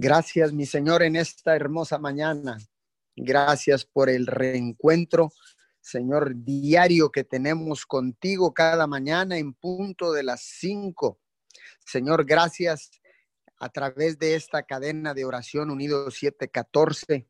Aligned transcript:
Gracias, 0.00 0.52
mi 0.52 0.64
Señor, 0.64 1.02
en 1.02 1.16
esta 1.16 1.56
hermosa 1.56 1.98
mañana. 1.98 2.56
Gracias 3.16 3.84
por 3.84 4.08
el 4.08 4.28
reencuentro, 4.28 5.32
Señor, 5.80 6.36
diario 6.36 7.10
que 7.10 7.24
tenemos 7.24 7.84
contigo 7.84 8.54
cada 8.54 8.86
mañana 8.86 9.38
en 9.38 9.54
punto 9.54 10.12
de 10.12 10.22
las 10.22 10.42
cinco. 10.42 11.18
Señor, 11.84 12.24
gracias 12.26 12.92
a 13.58 13.70
través 13.70 14.20
de 14.20 14.36
esta 14.36 14.62
cadena 14.62 15.14
de 15.14 15.24
oración 15.24 15.68
unido 15.68 16.12
714 16.12 17.26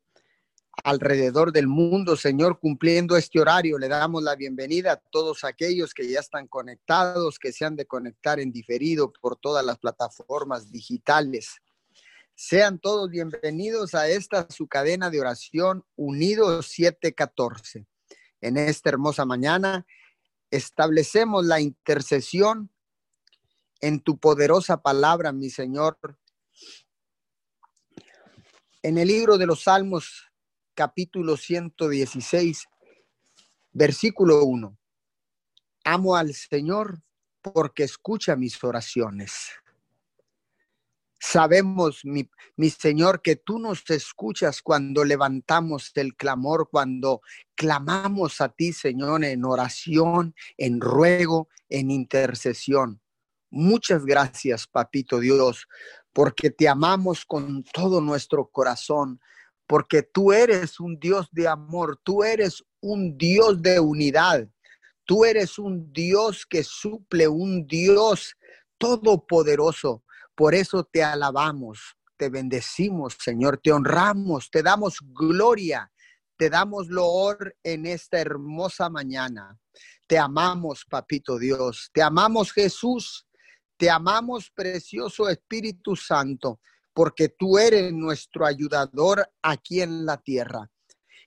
alrededor 0.85 1.53
del 1.53 1.69
mundo, 1.69 2.17
Señor, 2.17 2.61
cumpliendo 2.61 3.17
este 3.17 3.41
horario. 3.41 3.79
Le 3.79 3.89
damos 3.89 4.23
la 4.23 4.37
bienvenida 4.37 4.93
a 4.93 4.97
todos 4.97 5.43
aquellos 5.45 5.95
que 5.95 6.07
ya 6.07 6.21
están 6.21 6.47
conectados, 6.47 7.39
que 7.39 7.51
se 7.51 7.65
han 7.65 7.77
de 7.77 7.87
conectar 7.87 8.39
en 8.39 8.53
diferido 8.53 9.11
por 9.11 9.39
todas 9.39 9.65
las 9.65 9.79
plataformas 9.79 10.71
digitales. 10.71 11.63
Sean 12.41 12.79
todos 12.79 13.11
bienvenidos 13.11 13.97
a 13.97 14.09
esta 14.09 14.47
su 14.49 14.69
cadena 14.69 15.11
de 15.11 15.21
oración 15.21 15.85
Unidos 15.97 16.67
714. 16.69 17.85
En 18.41 18.57
esta 18.57 18.91
hermosa 18.91 19.25
mañana 19.25 19.85
establecemos 20.49 21.45
la 21.45 21.61
intercesión 21.61 22.71
en 23.81 23.99
tu 23.99 24.21
poderosa 24.21 24.81
palabra, 24.81 25.33
mi 25.33 25.51
Señor. 25.51 25.99
En 28.85 28.99
el 28.99 29.09
libro 29.09 29.37
de 29.37 29.47
los 29.47 29.65
Salmos, 29.65 30.31
capítulo 30.75 31.37
116, 31.37 32.69
versículo 33.73 34.45
1. 34.45 34.79
Amo 35.83 36.15
al 36.15 36.33
Señor 36.35 37.03
porque 37.43 37.83
escucha 37.83 38.37
mis 38.37 38.63
oraciones. 38.63 39.51
Sabemos, 41.21 42.05
mi, 42.05 42.71
Señor, 42.71 43.23
que 43.23 43.35
tú 43.35 43.59
nos 43.59 43.89
escuchas 43.91 44.63
cuando 44.63 45.05
levantamos 45.05 45.91
el 45.97 46.15
clamor, 46.15 46.69
cuando 46.71 47.23
clamamos 47.57 48.41
a 48.41 48.51
ti, 48.51 48.73
Señor, 48.73 49.25
en 49.25 49.45
oración, 49.45 50.35
en 50.57 50.81
ruego, 50.81 51.49
en 51.69 51.91
intercesión. 51.91 53.01
Muchas 53.51 54.05
gracias, 54.05 54.69
Papito 54.69 55.19
Dios, 55.19 55.67
porque 56.13 56.51
te 56.51 56.69
amamos 56.69 57.25
con 57.25 57.65
todo 57.65 58.01
nuestro 58.01 58.47
corazón, 58.47 59.21
porque 59.67 60.03
tú 60.03 60.33
eres 60.33 60.79
un 60.79 61.01
Dios 61.01 61.29
de 61.33 61.49
amor, 61.49 61.99
tú 62.05 62.23
eres 62.23 62.65
un 62.81 63.19
Dios 63.19 63.61
de 63.61 63.81
unidad, 63.81 64.49
tú 65.05 65.25
eres 65.25 65.59
un 65.59 65.93
Dios 65.93 66.47
que 66.47 66.63
suple, 66.63 67.27
un 67.27 67.67
Dios 67.67 68.37
todopoderoso 68.79 70.05
por 70.39 70.55
eso 70.55 70.85
te 70.85 71.03
alabamos, 71.03 71.97
te 72.17 72.29
bendecimos, 72.29 73.17
Señor, 73.19 73.59
te 73.61 73.73
honramos, 73.73 74.53
te 74.53 74.63
damos 74.63 74.99
gloria, 75.01 75.91
te 76.37 76.49
damos 76.49 76.87
loor 76.87 77.57
en 77.65 77.87
esta 77.87 78.21
hermosa 78.21 78.89
mañana. 78.89 79.59
Te 80.07 80.17
amamos, 80.17 80.85
Papito 80.89 81.41
Dios, 81.41 81.91
te 81.93 82.03
amamos 82.03 82.53
Jesús, 82.53 83.27
te 83.77 83.91
amamos, 83.91 84.53
precioso 84.53 85.29
Espíritu 85.29 85.97
Santo, 85.97 86.61
porque 86.93 87.31
tú 87.31 87.59
eres 87.59 87.93
nuestro 87.93 88.47
ayudador 88.47 89.29
aquí 89.43 89.81
en 89.83 90.07
la 90.07 90.19
tierra. 90.19 90.71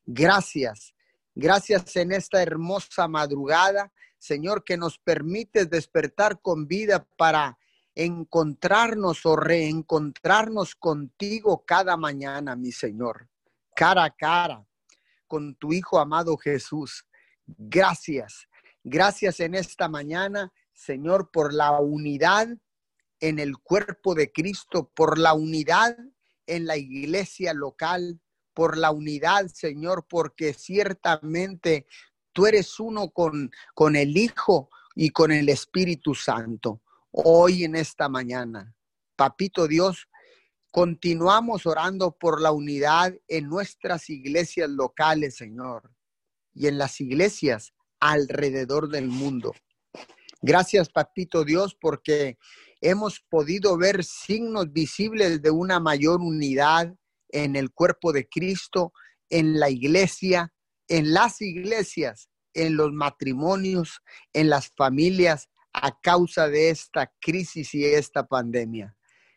Gracias, 0.06 0.94
gracias 1.36 1.98
en 1.98 2.14
esta 2.14 2.42
hermosa 2.42 3.10
madrugada, 3.10 3.92
Señor, 4.18 4.64
que 4.64 4.78
nos 4.78 5.00
permites 5.00 5.70
despertar 5.70 6.40
con 6.42 6.66
vida 6.66 7.06
para 7.18 7.58
encontrarnos 8.04 9.26
o 9.26 9.36
reencontrarnos 9.36 10.76
contigo 10.76 11.64
cada 11.66 11.98
mañana, 11.98 12.56
mi 12.56 12.72
Señor, 12.72 13.30
cara 13.76 14.06
a 14.06 14.16
cara, 14.16 14.66
con 15.28 15.56
tu 15.56 15.74
Hijo 15.74 16.00
amado 16.00 16.38
Jesús. 16.38 17.06
Gracias, 17.46 18.48
gracias 18.84 19.40
en 19.40 19.56
esta 19.56 19.88
mañana, 19.88 20.52
Señor, 20.74 21.32
por 21.32 21.54
la 21.54 21.80
unidad 21.80 22.48
en 23.20 23.40
el 23.40 23.58
cuerpo 23.58 24.16
de 24.16 24.32
Cristo, 24.32 24.90
por 24.96 25.18
la 25.18 25.34
unidad 25.34 25.96
en 26.48 26.66
la 26.66 26.78
iglesia 26.78 27.54
local, 27.54 28.20
por 28.54 28.78
la 28.78 28.92
unidad, 28.92 29.48
Señor, 29.48 30.08
porque 30.10 30.54
ciertamente 30.54 31.86
tú 32.34 32.48
eres 32.48 32.80
uno 32.80 33.10
con, 33.10 33.52
con 33.74 33.96
el 33.96 34.18
Hijo 34.18 34.70
y 34.96 35.12
con 35.12 35.32
el 35.32 35.50
Espíritu 35.50 36.16
Santo 36.16 36.82
hoy 37.12 37.64
en 37.64 37.76
esta 37.76 38.10
mañana. 38.10 38.76
Papito 39.16 39.68
Dios, 39.68 40.08
continuamos 40.72 41.66
orando 41.66 42.18
por 42.18 42.42
la 42.42 42.52
unidad 42.52 43.14
en 43.28 43.50
nuestras 43.50 44.10
iglesias 44.10 44.70
locales, 44.70 45.36
Señor, 45.36 45.92
y 46.54 46.68
en 46.68 46.78
las 46.78 47.00
iglesias 47.02 47.74
alrededor 48.00 48.90
del 48.90 49.08
mundo. 49.08 49.54
Gracias, 50.42 50.90
Papito 50.90 51.44
Dios, 51.44 51.78
porque 51.80 52.38
hemos 52.82 53.20
podido 53.20 53.78
ver 53.78 54.04
signos 54.04 54.72
visibles 54.72 55.42
de 55.42 55.52
una 55.52 55.80
mayor 55.80 56.20
unidad 56.22 56.96
en 57.30 57.56
el 57.56 57.72
cuerpo 57.72 58.12
de 58.12 58.28
Cristo, 58.28 58.92
en 59.30 59.60
la 59.60 59.70
iglesia, 59.70 60.52
en 60.88 61.14
las 61.14 61.42
iglesias, 61.42 62.30
en 62.54 62.76
los 62.76 62.92
matrimonios, 62.92 64.02
en 64.34 64.50
las 64.50 64.70
familias, 64.76 65.50
a 65.74 66.00
causa 66.00 66.48
de 66.48 66.70
esta 66.70 67.12
crisis 67.20 67.74
y 67.74 67.86
esta 67.86 68.26
pandemia. 68.26 68.96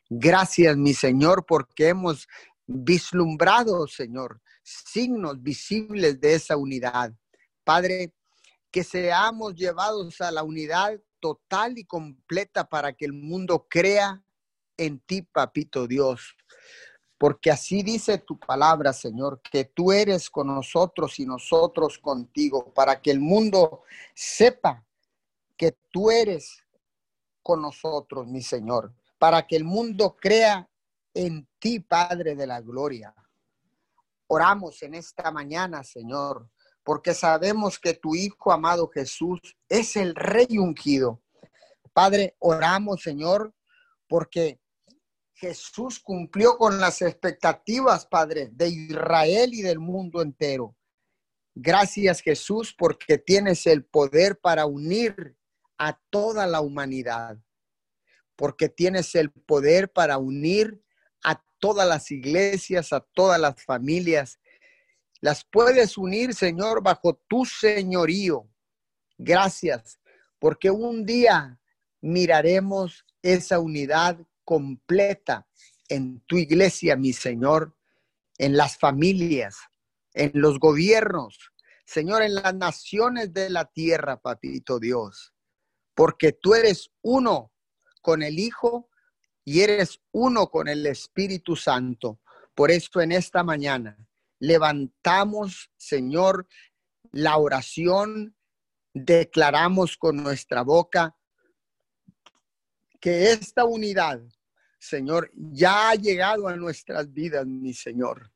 Gracias, 0.09 0.77
mi 0.77 0.95
Señor, 0.95 1.45
porque 1.47 1.89
hemos 1.89 2.29
vislumbrado, 2.67 3.87
Señor, 3.87 4.41
signos 4.63 5.43
visibles 5.43 6.21
de 6.21 6.35
esa 6.35 6.57
unidad. 6.57 7.13
Padre, 7.63 8.13
que 8.71 8.85
seamos 8.85 9.55
llevados 9.55 10.21
a 10.21 10.31
la 10.31 10.43
unidad 10.43 11.01
total 11.21 11.79
y 11.79 11.85
completa 11.85 12.69
para 12.69 12.93
que 12.93 13.05
el 13.05 13.13
mundo 13.13 13.67
crea 13.69 14.23
en 14.77 15.01
ti, 15.01 15.23
papito 15.23 15.87
Dios. 15.87 16.37
Porque 17.17 17.51
así 17.51 17.83
dice 17.83 18.19
tu 18.19 18.39
palabra, 18.39 18.93
Señor, 18.93 19.41
que 19.41 19.65
tú 19.65 19.93
eres 19.93 20.29
con 20.29 20.49
nosotros 20.49 21.19
y 21.21 21.25
nosotros 21.25 21.99
contigo, 21.99 22.75
para 22.75 23.01
que 23.01 23.11
el 23.11 23.21
mundo 23.21 23.83
sepa 24.15 24.85
que 25.57 25.77
tú 25.91 26.11
eres 26.11 26.65
con 27.43 27.63
nosotros, 27.63 28.27
mi 28.27 28.43
Señor, 28.43 28.95
para 29.19 29.47
que 29.47 29.57
el 29.57 29.65
mundo 29.65 30.17
crea 30.17 30.69
en 31.13 31.49
ti, 31.59 31.81
Padre 31.81 32.35
de 32.35 32.47
la 32.47 32.61
Gloria. 32.61 33.15
Oramos 34.27 34.83
en 34.83 34.95
esta 34.95 35.31
mañana, 35.31 35.85
Señor, 35.85 36.51
porque 36.83 37.15
sabemos 37.15 37.79
que 37.79 37.95
tu 37.95 38.15
Hijo 38.15 38.53
amado 38.53 38.89
Jesús 38.89 39.41
es 39.69 39.97
el 39.97 40.15
Rey 40.15 40.59
ungido. 40.59 41.23
Padre, 41.93 42.35
oramos, 42.41 43.03
Señor, 43.03 43.55
porque 44.09 44.61
Jesús 45.35 46.01
cumplió 46.01 46.57
con 46.57 46.81
las 46.81 47.03
expectativas, 47.03 48.07
Padre, 48.07 48.51
de 48.53 48.69
Israel 48.69 49.55
y 49.55 49.63
del 49.63 49.79
mundo 49.79 50.23
entero. 50.23 50.77
Gracias, 51.55 52.21
Jesús, 52.21 52.75
porque 52.77 53.19
tienes 53.19 53.67
el 53.67 53.85
poder 53.85 54.41
para 54.41 54.67
unir 54.67 55.37
a 55.79 55.99
toda 56.11 56.47
la 56.47 56.61
humanidad, 56.61 57.39
porque 58.37 58.69
tienes 58.69 59.15
el 59.15 59.31
poder 59.31 59.93
para 59.93 60.19
unir 60.19 60.83
a 61.23 61.43
todas 61.59 61.89
las 61.89 62.11
iglesias, 62.11 62.93
a 62.93 63.01
todas 63.01 63.41
las 63.41 63.63
familias. 63.63 64.41
Las 65.21 65.45
puedes 65.45 65.97
unir, 65.97 66.35
Señor, 66.35 66.83
bajo 66.83 67.15
tu 67.29 67.45
señorío. 67.45 68.49
Gracias, 69.17 70.01
porque 70.39 70.71
un 70.71 71.07
día 71.07 71.61
miraremos 72.01 73.05
esa 73.23 73.59
unidad 73.59 74.19
completa 74.45 75.47
en 75.89 76.21
tu 76.27 76.37
iglesia, 76.37 76.97
mi 76.97 77.13
Señor, 77.13 77.77
en 78.39 78.57
las 78.57 78.77
familias, 78.77 79.57
en 80.13 80.33
los 80.35 80.59
gobiernos, 80.59 81.53
Señor, 81.87 82.23
en 82.23 82.35
las 82.35 82.55
naciones 82.55 83.33
de 83.33 83.51
la 83.51 83.67
tierra, 83.67 84.21
papito 84.21 84.79
Dios 84.81 85.34
porque 85.95 86.33
tú 86.33 86.55
eres 86.55 86.91
uno 87.03 87.53
con 88.03 88.23
el 88.23 88.39
Hijo 88.39 88.91
y 89.45 89.61
eres 89.61 90.01
uno 90.13 90.49
con 90.49 90.69
el 90.69 90.87
Espíritu 90.87 91.57
Santo. 91.57 92.21
Por 92.55 92.71
eso 92.71 93.01
en 93.01 93.13
esta 93.13 93.43
mañana 93.43 93.97
levantamos, 94.39 95.71
Señor, 95.77 96.47
la 97.13 97.37
oración, 97.37 98.37
declaramos 98.93 99.97
con 99.97 100.23
nuestra 100.23 100.63
boca 100.63 101.17
que 103.01 103.33
esta 103.33 103.65
unidad, 103.65 104.23
Señor, 104.79 105.31
ya 105.35 105.91
ha 105.91 105.95
llegado 105.95 106.49
a 106.49 106.57
nuestras 106.57 107.13
vidas, 107.13 107.47
mi 107.47 107.75
Señor. 107.75 108.31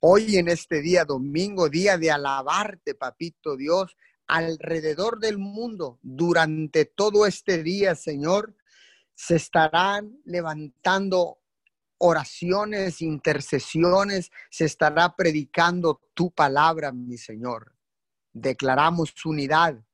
Hoy 0.00 0.36
en 0.36 0.48
este 0.48 0.80
día 0.82 1.04
domingo, 1.04 1.68
día 1.68 1.96
de 1.96 2.10
alabarte, 2.10 2.94
papito 2.94 3.56
Dios, 3.56 3.96
alrededor 4.32 5.18
del 5.20 5.36
mundo 5.36 5.98
durante 6.00 6.86
todo 6.86 7.26
este 7.26 7.62
día, 7.62 7.94
Señor, 7.94 8.56
se 9.14 9.36
estarán 9.36 10.22
levantando 10.24 11.38
oraciones, 11.98 13.02
intercesiones, 13.02 14.30
se 14.50 14.64
estará 14.64 15.14
predicando 15.16 16.00
tu 16.14 16.30
palabra, 16.30 16.92
mi 16.92 17.18
Señor. 17.18 17.76
Declaramos 18.32 19.12
unidad, 19.26 19.84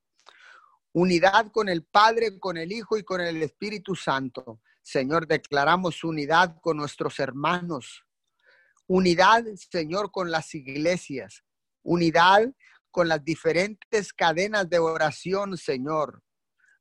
unidad 0.93 1.51
con 1.51 1.67
el 1.67 1.83
Padre, 1.83 2.39
con 2.39 2.55
el 2.55 2.71
Hijo 2.71 2.97
y 2.97 3.03
con 3.03 3.19
el 3.19 3.43
Espíritu 3.43 3.93
Santo. 3.93 4.61
Señor, 4.81 5.27
declaramos 5.27 6.05
unidad 6.05 6.55
con 6.61 6.77
nuestros 6.77 7.19
hermanos, 7.19 8.05
unidad, 8.87 9.43
Señor, 9.69 10.11
con 10.11 10.31
las 10.31 10.55
iglesias, 10.55 11.43
unidad 11.83 12.53
con 12.91 13.07
las 13.07 13.23
diferentes 13.23 14.13
cadenas 14.13 14.69
de 14.69 14.79
oración, 14.79 15.57
Señor. 15.57 16.23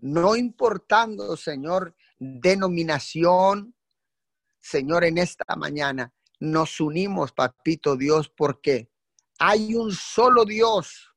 No 0.01 0.37
importando, 0.37 1.37
Señor, 1.37 1.97
denominación, 2.19 3.75
Señor, 4.61 5.05
en 5.05 5.19
esta 5.19 5.57
mañana 5.57 6.13
nos 6.41 6.81
unimos, 6.81 7.33
papito 7.33 7.97
Dios, 7.97 8.29
porque 8.29 8.91
hay 9.39 9.75
un 9.75 9.93
solo 9.93 10.45
Dios 10.45 11.15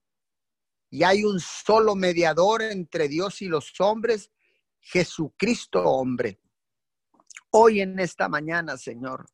y 0.89 1.03
hay 1.03 1.23
un 1.23 1.39
solo 1.39 1.95
mediador 1.95 2.61
entre 2.61 3.07
Dios 3.07 3.41
y 3.41 3.47
los 3.47 3.79
hombres, 3.79 4.31
Jesucristo 4.79 5.83
hombre. 5.83 6.39
Hoy 7.51 7.81
en 7.81 7.99
esta 7.99 8.29
mañana, 8.29 8.77
Señor, 8.77 9.27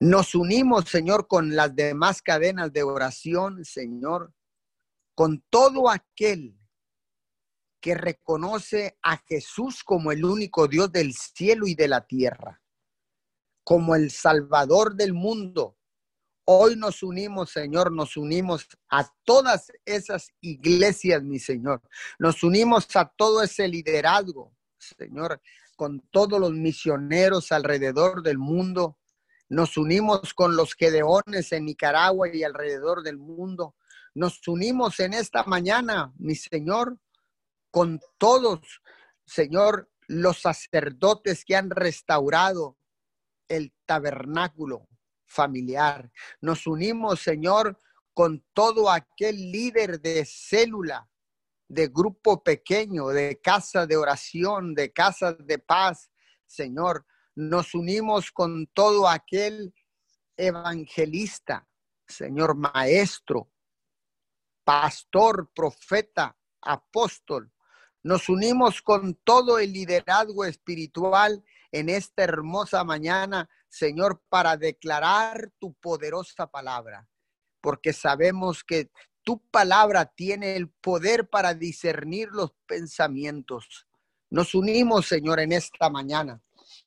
nos 0.00 0.34
unimos, 0.34 0.86
Señor, 0.88 1.26
con 1.28 1.54
las 1.54 1.74
demás 1.74 2.20
cadenas 2.22 2.72
de 2.72 2.82
oración, 2.82 3.64
Señor, 3.64 4.32
con 5.14 5.44
todo 5.48 5.88
aquel 5.88 6.58
que 7.80 7.94
reconoce 7.94 8.98
a 9.02 9.18
Jesús 9.18 9.84
como 9.84 10.10
el 10.10 10.24
único 10.24 10.68
Dios 10.68 10.90
del 10.90 11.12
cielo 11.12 11.66
y 11.66 11.74
de 11.74 11.86
la 11.88 12.06
tierra, 12.06 12.62
como 13.62 13.94
el 13.94 14.10
Salvador 14.10 14.94
del 14.96 15.12
mundo. 15.12 15.76
Hoy 16.46 16.76
nos 16.76 17.02
unimos, 17.02 17.50
Señor, 17.50 17.92
nos 17.92 18.16
unimos 18.16 18.66
a 18.90 19.10
todas 19.24 19.70
esas 19.84 20.30
iglesias, 20.40 21.22
mi 21.22 21.38
Señor. 21.38 21.82
Nos 22.18 22.42
unimos 22.42 22.94
a 22.96 23.06
todo 23.06 23.42
ese 23.42 23.68
liderazgo, 23.68 24.54
Señor, 24.78 25.40
con 25.76 26.00
todos 26.10 26.40
los 26.40 26.52
misioneros 26.52 27.52
alrededor 27.52 28.22
del 28.22 28.38
mundo. 28.38 28.98
Nos 29.48 29.76
unimos 29.76 30.34
con 30.34 30.56
los 30.56 30.74
gedeones 30.74 31.52
en 31.52 31.66
Nicaragua 31.66 32.28
y 32.34 32.42
alrededor 32.42 33.02
del 33.02 33.18
mundo. 33.18 33.76
Nos 34.14 34.46
unimos 34.48 35.00
en 35.00 35.14
esta 35.14 35.44
mañana, 35.44 36.12
mi 36.16 36.34
Señor, 36.34 36.98
con 37.70 38.00
todos, 38.18 38.80
Señor, 39.26 39.90
los 40.06 40.40
sacerdotes 40.40 41.44
que 41.44 41.56
han 41.56 41.70
restaurado 41.70 42.76
el 43.48 43.74
tabernáculo 43.86 44.88
familiar. 45.26 46.10
Nos 46.40 46.66
unimos, 46.66 47.20
Señor, 47.20 47.78
con 48.12 48.44
todo 48.52 48.90
aquel 48.90 49.50
líder 49.50 50.00
de 50.00 50.24
célula, 50.24 51.08
de 51.68 51.88
grupo 51.88 52.42
pequeño, 52.42 53.08
de 53.08 53.40
casa 53.42 53.86
de 53.86 53.96
oración, 53.96 54.74
de 54.74 54.92
casa 54.92 55.32
de 55.32 55.58
paz, 55.58 56.10
Señor. 56.46 57.04
Nos 57.36 57.74
unimos 57.74 58.30
con 58.30 58.66
todo 58.68 59.08
aquel 59.08 59.74
evangelista, 60.36 61.66
Señor, 62.06 62.56
maestro, 62.56 63.50
pastor, 64.64 65.50
profeta, 65.54 66.36
apóstol, 66.60 67.52
nos 68.04 68.28
unimos 68.28 68.82
con 68.82 69.14
todo 69.24 69.58
el 69.58 69.72
liderazgo 69.72 70.44
espiritual 70.44 71.42
en 71.72 71.88
esta 71.88 72.22
hermosa 72.22 72.84
mañana, 72.84 73.48
Señor, 73.68 74.22
para 74.28 74.58
declarar 74.58 75.50
tu 75.58 75.72
poderosa 75.72 76.46
palabra, 76.46 77.08
porque 77.62 77.94
sabemos 77.94 78.62
que 78.62 78.90
tu 79.22 79.40
palabra 79.48 80.04
tiene 80.04 80.54
el 80.54 80.68
poder 80.68 81.30
para 81.30 81.54
discernir 81.54 82.28
los 82.30 82.52
pensamientos. 82.66 83.86
Nos 84.28 84.54
unimos, 84.54 85.06
Señor, 85.06 85.40
en 85.40 85.52
esta 85.52 85.88
mañana 85.88 86.42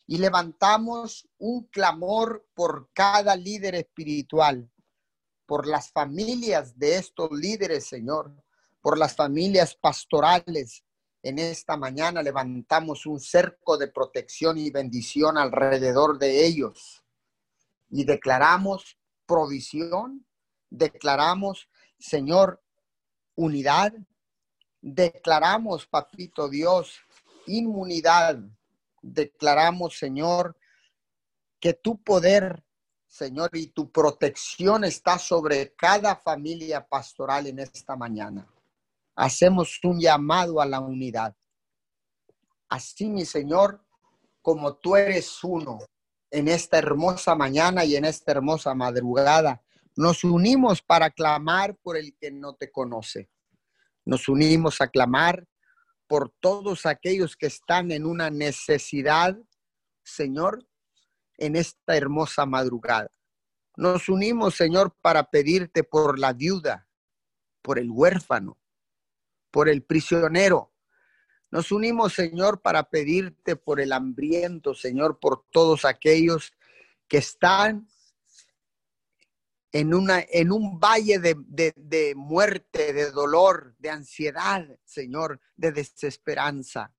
y 0.07 0.17
levantamos 0.17 1.27
un 1.37 1.65
clamor 1.65 2.47
por 2.55 2.89
cada 2.93 3.35
líder 3.35 3.75
espiritual, 3.75 4.71
por 5.45 5.67
las 5.67 5.91
familias 5.91 6.77
de 6.79 6.95
estos 6.95 7.29
líderes, 7.31 7.87
Señor, 7.87 8.33
por 8.81 8.97
las 8.97 9.15
familias 9.15 9.75
pastorales, 9.75 10.83
en 11.23 11.39
esta 11.39 11.75
mañana 11.75 12.21
levantamos 12.21 13.05
un 13.05 13.19
cerco 13.19 13.77
de 13.77 13.89
protección 13.89 14.57
y 14.57 14.69
bendición 14.69 15.37
alrededor 15.37 16.17
de 16.17 16.45
ellos 16.45 17.03
y 17.89 18.05
declaramos 18.05 18.97
provisión, 19.25 20.25
declaramos, 20.69 21.67
Señor, 21.99 22.63
unidad, 23.35 23.93
declaramos, 24.81 25.85
Papito 25.85 26.47
Dios, 26.47 26.97
inmunidad, 27.45 28.39
declaramos, 29.01 29.97
Señor, 29.97 30.57
que 31.59 31.73
tu 31.73 32.01
poder, 32.03 32.63
Señor, 33.07 33.49
y 33.53 33.67
tu 33.67 33.91
protección 33.91 34.83
está 34.83 35.17
sobre 35.17 35.73
cada 35.75 36.15
familia 36.15 36.85
pastoral 36.85 37.47
en 37.47 37.59
esta 37.59 37.95
mañana 37.95 38.47
hacemos 39.17 39.79
un 39.83 39.99
llamado 39.99 40.61
a 40.61 40.65
la 40.65 40.79
unidad. 40.79 41.35
Así, 42.69 43.09
mi 43.09 43.25
Señor, 43.25 43.83
como 44.41 44.75
tú 44.75 44.95
eres 44.95 45.43
uno 45.43 45.79
en 46.29 46.47
esta 46.47 46.77
hermosa 46.77 47.35
mañana 47.35 47.83
y 47.83 47.95
en 47.95 48.05
esta 48.05 48.31
hermosa 48.31 48.75
madrugada, 48.75 49.63
nos 49.95 50.23
unimos 50.23 50.81
para 50.81 51.09
clamar 51.09 51.75
por 51.77 51.97
el 51.97 52.15
que 52.15 52.31
no 52.31 52.53
te 52.53 52.71
conoce. 52.71 53.29
Nos 54.05 54.29
unimos 54.29 54.79
a 54.79 54.87
clamar 54.87 55.45
por 56.07 56.29
todos 56.39 56.85
aquellos 56.85 57.35
que 57.35 57.47
están 57.47 57.91
en 57.91 58.05
una 58.05 58.29
necesidad, 58.29 59.37
Señor, 60.03 60.67
en 61.37 61.55
esta 61.55 61.95
hermosa 61.95 62.45
madrugada. 62.45 63.11
Nos 63.75 64.09
unimos, 64.09 64.55
Señor, 64.55 64.95
para 65.01 65.29
pedirte 65.29 65.83
por 65.83 66.17
la 66.17 66.33
viuda, 66.33 66.87
por 67.61 67.77
el 67.77 67.91
huérfano, 67.91 68.57
por 69.51 69.69
el 69.69 69.83
prisionero. 69.83 70.73
Nos 71.51 71.71
unimos, 71.71 72.13
Señor, 72.13 72.61
para 72.61 72.89
pedirte 72.89 73.55
por 73.55 73.79
el 73.79 73.93
hambriento, 73.93 74.73
Señor, 74.73 75.19
por 75.19 75.45
todos 75.51 75.85
aquellos 75.85 76.53
que 77.07 77.17
están 77.17 77.87
en, 79.71 79.93
una, 79.93 80.23
en 80.29 80.51
un 80.51 80.79
valle 80.79 81.19
de, 81.19 81.73
de 81.75 82.13
muerte, 82.15 82.93
de 82.93 83.11
dolor, 83.11 83.75
de 83.79 83.89
ansiedad, 83.89 84.65
Señor, 84.85 85.39
de 85.55 85.71
desesperanza. 85.71 86.93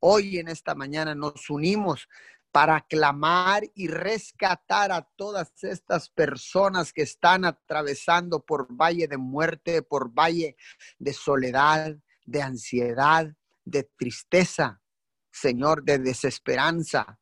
Hoy 0.00 0.38
en 0.38 0.48
esta 0.48 0.74
mañana 0.74 1.14
nos 1.14 1.48
unimos 1.48 2.08
para 2.50 2.82
clamar 2.82 3.62
y 3.74 3.88
rescatar 3.88 4.92
a 4.92 5.02
todas 5.16 5.52
estas 5.62 6.10
personas 6.10 6.92
que 6.92 7.02
están 7.02 7.44
atravesando 7.44 8.44
por 8.44 8.68
valle 8.70 9.08
de 9.08 9.16
muerte, 9.16 9.82
por 9.82 10.10
valle 10.12 10.56
de 10.98 11.12
soledad, 11.14 11.96
de 12.26 12.42
ansiedad, 12.42 13.34
de 13.64 13.84
tristeza, 13.96 14.82
Señor, 15.30 15.82
de 15.82 15.98
desesperanza. 15.98 17.18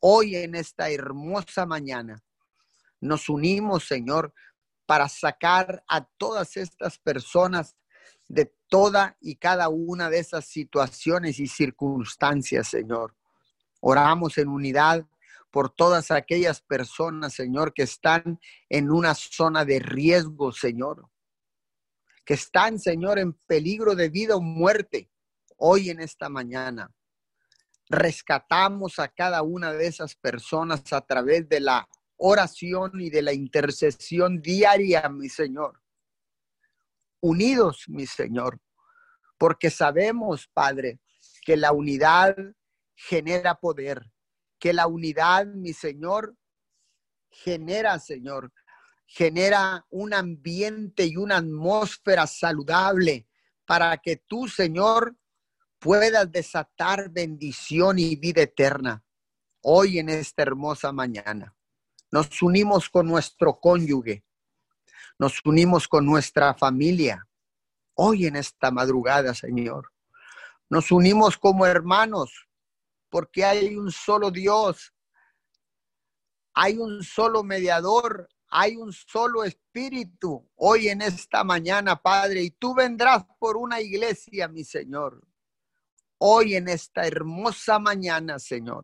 Hoy 0.00 0.34
en 0.34 0.56
esta 0.56 0.90
hermosa 0.90 1.64
mañana 1.64 2.20
nos 3.02 3.28
unimos, 3.28 3.84
Señor, 3.84 4.32
para 4.86 5.08
sacar 5.08 5.84
a 5.88 6.04
todas 6.04 6.56
estas 6.56 6.98
personas 6.98 7.76
de 8.28 8.54
toda 8.68 9.16
y 9.20 9.36
cada 9.36 9.68
una 9.68 10.08
de 10.08 10.20
esas 10.20 10.46
situaciones 10.46 11.38
y 11.40 11.48
circunstancias, 11.48 12.68
Señor. 12.68 13.14
Oramos 13.80 14.38
en 14.38 14.48
unidad 14.48 15.06
por 15.50 15.70
todas 15.70 16.10
aquellas 16.12 16.62
personas, 16.62 17.34
Señor, 17.34 17.74
que 17.74 17.82
están 17.82 18.40
en 18.68 18.90
una 18.90 19.14
zona 19.14 19.64
de 19.64 19.80
riesgo, 19.80 20.52
Señor. 20.52 21.08
Que 22.24 22.34
están, 22.34 22.78
Señor, 22.78 23.18
en 23.18 23.32
peligro 23.32 23.96
de 23.96 24.08
vida 24.08 24.36
o 24.36 24.40
muerte 24.40 25.10
hoy 25.56 25.90
en 25.90 26.00
esta 26.00 26.28
mañana. 26.28 26.90
Rescatamos 27.88 29.00
a 29.00 29.08
cada 29.08 29.42
una 29.42 29.72
de 29.72 29.88
esas 29.88 30.14
personas 30.14 30.92
a 30.92 31.00
través 31.00 31.48
de 31.48 31.60
la 31.60 31.88
oración 32.16 33.00
y 33.00 33.10
de 33.10 33.22
la 33.22 33.32
intercesión 33.32 34.40
diaria, 34.40 35.08
mi 35.08 35.28
Señor. 35.28 35.80
Unidos, 37.20 37.84
mi 37.88 38.06
Señor, 38.06 38.60
porque 39.38 39.70
sabemos, 39.70 40.48
Padre, 40.52 41.00
que 41.44 41.56
la 41.56 41.72
unidad 41.72 42.36
genera 42.94 43.54
poder, 43.56 44.10
que 44.58 44.72
la 44.72 44.86
unidad, 44.86 45.46
mi 45.46 45.72
Señor, 45.72 46.36
genera, 47.30 47.98
Señor, 47.98 48.52
genera 49.06 49.86
un 49.90 50.14
ambiente 50.14 51.04
y 51.06 51.16
una 51.16 51.38
atmósfera 51.38 52.26
saludable 52.26 53.26
para 53.66 53.96
que 53.98 54.16
tú, 54.16 54.48
Señor, 54.48 55.16
puedas 55.78 56.30
desatar 56.30 57.10
bendición 57.10 57.98
y 57.98 58.16
vida 58.16 58.42
eterna. 58.42 59.04
hoy 59.64 60.00
en 60.00 60.08
esta 60.08 60.42
hermosa 60.42 60.90
mañana. 60.90 61.54
Nos 62.12 62.42
unimos 62.42 62.90
con 62.90 63.06
nuestro 63.06 63.58
cónyuge, 63.58 64.22
nos 65.18 65.40
unimos 65.46 65.88
con 65.88 66.04
nuestra 66.04 66.52
familia, 66.52 67.26
hoy 67.94 68.26
en 68.26 68.36
esta 68.36 68.70
madrugada, 68.70 69.32
Señor. 69.32 69.90
Nos 70.68 70.92
unimos 70.92 71.38
como 71.38 71.64
hermanos, 71.64 72.48
porque 73.08 73.46
hay 73.46 73.74
un 73.76 73.90
solo 73.90 74.30
Dios, 74.30 74.92
hay 76.52 76.76
un 76.76 77.02
solo 77.02 77.42
mediador, 77.42 78.28
hay 78.48 78.76
un 78.76 78.92
solo 78.92 79.42
espíritu 79.42 80.46
hoy 80.56 80.88
en 80.88 81.00
esta 81.00 81.44
mañana, 81.44 81.96
Padre, 81.96 82.42
y 82.42 82.50
tú 82.50 82.74
vendrás 82.74 83.24
por 83.38 83.56
una 83.56 83.80
iglesia, 83.80 84.48
mi 84.48 84.64
Señor. 84.64 85.26
Hoy 86.18 86.56
en 86.56 86.68
esta 86.68 87.06
hermosa 87.06 87.78
mañana, 87.78 88.38
Señor. 88.38 88.82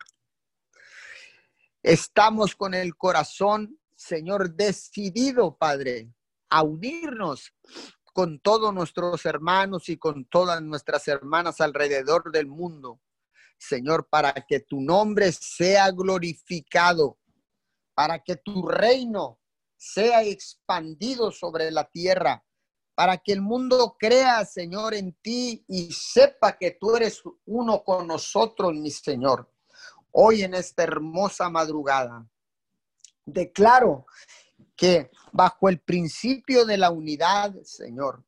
Estamos 1.82 2.56
con 2.56 2.75
el 2.75 2.97
corazón, 2.97 3.78
Señor, 3.94 4.54
decidido, 4.54 5.56
Padre, 5.56 6.12
a 6.50 6.62
unirnos 6.62 7.52
con 8.12 8.40
todos 8.40 8.75
nuestros 8.75 9.25
hermanos 9.26 9.88
y 9.88 9.97
con 9.97 10.25
todas 10.25 10.61
nuestras 10.61 11.06
hermanas 11.06 11.61
alrededor 11.61 12.32
del 12.32 12.49
mundo, 12.49 13.00
Señor, 13.56 14.08
para 14.08 14.32
que 14.32 14.61
tu 14.61 14.80
nombre 14.80 15.30
sea 15.30 15.92
glorificado, 15.92 17.18
para 17.94 18.18
que 18.18 18.37
tu 18.37 18.66
reino 18.66 19.40
sea 19.76 20.25
expandido 20.25 21.30
sobre 21.30 21.70
la 21.70 21.88
tierra, 21.88 22.44
para 22.97 23.18
que 23.18 23.32
el 23.32 23.40
mundo 23.40 23.97
crea, 23.97 24.44
Señor, 24.44 24.94
en 24.94 25.16
ti 25.23 25.64
y 25.68 25.92
sepa 25.92 26.58
que 26.58 26.73
tú 26.73 26.97
eres 26.97 27.23
uno 27.44 27.85
con 27.85 28.08
nosotros, 28.08 28.75
mi 28.75 28.90
Señor. 28.90 29.49
Hoy 30.12 30.42
en 30.42 30.54
esta 30.54 30.82
hermosa 30.82 31.48
madrugada, 31.48 32.26
declaro 33.24 34.06
que 34.76 35.10
bajo 35.32 35.68
el 35.68 35.80
principio 35.80 36.64
de 36.64 36.78
la 36.78 36.90
unidad, 36.90 37.54
Señor, 37.62 38.24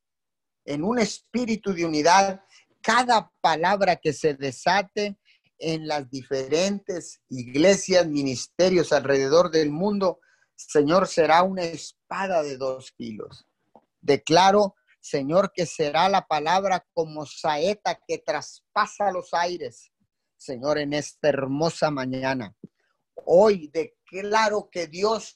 en 0.64 0.84
un 0.84 0.98
espíritu 0.98 1.72
de 1.72 1.84
unidad, 1.84 2.44
cada 2.82 3.32
palabra 3.40 3.96
que 3.96 4.12
se 4.12 4.34
desate 4.34 5.18
en 5.58 5.86
las 5.86 6.10
diferentes 6.10 7.20
iglesias, 7.28 8.06
ministerios 8.06 8.92
alrededor 8.92 9.50
del 9.50 9.70
mundo, 9.70 10.20
Señor, 10.56 11.06
será 11.06 11.42
una 11.42 11.62
espada 11.62 12.42
de 12.42 12.56
dos 12.56 12.92
kilos. 12.92 13.46
Declaro, 14.00 14.74
Señor, 15.00 15.52
que 15.54 15.66
será 15.66 16.08
la 16.08 16.26
palabra 16.26 16.86
como 16.92 17.26
saeta 17.26 17.98
que 18.06 18.18
traspasa 18.18 19.10
los 19.12 19.32
aires, 19.32 19.92
Señor, 20.40 20.78
en 20.78 20.94
esta 20.94 21.28
hermosa 21.28 21.90
mañana. 21.90 22.56
Hoy 23.26 23.68
declaro 23.68 24.70
que 24.72 24.86
Dios 24.86 25.34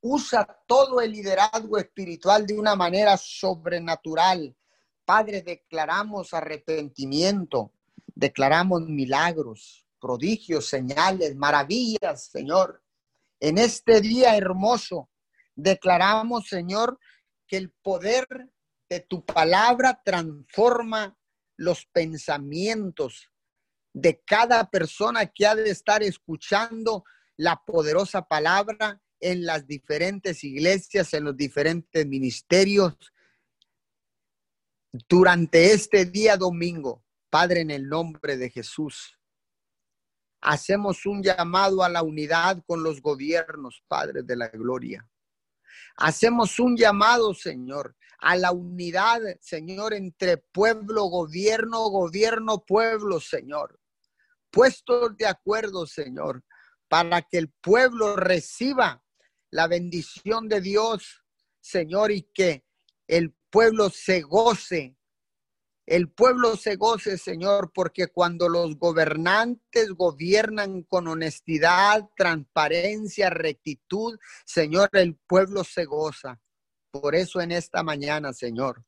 usa 0.00 0.46
todo 0.66 1.02
el 1.02 1.12
liderazgo 1.12 1.76
espiritual 1.76 2.46
de 2.46 2.58
una 2.58 2.74
manera 2.74 3.18
sobrenatural. 3.18 4.56
Padre, 5.04 5.42
declaramos 5.42 6.32
arrepentimiento, 6.32 7.74
declaramos 8.06 8.88
milagros, 8.88 9.86
prodigios, 10.00 10.66
señales, 10.66 11.36
maravillas, 11.36 12.30
Señor. 12.32 12.82
En 13.40 13.58
este 13.58 14.00
día 14.00 14.34
hermoso, 14.34 15.10
declaramos, 15.54 16.48
Señor, 16.48 16.98
que 17.46 17.58
el 17.58 17.70
poder 17.82 18.26
de 18.88 19.00
tu 19.00 19.22
palabra 19.26 20.00
transforma 20.02 21.18
los 21.58 21.84
pensamientos 21.84 23.30
de 24.00 24.22
cada 24.24 24.70
persona 24.70 25.26
que 25.26 25.46
ha 25.46 25.54
de 25.54 25.70
estar 25.70 26.02
escuchando 26.02 27.04
la 27.36 27.64
poderosa 27.64 28.22
palabra 28.22 29.02
en 29.20 29.44
las 29.44 29.66
diferentes 29.66 30.44
iglesias, 30.44 31.12
en 31.14 31.24
los 31.24 31.36
diferentes 31.36 32.06
ministerios. 32.06 32.94
Durante 35.08 35.72
este 35.72 36.04
día 36.04 36.36
domingo, 36.36 37.04
Padre, 37.28 37.60
en 37.60 37.72
el 37.72 37.88
nombre 37.88 38.36
de 38.36 38.50
Jesús, 38.50 39.18
hacemos 40.40 41.04
un 41.04 41.22
llamado 41.22 41.82
a 41.82 41.88
la 41.88 42.02
unidad 42.02 42.62
con 42.66 42.84
los 42.84 43.02
gobiernos, 43.02 43.82
Padre 43.88 44.22
de 44.22 44.36
la 44.36 44.48
Gloria. 44.48 45.08
Hacemos 45.96 46.60
un 46.60 46.76
llamado, 46.76 47.34
Señor, 47.34 47.96
a 48.20 48.36
la 48.36 48.52
unidad, 48.52 49.20
Señor, 49.40 49.92
entre 49.94 50.36
pueblo, 50.36 51.04
gobierno, 51.06 51.88
gobierno, 51.90 52.64
pueblo, 52.64 53.18
Señor. 53.18 53.80
Puestos 54.50 55.16
de 55.16 55.26
acuerdo, 55.26 55.86
Señor, 55.86 56.42
para 56.88 57.22
que 57.22 57.38
el 57.38 57.50
pueblo 57.60 58.16
reciba 58.16 59.02
la 59.50 59.66
bendición 59.66 60.48
de 60.48 60.60
Dios, 60.60 61.22
Señor, 61.60 62.10
y 62.10 62.22
que 62.34 62.64
el 63.06 63.34
pueblo 63.50 63.90
se 63.90 64.22
goce. 64.22 64.96
El 65.86 66.10
pueblo 66.10 66.56
se 66.56 66.76
goce, 66.76 67.16
Señor, 67.16 67.72
porque 67.74 68.08
cuando 68.08 68.48
los 68.48 68.76
gobernantes 68.76 69.90
gobiernan 69.92 70.82
con 70.82 71.08
honestidad, 71.08 72.10
transparencia, 72.14 73.30
rectitud, 73.30 74.18
Señor, 74.44 74.90
el 74.92 75.16
pueblo 75.16 75.64
se 75.64 75.86
goza. 75.86 76.38
Por 76.90 77.14
eso 77.14 77.40
en 77.40 77.52
esta 77.52 77.82
mañana, 77.82 78.34
Señor, 78.34 78.84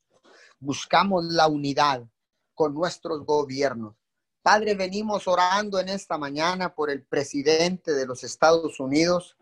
buscamos 0.58 1.24
la 1.24 1.48
unidad 1.48 2.06
con 2.54 2.74
nuestros 2.74 3.24
gobiernos. 3.24 3.96
Padre, 4.42 4.74
venimos 4.74 5.28
orando 5.28 5.78
en 5.78 5.90
esta 5.90 6.16
mañana 6.16 6.74
por 6.74 6.90
el 6.90 7.02
presidente 7.02 7.92
de 7.92 8.06
los 8.06 8.24
Estados 8.24 8.80
Unidos, 8.80 9.36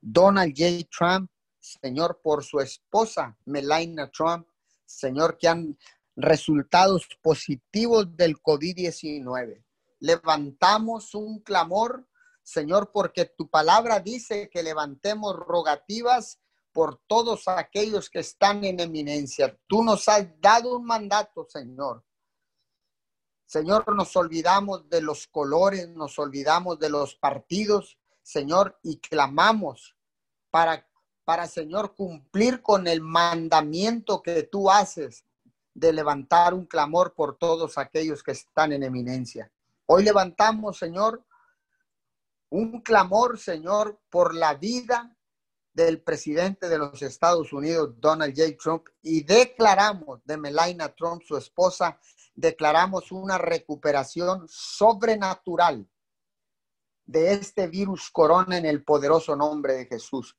Donald 0.00 0.54
J. 0.56 0.88
Trump, 0.96 1.30
Señor, 1.58 2.20
por 2.22 2.44
su 2.44 2.60
esposa 2.60 3.36
Melania 3.44 4.08
Trump, 4.08 4.46
Señor, 4.84 5.36
que 5.36 5.48
han 5.48 5.76
resultados 6.14 7.08
positivos 7.20 8.16
del 8.16 8.40
COVID-19. 8.40 9.64
Levantamos 9.98 11.14
un 11.16 11.40
clamor, 11.40 12.06
Señor, 12.44 12.92
porque 12.92 13.24
tu 13.24 13.50
palabra 13.50 13.98
dice 13.98 14.48
que 14.48 14.62
levantemos 14.62 15.34
rogativas 15.34 16.38
por 16.72 17.00
todos 17.08 17.48
aquellos 17.48 18.08
que 18.08 18.20
están 18.20 18.62
en 18.64 18.78
eminencia. 18.78 19.58
Tú 19.66 19.82
nos 19.82 20.08
has 20.08 20.28
dado 20.40 20.76
un 20.76 20.84
mandato, 20.84 21.46
Señor. 21.48 22.04
Señor, 23.46 23.94
nos 23.94 24.16
olvidamos 24.16 24.88
de 24.88 25.00
los 25.00 25.28
colores, 25.28 25.88
nos 25.88 26.18
olvidamos 26.18 26.78
de 26.80 26.90
los 26.90 27.14
partidos, 27.14 27.96
Señor, 28.22 28.78
y 28.82 28.98
clamamos 28.98 29.96
para, 30.50 30.86
para, 31.24 31.46
Señor, 31.46 31.94
cumplir 31.94 32.60
con 32.60 32.88
el 32.88 33.00
mandamiento 33.00 34.20
que 34.20 34.42
tú 34.42 34.68
haces 34.68 35.24
de 35.72 35.92
levantar 35.92 36.54
un 36.54 36.66
clamor 36.66 37.14
por 37.14 37.38
todos 37.38 37.78
aquellos 37.78 38.22
que 38.22 38.32
están 38.32 38.72
en 38.72 38.82
eminencia. 38.82 39.50
Hoy 39.86 40.02
levantamos, 40.02 40.78
Señor, 40.78 41.24
un 42.50 42.80
clamor, 42.80 43.38
Señor, 43.38 44.00
por 44.10 44.34
la 44.34 44.54
vida 44.54 45.15
del 45.76 46.00
presidente 46.00 46.70
de 46.70 46.78
los 46.78 47.02
Estados 47.02 47.52
Unidos, 47.52 48.00
Donald 48.00 48.34
J. 48.34 48.56
Trump, 48.58 48.88
y 49.02 49.22
declaramos 49.24 50.24
de 50.24 50.38
Melania 50.38 50.88
Trump, 50.94 51.22
su 51.22 51.36
esposa, 51.36 52.00
declaramos 52.34 53.12
una 53.12 53.36
recuperación 53.36 54.46
sobrenatural 54.48 55.86
de 57.04 57.34
este 57.34 57.66
virus 57.66 58.08
corona 58.10 58.56
en 58.56 58.64
el 58.64 58.84
poderoso 58.84 59.36
nombre 59.36 59.74
de 59.74 59.84
Jesús. 59.84 60.34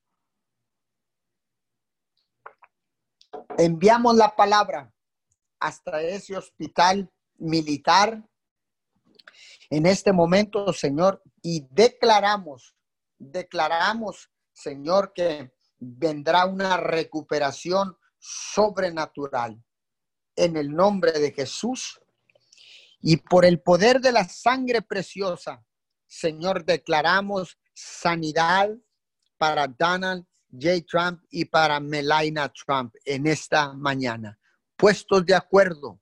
Enviamos 3.59 4.15
la 4.15 4.35
palabra 4.35 4.91
hasta 5.59 6.01
ese 6.01 6.35
hospital 6.35 7.11
militar 7.37 8.27
en 9.69 9.85
este 9.85 10.11
momento, 10.11 10.73
Señor, 10.73 11.21
y 11.43 11.67
declaramos, 11.69 12.75
declaramos, 13.19 14.31
Señor, 14.57 15.13
que 15.13 15.51
vendrá 15.77 16.45
una 16.45 16.77
recuperación 16.77 17.95
sobrenatural 18.17 19.63
en 20.35 20.57
el 20.57 20.75
nombre 20.75 21.11
de 21.13 21.31
Jesús 21.31 21.99
y 23.01 23.17
por 23.17 23.45
el 23.45 23.61
poder 23.61 24.01
de 24.01 24.11
la 24.11 24.27
sangre 24.27 24.81
preciosa 24.81 25.63
Señor, 26.07 26.63
declaramos 26.63 27.59
sanidad 27.73 28.69
para 29.37 29.67
Donald 29.67 30.25
J. 30.49 30.81
Trump 30.87 31.21
y 31.29 31.45
para 31.45 31.79
Melania 31.79 32.49
Trump 32.49 32.95
en 33.03 33.27
esta 33.27 33.73
mañana. 33.73 34.39
Puestos 34.77 35.25
de 35.25 35.35
acuerdo, 35.35 35.99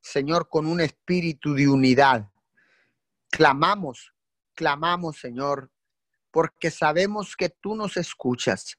Señor, 0.00 0.48
con 0.48 0.66
un 0.66 0.80
espíritu 0.80 1.54
de 1.54 1.68
unidad. 1.68 2.28
Clamamos, 3.30 4.12
clamamos, 4.54 5.18
Señor, 5.18 5.70
porque 6.36 6.70
sabemos 6.70 7.34
que 7.34 7.48
tú 7.48 7.74
nos 7.74 7.96
escuchas, 7.96 8.76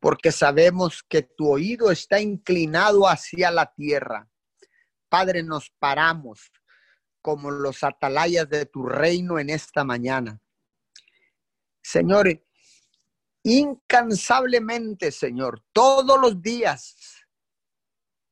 porque 0.00 0.32
sabemos 0.32 1.04
que 1.08 1.22
tu 1.22 1.48
oído 1.48 1.92
está 1.92 2.20
inclinado 2.20 3.06
hacia 3.06 3.52
la 3.52 3.72
tierra. 3.72 4.28
Padre, 5.08 5.44
nos 5.44 5.70
paramos 5.78 6.50
como 7.22 7.52
los 7.52 7.84
atalayas 7.84 8.48
de 8.48 8.66
tu 8.66 8.82
reino 8.82 9.38
en 9.38 9.50
esta 9.50 9.84
mañana. 9.84 10.42
Señor, 11.80 12.42
incansablemente, 13.44 15.12
Señor, 15.12 15.62
todos 15.72 16.20
los 16.20 16.42
días 16.42 17.24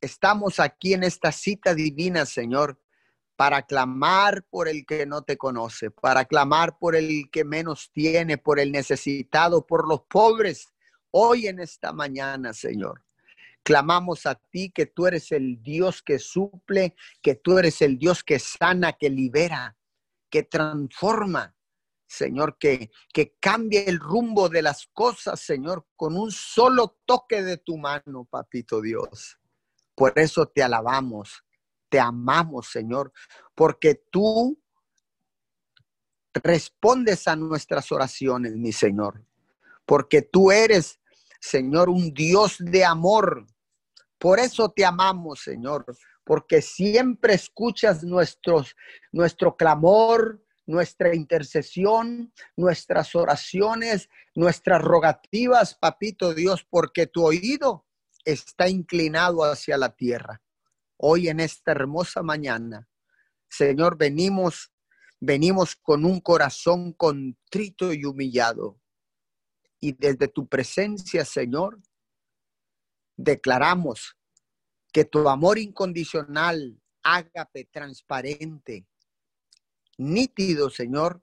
estamos 0.00 0.58
aquí 0.58 0.94
en 0.94 1.04
esta 1.04 1.30
cita 1.30 1.76
divina, 1.76 2.26
Señor, 2.26 2.82
para 3.38 3.62
clamar 3.62 4.42
por 4.50 4.66
el 4.66 4.84
que 4.84 5.06
no 5.06 5.22
te 5.22 5.38
conoce, 5.38 5.92
para 5.92 6.24
clamar 6.24 6.76
por 6.76 6.96
el 6.96 7.30
que 7.30 7.44
menos 7.44 7.92
tiene, 7.92 8.36
por 8.36 8.58
el 8.58 8.72
necesitado, 8.72 9.64
por 9.64 9.86
los 9.86 10.00
pobres. 10.10 10.74
Hoy 11.12 11.46
en 11.46 11.60
esta 11.60 11.92
mañana, 11.92 12.52
Señor, 12.52 13.04
clamamos 13.62 14.26
a 14.26 14.34
ti 14.34 14.72
que 14.74 14.86
tú 14.86 15.06
eres 15.06 15.30
el 15.30 15.62
Dios 15.62 16.02
que 16.02 16.18
suple, 16.18 16.96
que 17.22 17.36
tú 17.36 17.58
eres 17.58 17.80
el 17.80 17.96
Dios 17.96 18.24
que 18.24 18.40
sana, 18.40 18.94
que 18.94 19.08
libera, 19.08 19.76
que 20.28 20.42
transforma. 20.42 21.54
Señor, 22.08 22.58
que, 22.58 22.90
que 23.12 23.36
el 23.86 24.00
rumbo 24.00 24.48
de 24.48 24.62
las 24.62 24.88
cosas, 24.92 25.38
Señor, 25.38 25.86
con 25.94 26.16
un 26.16 26.32
solo 26.32 26.98
toque 27.04 27.44
de 27.44 27.58
tu 27.58 27.78
mano, 27.78 28.24
papito 28.28 28.80
Dios. 28.80 29.38
Por 29.94 30.18
eso 30.18 30.46
te 30.46 30.60
alabamos, 30.64 31.44
te 31.88 32.00
amamos, 32.00 32.68
Señor, 32.70 33.12
porque 33.54 34.02
tú 34.10 34.58
respondes 36.34 37.26
a 37.28 37.36
nuestras 37.36 37.90
oraciones, 37.92 38.56
mi 38.56 38.72
Señor, 38.72 39.24
porque 39.84 40.22
tú 40.22 40.50
eres, 40.50 41.00
Señor, 41.40 41.88
un 41.88 42.12
Dios 42.12 42.56
de 42.58 42.84
amor. 42.84 43.46
Por 44.18 44.38
eso 44.38 44.70
te 44.70 44.84
amamos, 44.84 45.40
Señor, 45.40 45.86
porque 46.24 46.60
siempre 46.60 47.34
escuchas 47.34 48.02
nuestros, 48.02 48.74
nuestro 49.12 49.56
clamor, 49.56 50.42
nuestra 50.66 51.14
intercesión, 51.14 52.32
nuestras 52.56 53.14
oraciones, 53.14 54.10
nuestras 54.34 54.82
rogativas, 54.82 55.74
papito 55.74 56.34
Dios, 56.34 56.66
porque 56.68 57.06
tu 57.06 57.24
oído 57.24 57.86
está 58.24 58.68
inclinado 58.68 59.42
hacia 59.44 59.78
la 59.78 59.96
tierra. 59.96 60.42
Hoy 61.00 61.28
en 61.28 61.38
esta 61.38 61.70
hermosa 61.70 62.22
mañana, 62.24 62.88
Señor, 63.48 63.96
venimos, 63.96 64.72
venimos 65.20 65.76
con 65.76 66.04
un 66.04 66.20
corazón 66.20 66.92
contrito 66.92 67.92
y 67.92 68.04
humillado. 68.04 68.80
Y 69.80 69.92
desde 69.92 70.26
tu 70.26 70.48
presencia, 70.48 71.24
Señor, 71.24 71.80
declaramos 73.16 74.16
que 74.92 75.04
tu 75.04 75.28
amor 75.28 75.58
incondicional, 75.58 76.80
ágape, 77.04 77.64
transparente, 77.66 78.88
nítido, 79.98 80.68
Señor, 80.68 81.22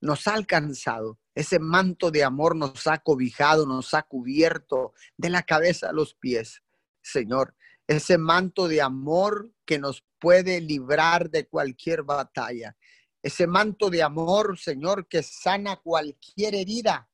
nos 0.00 0.26
ha 0.26 0.34
alcanzado. 0.34 1.20
Ese 1.34 1.58
manto 1.58 2.10
de 2.10 2.24
amor 2.24 2.56
nos 2.56 2.86
ha 2.86 2.98
cobijado, 2.98 3.66
nos 3.66 3.92
ha 3.92 4.02
cubierto 4.02 4.94
de 5.18 5.28
la 5.28 5.42
cabeza 5.42 5.90
a 5.90 5.92
los 5.92 6.14
pies, 6.14 6.62
Señor. 7.02 7.54
Ese 7.86 8.18
manto 8.18 8.68
de 8.68 8.80
amor 8.80 9.50
que 9.64 9.78
nos 9.78 10.04
puede 10.18 10.60
librar 10.60 11.30
de 11.30 11.46
cualquier 11.46 12.02
batalla. 12.02 12.76
Ese 13.22 13.46
manto 13.46 13.90
de 13.90 14.02
amor, 14.02 14.58
Señor, 14.58 15.06
que 15.06 15.22
sana 15.22 15.76
cualquier 15.76 16.54
herida. 16.54 17.08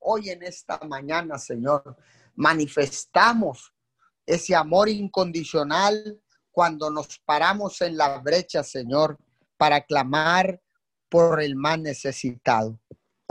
Hoy 0.00 0.30
en 0.30 0.42
esta 0.42 0.78
mañana, 0.88 1.38
Señor, 1.38 1.96
manifestamos 2.34 3.72
ese 4.26 4.54
amor 4.54 4.88
incondicional 4.88 6.20
cuando 6.50 6.90
nos 6.90 7.18
paramos 7.20 7.80
en 7.80 7.96
la 7.96 8.18
brecha, 8.18 8.62
Señor, 8.62 9.18
para 9.56 9.80
clamar 9.82 10.60
por 11.08 11.40
el 11.40 11.56
más 11.56 11.78
necesitado 11.78 12.78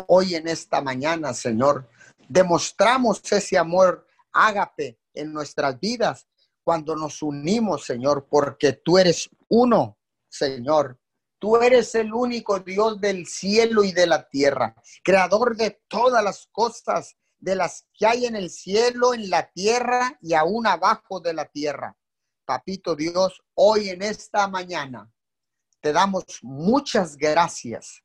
hoy 0.06 0.36
en 0.36 0.48
esta 0.48 0.82
mañana, 0.82 1.34
Señor. 1.34 1.90
Demostramos 2.30 3.22
ese 3.32 3.58
amor 3.58 4.06
ágape 4.32 5.00
en 5.14 5.34
nuestras 5.34 5.80
vidas 5.80 6.28
cuando 6.68 6.98
nos 6.98 7.24
unimos, 7.24 7.86
Señor, 7.86 8.28
porque 8.30 8.74
tú 8.74 8.98
eres 8.98 9.30
uno, 9.48 9.98
Señor. 10.28 11.00
Tú 11.40 11.56
eres 11.56 11.96
el 11.96 12.14
único 12.14 12.60
Dios 12.60 13.00
del 13.00 13.26
cielo 13.26 13.86
y 13.86 13.94
de 13.94 14.06
la 14.06 14.28
tierra, 14.28 14.76
creador 15.02 15.56
de 15.56 15.82
todas 15.88 16.22
las 16.22 16.50
cosas, 16.52 17.16
de 17.40 17.56
las 17.56 17.88
que 17.98 18.06
hay 18.06 18.26
en 18.26 18.36
el 18.36 18.50
cielo, 18.50 19.14
en 19.14 19.30
la 19.30 19.50
tierra 19.50 20.18
y 20.22 20.34
aún 20.34 20.68
abajo 20.68 21.22
de 21.22 21.34
la 21.34 21.46
tierra. 21.46 21.96
Papito 22.44 22.98
Dios, 22.98 23.42
hoy 23.54 23.88
en 23.88 24.02
esta 24.02 24.50
mañana 24.50 25.10
te 25.80 25.94
damos 25.94 26.26
muchas 26.42 27.16
gracias 27.16 28.04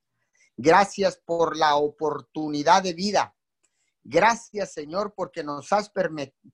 Gracias 0.56 1.20
por 1.24 1.56
la 1.56 1.74
oportunidad 1.74 2.84
de 2.84 2.92
vida. 2.92 3.34
Gracias, 4.04 4.72
Señor, 4.72 5.14
porque 5.16 5.42
nos 5.42 5.72
has 5.72 5.90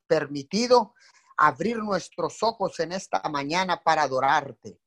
permitido 0.07 0.95
abrir 1.39 1.79
nuestros 1.79 2.43
ojos 2.43 2.79
en 2.81 2.93
esta 2.93 3.23
mañana 3.31 3.83
para 3.83 4.03
adorarte, 4.03 4.79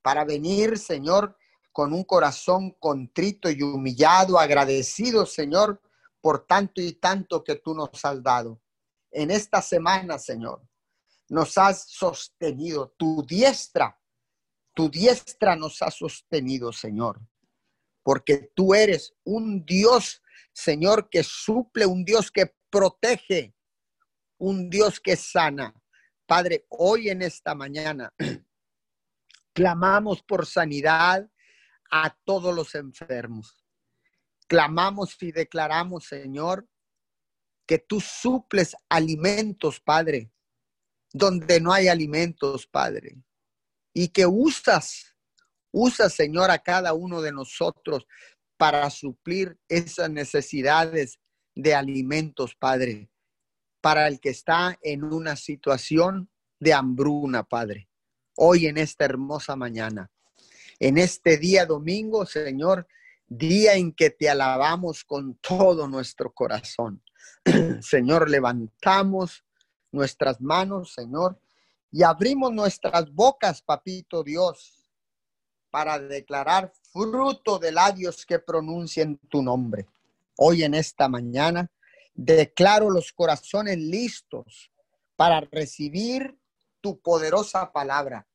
para 0.00 0.24
venir, 0.24 0.78
Señor, 0.78 1.36
con 1.72 1.92
un 1.92 2.04
corazón 2.04 2.70
contrito 2.78 3.50
y 3.50 3.62
humillado, 3.62 4.38
agradecido, 4.38 5.26
Señor, 5.26 5.82
por 6.20 6.46
tanto 6.46 6.80
y 6.80 6.92
tanto 6.94 7.44
que 7.44 7.56
tú 7.56 7.74
nos 7.74 8.04
has 8.04 8.22
dado. 8.22 8.60
En 9.10 9.30
esta 9.30 9.60
semana, 9.60 10.18
Señor, 10.18 10.62
nos 11.28 11.58
has 11.58 11.90
sostenido, 11.90 12.94
tu 12.96 13.22
diestra, 13.22 14.00
tu 14.72 14.88
diestra 14.88 15.56
nos 15.56 15.82
ha 15.82 15.90
sostenido, 15.90 16.72
Señor 16.72 17.20
porque 18.08 18.50
tú 18.54 18.72
eres 18.72 19.14
un 19.22 19.66
Dios, 19.66 20.22
Señor, 20.54 21.10
que 21.10 21.22
suple, 21.22 21.84
un 21.84 22.06
Dios 22.06 22.30
que 22.30 22.54
protege, 22.70 23.54
un 24.38 24.70
Dios 24.70 25.00
que 25.00 25.16
sana. 25.16 25.74
Padre, 26.26 26.66
hoy 26.68 27.10
en 27.10 27.22
esta 27.22 27.54
mañana 27.54 28.12
clamamos 29.52 30.22
por 30.22 30.46
sanidad 30.46 31.28
a 31.90 32.16
todos 32.24 32.54
los 32.54 32.74
enfermos. 32.74 33.64
Clamamos 34.46 35.16
y 35.22 35.32
declaramos, 35.32 36.06
Señor, 36.06 36.66
que 37.66 37.78
tú 37.78 38.00
suples 38.00 38.74
alimentos, 38.88 39.80
Padre, 39.80 40.32
donde 41.12 41.60
no 41.60 41.72
hay 41.72 41.88
alimentos, 41.88 42.66
Padre, 42.66 43.16
y 43.92 44.08
que 44.08 44.26
usas 44.26 45.18
Usa, 45.70 46.08
Señor, 46.08 46.50
a 46.50 46.58
cada 46.58 46.94
uno 46.94 47.20
de 47.20 47.32
nosotros 47.32 48.06
para 48.56 48.88
suplir 48.90 49.58
esas 49.68 50.10
necesidades 50.10 51.20
de 51.54 51.74
alimentos, 51.74 52.54
Padre, 52.54 53.10
para 53.80 54.08
el 54.08 54.20
que 54.20 54.30
está 54.30 54.78
en 54.82 55.04
una 55.04 55.36
situación 55.36 56.30
de 56.58 56.74
hambruna, 56.74 57.44
Padre. 57.44 57.88
Hoy 58.36 58.66
en 58.66 58.78
esta 58.78 59.04
hermosa 59.04 59.56
mañana, 59.56 60.10
en 60.78 60.98
este 60.98 61.38
día 61.38 61.66
domingo, 61.66 62.24
Señor, 62.26 62.86
día 63.26 63.74
en 63.74 63.92
que 63.92 64.10
te 64.10 64.30
alabamos 64.30 65.04
con 65.04 65.34
todo 65.36 65.88
nuestro 65.88 66.32
corazón. 66.32 67.02
Señor, 67.80 68.30
levantamos 68.30 69.44
nuestras 69.92 70.40
manos, 70.40 70.92
Señor, 70.94 71.40
y 71.90 72.02
abrimos 72.02 72.52
nuestras 72.52 73.10
bocas, 73.12 73.62
papito 73.62 74.22
Dios, 74.22 74.90
para 75.70 75.98
declarar 75.98 76.72
fruto 76.92 77.58
de 77.58 77.72
labios 77.72 78.24
que 78.24 78.38
pronuncien 78.38 79.18
tu 79.28 79.42
nombre. 79.42 79.86
Hoy 80.36 80.62
en 80.62 80.74
esta 80.74 81.08
mañana 81.08 81.70
declaro 82.18 82.90
los 82.90 83.12
corazones 83.12 83.78
listos 83.78 84.72
para 85.14 85.40
recibir 85.40 86.36
tu 86.80 87.00
poderosa 87.00 87.72
palabra. 87.72 88.26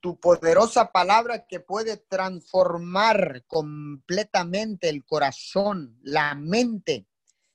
Tu 0.00 0.18
poderosa 0.18 0.90
palabra 0.90 1.46
que 1.46 1.60
puede 1.60 1.98
transformar 1.98 3.44
completamente 3.46 4.88
el 4.88 5.04
corazón, 5.04 5.98
la 6.02 6.34
mente 6.34 7.06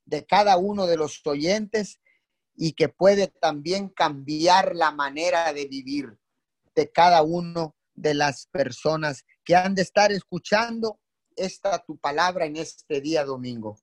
de 0.06 0.24
cada 0.26 0.58
uno 0.58 0.86
de 0.86 0.98
los 0.98 1.26
oyentes 1.26 2.00
y 2.56 2.74
que 2.74 2.90
puede 2.90 3.28
también 3.28 3.90
cambiar 3.90 4.76
la 4.76 4.92
manera 4.92 5.52
de 5.52 5.66
vivir 5.66 6.20
de 6.76 6.92
cada 6.92 7.24
uno 7.24 7.76
de 7.96 8.14
las 8.14 8.46
personas 8.48 9.26
que 9.44 9.56
han 9.56 9.74
de 9.74 9.82
estar 9.82 10.12
escuchando 10.12 11.00
esta 11.36 11.84
tu 11.84 11.98
palabra 11.98 12.46
en 12.46 12.58
este 12.58 13.02
día 13.02 13.26
domingo. 13.26 13.80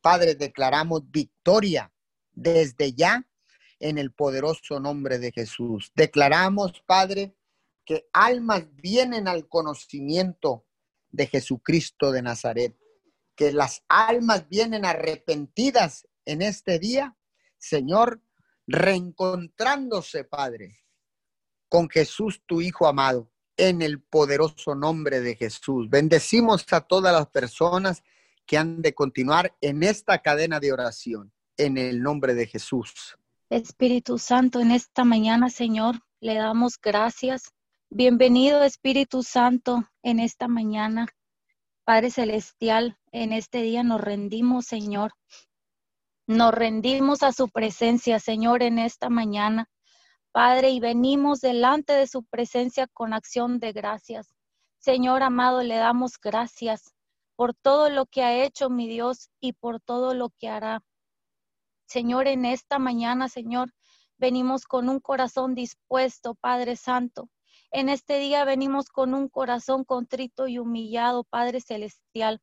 Padre, 0.00 0.34
declaramos 0.34 1.10
victoria 1.10 1.92
desde 2.32 2.92
ya 2.92 3.26
en 3.78 3.98
el 3.98 4.12
poderoso 4.12 4.80
nombre 4.80 5.18
de 5.18 5.32
Jesús. 5.32 5.90
Declaramos, 5.94 6.82
Padre, 6.86 7.34
que 7.84 8.08
almas 8.12 8.64
vienen 8.76 9.26
al 9.26 9.48
conocimiento 9.48 10.66
de 11.10 11.26
Jesucristo 11.26 12.12
de 12.12 12.22
Nazaret, 12.22 12.76
que 13.34 13.52
las 13.52 13.82
almas 13.88 14.48
vienen 14.48 14.84
arrepentidas 14.84 16.06
en 16.24 16.42
este 16.42 16.78
día, 16.78 17.16
Señor, 17.58 18.22
reencontrándose, 18.66 20.24
Padre, 20.24 20.78
con 21.68 21.88
Jesús, 21.88 22.42
tu 22.46 22.60
Hijo 22.60 22.86
amado 22.86 23.30
en 23.56 23.82
el 23.82 24.02
poderoso 24.02 24.74
nombre 24.74 25.20
de 25.20 25.36
Jesús. 25.36 25.88
Bendecimos 25.90 26.64
a 26.72 26.80
todas 26.80 27.12
las 27.12 27.28
personas 27.28 28.02
que 28.50 28.58
han 28.58 28.82
de 28.82 28.94
continuar 28.94 29.56
en 29.60 29.84
esta 29.84 30.18
cadena 30.18 30.58
de 30.58 30.72
oración, 30.72 31.32
en 31.56 31.78
el 31.78 32.02
nombre 32.02 32.34
de 32.34 32.48
Jesús. 32.48 33.16
Espíritu 33.48 34.18
Santo, 34.18 34.58
en 34.58 34.72
esta 34.72 35.04
mañana, 35.04 35.50
Señor, 35.50 36.00
le 36.18 36.34
damos 36.34 36.76
gracias. 36.76 37.52
Bienvenido, 37.90 38.64
Espíritu 38.64 39.22
Santo, 39.22 39.88
en 40.02 40.18
esta 40.18 40.48
mañana. 40.48 41.06
Padre 41.84 42.10
Celestial, 42.10 42.98
en 43.12 43.32
este 43.32 43.62
día 43.62 43.84
nos 43.84 44.00
rendimos, 44.00 44.66
Señor. 44.66 45.12
Nos 46.26 46.52
rendimos 46.52 47.22
a 47.22 47.30
su 47.30 47.50
presencia, 47.50 48.18
Señor, 48.18 48.64
en 48.64 48.80
esta 48.80 49.10
mañana. 49.10 49.70
Padre, 50.32 50.70
y 50.70 50.80
venimos 50.80 51.40
delante 51.40 51.92
de 51.92 52.08
su 52.08 52.24
presencia 52.24 52.88
con 52.88 53.12
acción 53.12 53.60
de 53.60 53.70
gracias. 53.70 54.34
Señor 54.80 55.22
amado, 55.22 55.62
le 55.62 55.76
damos 55.76 56.18
gracias 56.20 56.92
por 57.40 57.54
todo 57.54 57.88
lo 57.88 58.04
que 58.04 58.22
ha 58.22 58.44
hecho 58.44 58.68
mi 58.68 58.86
Dios 58.86 59.30
y 59.40 59.54
por 59.54 59.80
todo 59.80 60.12
lo 60.12 60.28
que 60.28 60.50
hará. 60.50 60.82
Señor, 61.86 62.28
en 62.28 62.44
esta 62.44 62.78
mañana, 62.78 63.30
Señor, 63.30 63.72
venimos 64.18 64.66
con 64.66 64.90
un 64.90 65.00
corazón 65.00 65.54
dispuesto, 65.54 66.34
Padre 66.34 66.76
Santo. 66.76 67.30
En 67.70 67.88
este 67.88 68.18
día 68.18 68.44
venimos 68.44 68.90
con 68.90 69.14
un 69.14 69.30
corazón 69.30 69.84
contrito 69.84 70.48
y 70.48 70.58
humillado, 70.58 71.24
Padre 71.24 71.62
Celestial. 71.62 72.42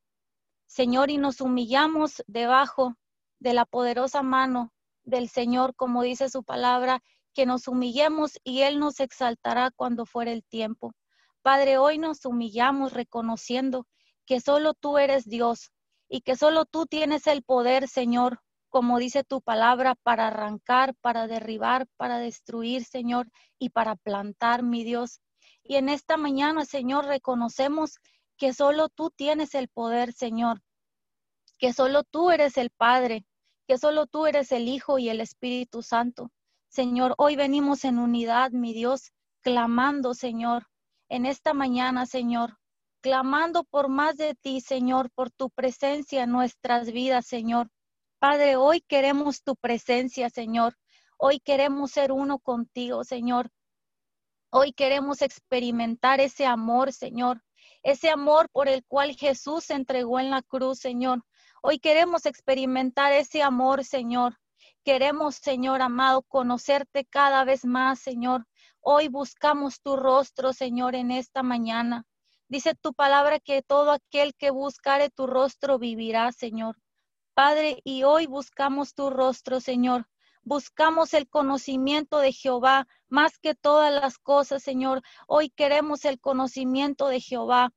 Señor, 0.65 1.11
y 1.11 1.19
nos 1.19 1.41
humillamos 1.41 2.23
debajo 2.25 2.95
de 3.37 3.53
la 3.53 3.65
poderosa 3.65 4.23
mano 4.23 4.73
del 5.03 5.29
Señor, 5.29 5.75
como 5.75 6.01
dice 6.01 6.27
su 6.27 6.43
palabra, 6.43 7.03
que 7.35 7.45
nos 7.45 7.67
humillemos 7.67 8.39
y 8.43 8.61
Él 8.61 8.79
nos 8.79 8.99
exaltará 8.99 9.69
cuando 9.69 10.07
fuere 10.07 10.33
el 10.33 10.43
tiempo. 10.43 10.93
Padre, 11.43 11.77
hoy 11.77 11.99
nos 11.99 12.25
humillamos 12.25 12.93
reconociendo 12.93 13.85
que 14.27 14.41
solo 14.41 14.73
tú 14.75 14.99
eres 14.99 15.27
Dios 15.27 15.71
y 16.09 16.21
que 16.21 16.35
solo 16.35 16.65
tú 16.65 16.85
tienes 16.85 17.25
el 17.25 17.41
poder, 17.41 17.87
Señor, 17.87 18.41
como 18.69 18.99
dice 18.99 19.23
tu 19.23 19.41
palabra, 19.41 19.95
para 20.03 20.27
arrancar, 20.27 20.93
para 21.01 21.27
derribar, 21.27 21.87
para 21.95 22.19
destruir, 22.19 22.83
Señor, 22.83 23.31
y 23.57 23.69
para 23.69 23.95
plantar, 23.95 24.61
mi 24.61 24.83
Dios. 24.83 25.21
Y 25.63 25.77
en 25.77 25.89
esta 25.89 26.17
mañana, 26.17 26.65
Señor, 26.65 27.05
reconocemos 27.05 27.99
que 28.37 28.53
solo 28.53 28.89
tú 28.89 29.09
tienes 29.09 29.55
el 29.55 29.69
poder, 29.69 30.13
Señor, 30.13 30.61
que 31.57 31.73
solo 31.73 32.03
tú 32.03 32.29
eres 32.29 32.57
el 32.57 32.69
Padre, 32.69 33.25
que 33.65 33.77
solo 33.77 34.07
tú 34.07 34.27
eres 34.27 34.51
el 34.51 34.67
Hijo 34.67 34.99
y 34.99 35.09
el 35.09 35.21
Espíritu 35.21 35.81
Santo. 35.81 36.31
Señor, 36.67 37.15
hoy 37.17 37.37
venimos 37.37 37.85
en 37.85 37.97
unidad, 37.97 38.51
mi 38.51 38.73
Dios, 38.73 39.13
clamando, 39.41 40.13
Señor, 40.13 40.67
en 41.09 41.25
esta 41.25 41.53
mañana, 41.53 42.05
Señor, 42.05 42.57
clamando 43.01 43.63
por 43.63 43.89
más 43.89 44.17
de 44.17 44.35
ti, 44.35 44.61
Señor, 44.61 45.09
por 45.11 45.31
tu 45.31 45.49
presencia 45.49 46.23
en 46.23 46.31
nuestras 46.31 46.91
vidas, 46.91 47.25
Señor. 47.25 47.69
Padre, 48.19 48.55
hoy 48.55 48.81
queremos 48.81 49.43
tu 49.43 49.55
presencia, 49.55 50.29
Señor. 50.29 50.77
Hoy 51.17 51.39
queremos 51.39 51.91
ser 51.91 52.11
uno 52.11 52.39
contigo, 52.39 53.03
Señor. 53.03 53.49
Hoy 54.49 54.73
queremos 54.73 55.21
experimentar 55.21 56.19
ese 56.19 56.45
amor, 56.45 56.93
Señor. 56.93 57.43
Ese 57.83 58.09
amor 58.09 58.49
por 58.51 58.67
el 58.67 58.83
cual 58.85 59.15
Jesús 59.15 59.65
se 59.65 59.73
entregó 59.73 60.19
en 60.19 60.29
la 60.29 60.41
cruz, 60.41 60.79
Señor. 60.79 61.23
Hoy 61.61 61.79
queremos 61.79 62.25
experimentar 62.25 63.13
ese 63.13 63.43
amor, 63.43 63.83
Señor. 63.83 64.37
Queremos, 64.83 65.35
Señor 65.35 65.81
amado, 65.81 66.23
conocerte 66.23 67.05
cada 67.05 67.43
vez 67.43 67.65
más, 67.65 67.99
Señor. 67.99 68.47
Hoy 68.79 69.09
buscamos 69.09 69.81
tu 69.81 69.95
rostro, 69.97 70.53
Señor, 70.53 70.95
en 70.95 71.11
esta 71.11 71.43
mañana. 71.43 72.05
Dice 72.49 72.75
tu 72.75 72.93
palabra 72.93 73.39
que 73.39 73.61
todo 73.61 73.91
aquel 73.91 74.33
que 74.35 74.51
buscare 74.51 75.09
tu 75.09 75.27
rostro 75.27 75.79
vivirá, 75.79 76.31
Señor. 76.31 76.77
Padre, 77.33 77.81
y 77.83 78.03
hoy 78.03 78.25
buscamos 78.25 78.93
tu 78.93 79.09
rostro, 79.09 79.59
Señor. 79.59 80.07
Buscamos 80.43 81.13
el 81.13 81.27
conocimiento 81.27 82.19
de 82.19 82.31
Jehová 82.31 82.87
más 83.09 83.37
que 83.37 83.53
todas 83.53 83.93
las 83.93 84.17
cosas, 84.17 84.63
Señor. 84.63 85.01
Hoy 85.27 85.49
queremos 85.49 86.05
el 86.05 86.19
conocimiento 86.19 87.09
de 87.09 87.19
Jehová 87.19 87.73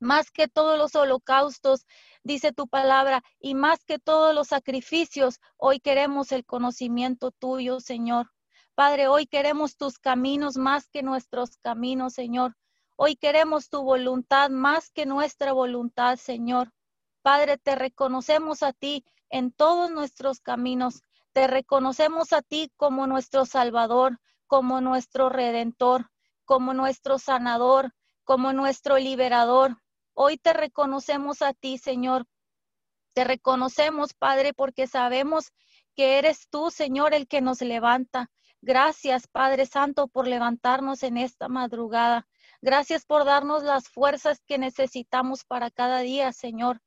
más 0.00 0.30
que 0.30 0.48
todos 0.48 0.78
los 0.78 0.94
holocaustos, 0.94 1.86
dice 2.22 2.52
tu 2.52 2.68
palabra, 2.68 3.22
y 3.40 3.54
más 3.54 3.84
que 3.84 3.98
todos 3.98 4.34
los 4.34 4.48
sacrificios, 4.48 5.40
hoy 5.56 5.80
queremos 5.80 6.30
el 6.32 6.44
conocimiento 6.44 7.30
tuyo, 7.32 7.80
Señor. 7.80 8.30
Padre, 8.74 9.08
hoy 9.08 9.26
queremos 9.26 9.76
tus 9.76 9.98
caminos 9.98 10.56
más 10.56 10.88
que 10.88 11.02
nuestros 11.02 11.56
caminos, 11.56 12.14
Señor. 12.14 12.54
Hoy 13.00 13.14
queremos 13.14 13.70
tu 13.70 13.84
voluntad 13.84 14.50
más 14.50 14.90
que 14.90 15.06
nuestra 15.06 15.52
voluntad, 15.52 16.16
Señor. 16.16 16.72
Padre, 17.22 17.56
te 17.56 17.76
reconocemos 17.76 18.64
a 18.64 18.72
ti 18.72 19.04
en 19.30 19.52
todos 19.52 19.88
nuestros 19.92 20.40
caminos. 20.40 21.02
Te 21.32 21.46
reconocemos 21.46 22.32
a 22.32 22.42
ti 22.42 22.72
como 22.76 23.06
nuestro 23.06 23.46
Salvador, 23.46 24.18
como 24.48 24.80
nuestro 24.80 25.28
Redentor, 25.28 26.10
como 26.44 26.74
nuestro 26.74 27.20
sanador, 27.20 27.94
como 28.24 28.52
nuestro 28.52 28.98
liberador. 28.98 29.80
Hoy 30.12 30.36
te 30.36 30.52
reconocemos 30.52 31.40
a 31.40 31.54
ti, 31.54 31.78
Señor. 31.78 32.26
Te 33.12 33.22
reconocemos, 33.22 34.12
Padre, 34.12 34.54
porque 34.54 34.88
sabemos 34.88 35.52
que 35.94 36.18
eres 36.18 36.48
tú, 36.50 36.72
Señor, 36.72 37.14
el 37.14 37.28
que 37.28 37.42
nos 37.42 37.60
levanta. 37.60 38.28
Gracias, 38.60 39.28
Padre 39.28 39.66
Santo, 39.66 40.08
por 40.08 40.26
levantarnos 40.26 41.04
en 41.04 41.16
esta 41.16 41.48
madrugada. 41.48 42.26
Gracias 42.60 43.04
por 43.04 43.24
darnos 43.24 43.62
las 43.62 43.88
fuerzas 43.88 44.40
que 44.46 44.58
necesitamos 44.58 45.44
para 45.44 45.70
cada 45.70 46.00
día, 46.00 46.32
Señor. 46.32 46.80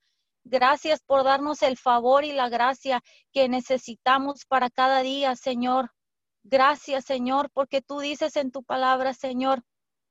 Gracias 0.43 1.01
por 1.01 1.23
darnos 1.23 1.61
el 1.61 1.77
favor 1.77 2.23
y 2.25 2.33
la 2.33 2.49
gracia 2.49 3.01
que 3.31 3.47
necesitamos 3.47 4.45
para 4.45 4.69
cada 4.69 5.01
día, 5.01 5.35
Señor. 5.35 5.91
Gracias, 6.43 7.05
Señor, 7.05 7.49
porque 7.53 7.81
tú 7.81 7.99
dices 7.99 8.35
en 8.35 8.51
tu 8.51 8.63
palabra, 8.63 9.13
Señor, 9.13 9.63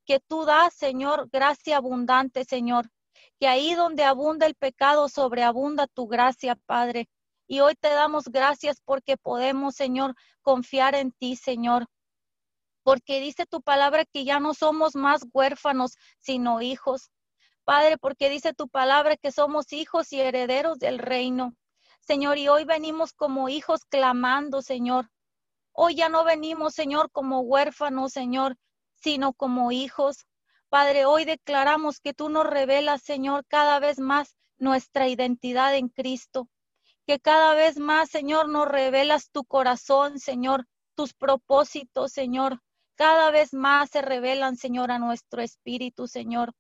que 0.07 0.21
tú 0.21 0.45
das, 0.45 0.75
Señor, 0.75 1.29
gracia 1.31 1.77
abundante, 1.77 2.45
Señor 2.45 2.91
que 3.39 3.49
ahí 3.49 3.75
donde 3.75 4.05
abunda 4.05 4.47
el 4.47 4.55
pecado, 4.55 5.09
sobreabunda 5.09 5.87
tu 5.87 6.07
gracia, 6.07 6.57
Padre. 6.67 7.09
Y 7.47 7.61
hoy 7.61 7.75
te 7.75 7.89
damos 7.89 8.25
gracias 8.25 8.81
porque 8.85 9.17
podemos, 9.17 9.75
Señor, 9.75 10.15
confiar 10.43 10.95
en 10.95 11.13
ti, 11.13 11.37
Señor. 11.37 11.87
Porque 12.83 13.21
dice 13.21 13.47
tu 13.47 13.63
palabra 13.63 14.05
que 14.05 14.25
ya 14.25 14.41
no 14.41 14.55
somos 14.55 14.95
más 14.95 15.27
huérfanos, 15.33 15.97
sino 16.19 16.63
hijos. 16.63 17.11
Padre, 17.65 17.99
porque 17.99 18.31
dice 18.31 18.55
tu 18.55 18.69
palabra 18.69 19.17
que 19.17 19.33
somos 19.33 19.73
hijos 19.73 20.13
y 20.13 20.21
herederos 20.21 20.79
del 20.79 20.99
reino. 20.99 21.55
Señor, 22.01 22.39
y 22.39 22.49
hoy 22.49 22.65
venimos 22.65 23.13
como 23.13 23.49
hijos 23.49 23.85
clamando, 23.85 24.63
Señor. 24.63 25.11
Hoy 25.73 25.95
ya 25.95 26.09
no 26.09 26.25
venimos, 26.25 26.75
Señor, 26.75 27.11
como 27.13 27.41
huérfanos, 27.41 28.13
Señor, 28.13 28.57
sino 28.95 29.33
como 29.33 29.71
hijos. 29.71 30.27
Padre, 30.69 31.05
hoy 31.05 31.25
declaramos 31.25 32.01
que 32.01 32.15
tú 32.15 32.29
nos 32.29 32.47
revelas, 32.47 33.03
Señor, 33.03 33.45
cada 33.47 33.79
vez 33.79 33.99
más 33.99 34.37
nuestra 34.59 35.09
identidad 35.09 35.75
en 35.77 35.89
Cristo. 35.89 36.49
Que 37.07 37.21
cada 37.21 37.55
vez 37.55 37.79
más, 37.79 38.11
Señor, 38.11 38.49
nos 38.49 38.69
revelas 38.69 39.31
tu 39.31 39.45
corazón, 39.45 40.19
Señor, 40.19 40.67
tus 40.95 41.15
propósitos, 41.15 42.13
Señor. 42.13 42.61
Cada 43.01 43.31
vez 43.31 43.55
más 43.55 43.89
se 43.89 44.03
revelan, 44.03 44.59
Señor, 44.59 44.91
a 44.91 44.99
nuestro 44.99 45.41
espíritu, 45.41 46.07
Señor. 46.07 46.53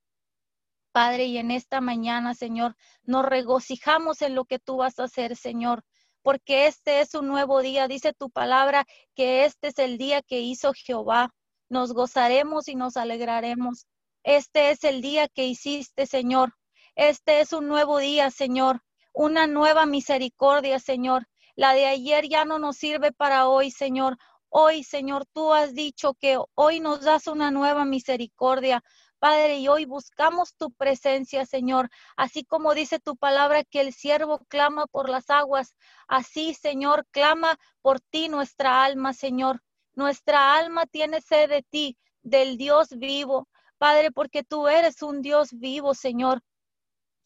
Padre, 0.91 1.27
y 1.27 1.37
en 1.37 1.51
esta 1.51 1.83
mañana, 1.83 2.35
Señor, 2.35 2.77
nos 3.03 3.27
regocijamos 3.27 4.23
en 4.23 4.35
lo 4.35 4.47
que 4.47 4.59
tú 4.59 4.79
vas 4.79 4.99
a 4.99 5.05
hacer, 5.05 5.37
Señor, 5.37 5.85
porque 6.23 6.67
este 6.67 7.03
es 7.03 7.15
un 7.15 7.29
nuevo 7.29 7.61
día. 7.61 7.89
Dice 7.89 8.15
tu 8.15 8.31
palabra 8.31 8.87
que 9.15 9.45
este 9.45 9.69
es 9.69 9.79
el 9.79 9.99
día 9.99 10.23
que 10.23 10.41
hizo 10.41 10.73
Jehová. 10.73 11.35
Nos 11.69 11.93
gozaremos 11.93 12.69
y 12.69 12.75
nos 12.75 12.97
alegraremos. 12.97 13.87
Este 14.23 14.71
es 14.71 14.83
el 14.85 15.03
día 15.03 15.29
que 15.29 15.45
hiciste, 15.45 16.07
Señor. 16.07 16.55
Este 16.95 17.41
es 17.41 17.53
un 17.53 17.69
nuevo 17.69 17.99
día, 17.99 18.31
Señor. 18.31 18.81
Una 19.13 19.47
nueva 19.47 19.85
misericordia, 19.85 20.79
Señor. 20.79 21.27
La 21.55 21.75
de 21.75 21.85
ayer 21.85 22.31
ya 22.31 22.47
no 22.47 22.59
nos 22.59 22.79
sirve 22.79 23.13
para 23.13 23.47
hoy, 23.47 23.71
Señor. 23.71 24.17
Hoy, 24.53 24.83
Señor, 24.83 25.27
tú 25.33 25.53
has 25.53 25.75
dicho 25.75 26.15
que 26.15 26.37
hoy 26.57 26.81
nos 26.81 27.03
das 27.03 27.29
una 27.29 27.53
nueva 27.53 27.85
misericordia. 27.85 28.83
Padre, 29.21 29.59
y 29.59 29.69
hoy 29.69 29.85
buscamos 29.85 30.57
tu 30.57 30.73
presencia, 30.73 31.47
Señor, 31.47 31.89
así 32.17 32.45
como 32.45 32.75
dice 32.75 32.99
tu 32.99 33.17
palabra 33.17 33.63
que 33.63 33.81
el 33.81 33.93
siervo 33.93 34.41
clama 34.49 34.87
por 34.89 35.09
las 35.09 35.31
aguas, 35.31 35.77
así, 36.09 36.55
Señor, 36.55 37.07
clama 37.13 37.59
por 37.81 38.01
ti 38.01 38.29
nuestra 38.29 38.83
alma, 38.83 39.13
Señor. 39.13 39.63
Nuestra 39.95 40.57
alma 40.57 40.85
tiene 40.87 41.21
sed 41.21 41.49
de 41.49 41.63
ti, 41.63 41.97
del 42.23 42.57
Dios 42.57 42.89
vivo. 42.99 43.49
Padre, 43.79 44.11
porque 44.11 44.43
tú 44.43 44.67
eres 44.67 45.01
un 45.03 45.23
Dios 45.23 45.51
vivo, 45.53 45.95
Señor. 45.95 46.43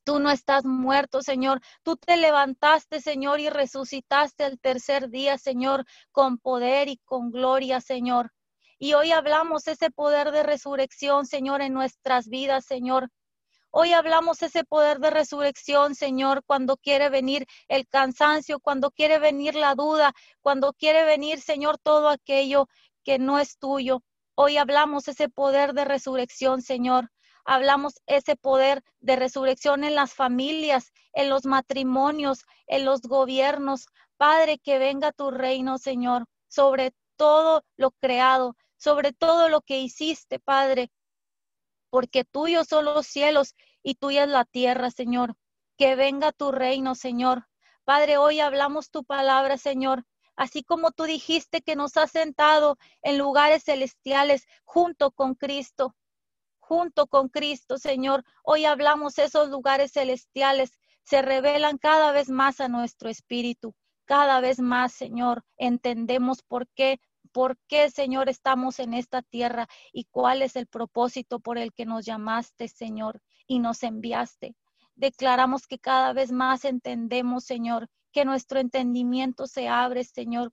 Tú 0.05 0.19
no 0.19 0.31
estás 0.31 0.67
muerto, 0.67 1.23
Señor. 1.23 1.61
Tú 1.83 1.97
te 1.97 2.19
levantaste, 2.19 3.01
Señor, 3.01 3.41
y 3.41 3.49
resucitaste 3.49 4.45
el 4.45 4.61
tercer 4.61 5.09
día, 5.09 5.39
Señor, 5.39 5.87
con 6.13 6.37
poder 6.37 6.89
y 6.89 6.99
con 6.99 7.31
gloria, 7.31 7.81
Señor. 7.81 8.31
Y 8.79 8.93
hoy 8.93 9.13
hablamos 9.13 9.67
ese 9.67 9.91
poder 9.91 10.31
de 10.31 10.43
resurrección, 10.43 11.25
Señor, 11.25 11.63
en 11.63 11.73
nuestras 11.73 12.29
vidas, 12.29 12.67
Señor. 12.67 13.09
Hoy 13.71 13.95
hablamos 13.95 14.43
ese 14.43 14.63
poder 14.65 14.99
de 14.99 15.11
resurrección, 15.11 15.95
Señor, 15.95 16.45
cuando 16.45 16.77
quiere 16.77 17.09
venir 17.09 17.47
el 17.69 17.89
cansancio, 17.89 18.61
cuando 18.61 18.91
quiere 18.91 19.19
venir 19.19 19.55
la 19.55 19.75
duda, 19.75 20.13
cuando 20.43 20.75
quiere 20.75 21.05
venir, 21.05 21.41
Señor, 21.41 21.79
todo 21.79 22.11
aquello 22.11 22.69
que 23.05 23.19
no 23.19 23.39
es 23.39 23.57
tuyo. 23.59 24.03
Hoy 24.35 24.59
hablamos 24.59 25.09
ese 25.09 25.31
poder 25.31 25.73
de 25.73 25.87
resurrección, 25.87 26.61
Señor. 26.61 27.11
Hablamos 27.45 28.01
ese 28.07 28.37
poder 28.37 28.83
de 29.01 29.17
resurrección 29.17 29.85
en 29.85 29.95
las 29.95 30.15
familias, 30.15 30.93
en 31.13 31.29
los 31.29 31.45
matrimonios, 31.45 32.45
en 32.67 32.85
los 32.85 33.03
gobiernos. 33.03 33.87
Padre, 34.17 34.59
que 34.59 34.79
venga 34.79 35.13
tu 35.13 35.31
reino, 35.31 35.79
Señor, 35.79 36.27
sobre 36.49 36.95
todo 37.17 37.65
lo 37.77 37.91
creado, 37.93 38.57
sobre 38.77 39.13
todo 39.13 39.49
lo 39.49 39.61
que 39.61 39.79
hiciste, 39.81 40.41
Padre, 40.41 40.91
porque 41.91 42.25
tuyos 42.25 42.67
son 42.67 42.87
los 42.87 43.07
cielos 43.07 43.55
y 43.83 43.95
tuya 43.95 44.25
es 44.25 44.29
la 44.29 44.45
tierra, 44.45 44.91
Señor. 44.91 45.37
Que 45.77 45.95
venga 45.95 46.33
tu 46.33 46.51
reino, 46.51 46.95
Señor. 46.95 47.47
Padre, 47.85 48.17
hoy 48.17 48.41
hablamos 48.41 48.91
tu 48.91 49.05
palabra, 49.05 49.59
Señor, 49.59 50.05
así 50.37 50.65
como 50.65 50.91
tú 50.91 51.05
dijiste 51.05 51.63
que 51.63 51.77
nos 51.77 51.97
has 51.97 52.11
sentado 52.11 52.79
en 53.03 53.19
lugares 53.19 53.65
celestiales 53.65 54.47
junto 54.65 55.13
con 55.13 55.35
Cristo, 55.35 55.95
junto 56.67 57.07
con 57.07 57.29
Cristo, 57.29 57.77
Señor. 57.79 58.25
Hoy 58.43 58.65
hablamos 58.65 59.19
esos 59.19 59.51
lugares 59.51 59.93
celestiales, 59.93 60.79
se 61.05 61.21
revelan 61.21 61.77
cada 61.77 62.11
vez 62.13 62.31
más 62.31 62.61
a 62.61 62.69
nuestro 62.69 63.11
espíritu, 63.11 63.75
cada 64.07 64.41
vez 64.41 64.61
más, 64.61 64.95
Señor. 64.95 65.45
Entendemos 65.59 66.43
por 66.43 66.67
qué, 66.75 67.01
por 67.33 67.59
qué, 67.69 67.91
Señor, 67.91 68.31
estamos 68.31 68.79
en 68.79 68.95
esta 68.95 69.21
tierra 69.21 69.67
y 69.93 70.05
cuál 70.05 70.41
es 70.41 70.57
el 70.57 70.67
propósito 70.67 71.39
por 71.39 71.59
el 71.59 71.75
que 71.75 71.85
nos 71.85 72.07
llamaste, 72.07 72.69
Señor, 72.69 73.21
y 73.47 73.59
nos 73.59 73.83
enviaste. 73.83 74.57
Declaramos 74.95 75.67
que 75.67 75.79
cada 75.79 76.15
vez 76.15 76.33
más 76.33 76.65
entendemos, 76.65 77.45
Señor, 77.45 77.89
que 78.11 78.25
nuestro 78.25 78.59
entendimiento 78.59 79.47
se 79.47 79.69
abre, 79.69 80.05
Señor, 80.05 80.51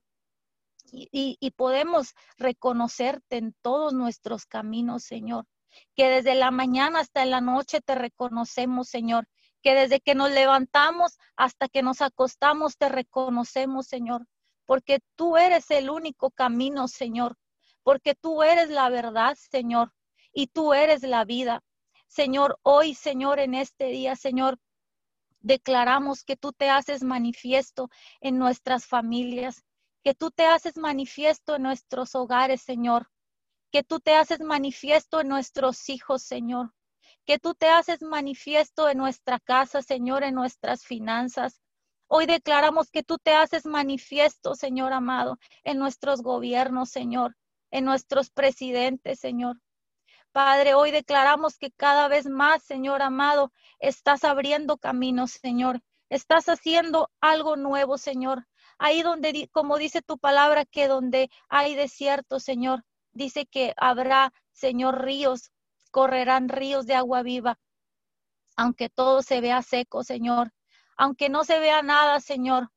y, 0.90 1.38
y, 1.40 1.50
podemos 1.52 2.12
reconocerte 2.36 3.38
en 3.38 3.54
todos 3.62 3.94
nuestros 3.94 4.44
caminos, 4.44 5.04
Señor. 5.04 5.46
Que 5.94 6.08
desde 6.08 6.34
la 6.34 6.50
mañana 6.50 7.00
hasta 7.00 7.24
la 7.24 7.40
noche 7.40 7.80
te 7.80 7.94
reconocemos, 7.94 8.88
Señor. 8.88 9.26
Que 9.62 9.74
desde 9.74 10.00
que 10.00 10.14
nos 10.14 10.30
levantamos 10.30 11.18
hasta 11.36 11.68
que 11.68 11.82
nos 11.82 12.00
acostamos 12.00 12.76
te 12.76 12.88
reconocemos, 12.88 13.86
Señor. 13.86 14.26
Porque 14.66 15.00
tú 15.16 15.36
eres 15.36 15.70
el 15.70 15.90
único 15.90 16.30
camino, 16.30 16.88
Señor. 16.88 17.36
Porque 17.82 18.14
tú 18.14 18.42
eres 18.42 18.70
la 18.70 18.88
verdad, 18.88 19.36
Señor. 19.36 19.92
Y 20.32 20.48
tú 20.48 20.72
eres 20.74 21.02
la 21.02 21.24
vida. 21.24 21.62
Señor, 22.06 22.58
hoy, 22.62 22.94
Señor, 22.94 23.38
en 23.38 23.54
este 23.54 23.86
día, 23.86 24.16
Señor, 24.16 24.58
declaramos 25.40 26.24
que 26.24 26.36
tú 26.36 26.52
te 26.52 26.70
haces 26.70 27.02
manifiesto 27.02 27.88
en 28.20 28.38
nuestras 28.38 28.86
familias, 28.86 29.64
que 30.04 30.14
tú 30.14 30.30
te 30.30 30.46
haces 30.46 30.76
manifiesto 30.76 31.56
en 31.56 31.62
nuestros 31.62 32.14
hogares, 32.14 32.62
Señor, 32.62 33.08
que 33.72 33.82
tú 33.82 34.00
te 34.00 34.14
haces 34.14 34.40
manifiesto 34.40 35.22
en 35.22 35.28
nuestros 35.28 35.88
hijos, 35.88 36.22
Señor, 36.22 36.74
que 37.24 37.38
tú 37.38 37.54
te 37.54 37.70
haces 37.70 38.02
manifiesto 38.02 38.86
en 38.90 38.98
nuestra 38.98 39.40
casa, 39.40 39.80
Señor, 39.80 40.24
en 40.24 40.34
nuestras 40.34 40.84
finanzas. 40.84 41.62
Hoy 42.06 42.26
declaramos 42.26 42.90
que 42.90 43.02
tú 43.02 43.16
te 43.16 43.34
haces 43.34 43.64
manifiesto, 43.64 44.54
Señor 44.54 44.92
amado, 44.92 45.38
en 45.64 45.78
nuestros 45.78 46.20
gobiernos, 46.20 46.90
Señor, 46.90 47.34
en 47.70 47.86
nuestros 47.86 48.28
presidentes, 48.28 49.18
Señor. 49.18 49.58
Padre, 50.32 50.74
hoy 50.74 50.90
declaramos 50.90 51.56
que 51.56 51.70
cada 51.70 52.08
vez 52.08 52.26
más, 52.26 52.62
Señor 52.62 53.00
amado, 53.00 53.52
estás 53.78 54.24
abriendo 54.24 54.76
caminos, 54.76 55.30
Señor. 55.32 55.80
Estás 56.10 56.50
haciendo 56.50 57.10
algo 57.22 57.56
nuevo, 57.56 57.96
Señor. 57.96 58.46
Ahí 58.76 59.00
donde, 59.00 59.48
como 59.50 59.78
dice 59.78 60.02
tu 60.02 60.18
palabra, 60.18 60.66
que 60.66 60.88
donde 60.88 61.30
hay 61.48 61.74
desierto, 61.74 62.38
Señor, 62.38 62.84
dice 63.12 63.46
que 63.46 63.74
habrá, 63.76 64.32
Señor, 64.52 65.02
ríos, 65.02 65.50
correrán 65.90 66.48
ríos 66.48 66.86
de 66.86 66.94
agua 66.94 67.22
viva. 67.22 67.58
Aunque 68.56 68.88
todo 68.88 69.22
se 69.22 69.40
vea 69.40 69.62
seco, 69.62 70.04
Señor. 70.04 70.52
Aunque 70.96 71.28
no 71.28 71.44
se 71.44 71.58
vea 71.58 71.82
nada, 71.82 72.20
Señor. 72.20 72.70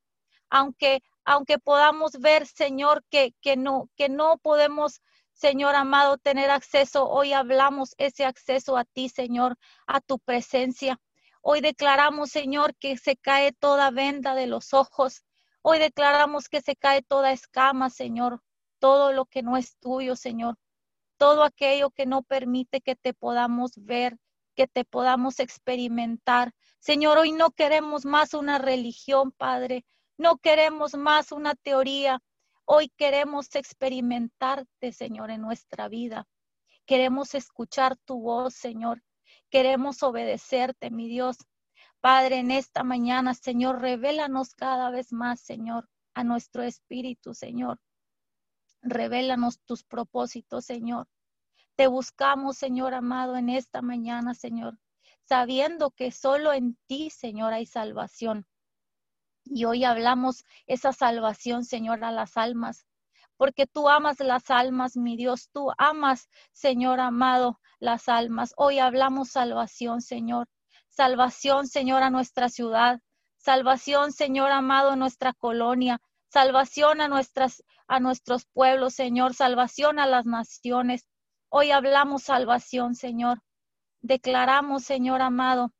Aunque, 0.49 1.01
aunque 1.25 1.59
podamos 1.59 2.13
ver, 2.13 2.47
Señor, 2.47 3.03
que, 3.09 3.33
que 3.41 3.57
no, 3.57 3.89
que 3.95 4.09
no 4.09 4.37
podemos 4.37 5.01
Señor 5.35 5.75
amado, 5.75 6.17
tener 6.17 6.49
acceso. 6.49 7.09
Hoy 7.09 7.33
hablamos 7.33 7.93
ese 7.97 8.23
acceso 8.23 8.77
a 8.77 8.85
ti, 8.85 9.09
Señor, 9.09 9.57
a 9.85 9.99
tu 9.99 10.17
presencia. 10.17 10.97
Hoy 11.41 11.59
declaramos, 11.59 12.31
Señor, 12.31 12.73
que 12.77 12.97
se 12.97 13.17
cae 13.17 13.51
toda 13.51 13.91
venda 13.91 14.33
de 14.33 14.47
los 14.47 14.73
ojos. 14.73 15.25
Hoy 15.61 15.77
declaramos 15.79 16.47
que 16.47 16.61
se 16.61 16.77
cae 16.77 17.01
toda 17.01 17.33
escama, 17.33 17.89
Señor. 17.89 18.41
Todo 18.85 19.13
lo 19.13 19.25
que 19.25 19.41
no 19.41 19.57
es 19.57 19.77
tuyo, 19.77 20.15
Señor. 20.15 20.59
Todo 21.17 21.43
aquello 21.43 21.89
que 21.89 22.05
no 22.05 22.21
permite 22.21 22.81
que 22.81 22.95
te 22.95 23.15
podamos 23.15 23.71
ver, 23.77 24.19
que 24.53 24.67
te 24.67 24.85
podamos 24.85 25.39
experimentar. 25.39 26.53
Señor, 26.77 27.17
hoy 27.17 27.31
no 27.31 27.49
queremos 27.49 28.05
más 28.05 28.35
una 28.35 28.59
religión, 28.59 29.31
Padre. 29.31 29.87
No 30.19 30.37
queremos 30.37 30.93
más 30.93 31.31
una 31.31 31.55
teoría. 31.55 32.21
Hoy 32.63 32.89
queremos 32.89 33.55
experimentarte, 33.55 34.91
Señor, 34.91 35.31
en 35.31 35.41
nuestra 35.41 35.89
vida. 35.89 36.27
Queremos 36.85 37.33
escuchar 37.33 37.97
tu 38.05 38.21
voz, 38.21 38.53
Señor. 38.53 39.01
Queremos 39.49 40.03
obedecerte, 40.03 40.91
mi 40.91 41.07
Dios. 41.07 41.37
Padre, 42.01 42.37
en 42.37 42.51
esta 42.51 42.83
mañana, 42.83 43.33
Señor, 43.33 43.81
revélanos 43.81 44.53
cada 44.53 44.91
vez 44.91 45.11
más, 45.11 45.39
Señor, 45.39 45.89
a 46.13 46.23
nuestro 46.23 46.61
espíritu, 46.61 47.33
Señor. 47.33 47.79
Revélanos 48.87 49.59
tus 49.65 49.83
propósitos, 49.83 50.63
Señor. 50.63 51.07
Te 51.75 51.87
buscamos, 51.87 52.55
Señor 52.55 52.93
amado, 52.93 53.35
en 53.35 53.49
esta 53.49 53.81
mañana, 53.81 54.35
Señor, 54.35 54.77
sabiendo 55.23 55.89
que 55.89 56.11
solo 56.11 56.53
en 56.53 56.77
ti, 56.85 57.09
Señor, 57.09 57.51
hay 57.51 57.65
salvación. 57.65 58.45
Y 59.43 59.65
hoy 59.65 59.85
hablamos 59.85 60.45
esa 60.67 60.93
salvación, 60.93 61.65
Señor, 61.65 62.03
a 62.03 62.11
las 62.11 62.37
almas, 62.37 62.85
porque 63.37 63.65
tú 63.65 63.89
amas 63.89 64.19
las 64.19 64.51
almas, 64.51 64.95
mi 64.97 65.17
Dios, 65.17 65.49
tú 65.51 65.71
amas, 65.79 66.29
Señor 66.51 66.99
amado, 66.99 67.59
las 67.79 68.07
almas. 68.07 68.53
Hoy 68.55 68.77
hablamos 68.77 69.29
salvación, 69.29 70.01
Señor. 70.01 70.47
Salvación, 70.89 71.65
Señor, 71.67 72.03
a 72.03 72.11
nuestra 72.11 72.49
ciudad. 72.49 73.01
Salvación, 73.37 74.11
Señor 74.11 74.51
amado, 74.51 74.91
a 74.91 74.95
nuestra 74.95 75.33
colonia. 75.33 75.99
Salvación 76.35 76.99
a, 76.99 77.07
nuestras, 77.07 77.63
a 77.87 78.01
nuestros 78.01 78.43
pueblos, 78.43 78.93
Señor. 78.93 79.33
Salvación 79.33 79.99
a 79.99 80.05
las 80.05 80.25
naciones. 80.25 81.07
Hoy 81.47 81.71
hablamos 81.71 82.23
salvación, 82.23 82.93
Señor. 82.93 83.39
Declaramos, 84.01 84.83
Señor 84.83 85.21
amado, 85.21 85.71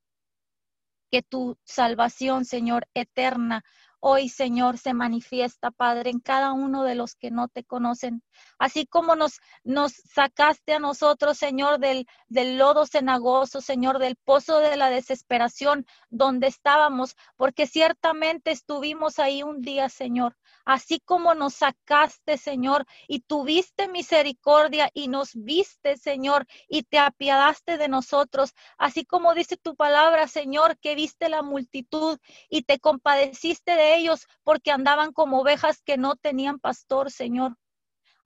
que 1.11 1.23
tu 1.23 1.57
salvación, 1.65 2.45
Señor, 2.45 2.87
eterna, 2.93 3.65
hoy, 3.99 4.29
Señor, 4.29 4.77
se 4.77 4.93
manifiesta, 4.93 5.71
Padre, 5.71 6.11
en 6.11 6.21
cada 6.21 6.53
uno 6.53 6.83
de 6.83 6.95
los 6.95 7.15
que 7.15 7.31
no 7.31 7.49
te 7.49 7.65
conocen. 7.65 8.23
Así 8.57 8.85
como 8.85 9.17
nos, 9.17 9.41
nos 9.65 9.91
sacaste 9.91 10.75
a 10.75 10.79
nosotros, 10.79 11.37
Señor, 11.37 11.79
del, 11.79 12.07
del 12.29 12.57
lodo 12.57 12.85
cenagoso, 12.85 13.59
Señor, 13.59 13.99
del 13.99 14.15
pozo 14.15 14.59
de 14.59 14.77
la 14.77 14.89
desesperación 14.89 15.85
donde 16.09 16.47
estábamos, 16.47 17.17
porque 17.35 17.67
ciertamente 17.67 18.51
estuvimos 18.51 19.19
ahí 19.19 19.43
un 19.43 19.61
día, 19.61 19.89
Señor 19.89 20.37
así 20.65 20.99
como 20.99 21.33
nos 21.35 21.53
sacaste, 21.53 22.37
Señor, 22.37 22.85
y 23.07 23.21
tuviste 23.21 23.87
misericordia 23.87 24.89
y 24.93 25.07
nos 25.07 25.31
viste, 25.33 25.97
Señor, 25.97 26.45
y 26.67 26.83
te 26.83 26.99
apiadaste 26.99 27.77
de 27.77 27.87
nosotros, 27.87 28.53
así 28.77 29.05
como 29.05 29.33
dice 29.33 29.57
tu 29.57 29.75
palabra, 29.75 30.27
Señor, 30.27 30.77
que 30.79 30.95
viste 30.95 31.29
la 31.29 31.43
multitud 31.43 32.19
y 32.49 32.63
te 32.63 32.79
compadeciste 32.79 33.75
de 33.75 33.95
ellos 33.95 34.27
porque 34.43 34.71
andaban 34.71 35.13
como 35.13 35.39
ovejas 35.39 35.81
que 35.81 35.97
no 35.97 36.15
tenían 36.15 36.59
pastor, 36.59 37.11
Señor. 37.11 37.57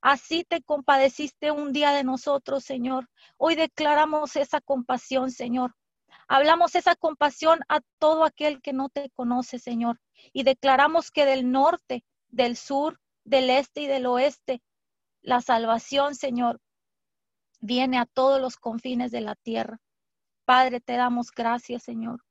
Así 0.00 0.44
te 0.44 0.62
compadeciste 0.62 1.50
un 1.50 1.72
día 1.72 1.92
de 1.92 2.04
nosotros, 2.04 2.64
Señor. 2.64 3.10
Hoy 3.36 3.54
declaramos 3.54 4.34
esa 4.36 4.62
compasión, 4.62 5.30
Señor. 5.30 5.74
Hablamos 6.26 6.74
esa 6.74 6.96
compasión 6.96 7.60
a 7.68 7.80
todo 7.98 8.24
aquel 8.24 8.62
que 8.62 8.72
no 8.72 8.88
te 8.88 9.10
conoce, 9.10 9.58
Señor. 9.58 10.00
Y 10.32 10.44
declaramos 10.44 11.10
que 11.10 11.26
del 11.26 11.50
norte, 11.50 12.04
del 12.30 12.56
sur, 12.56 13.00
del 13.24 13.50
este 13.50 13.82
y 13.82 13.86
del 13.86 14.06
oeste. 14.06 14.62
La 15.22 15.40
salvación, 15.40 16.14
Señor, 16.14 16.60
viene 17.60 17.98
a 17.98 18.06
todos 18.06 18.40
los 18.40 18.56
confines 18.56 19.10
de 19.10 19.20
la 19.20 19.34
tierra. 19.34 19.78
Padre, 20.44 20.80
te 20.80 20.94
damos 20.94 21.30
gracias, 21.30 21.82
Señor. 21.82 22.22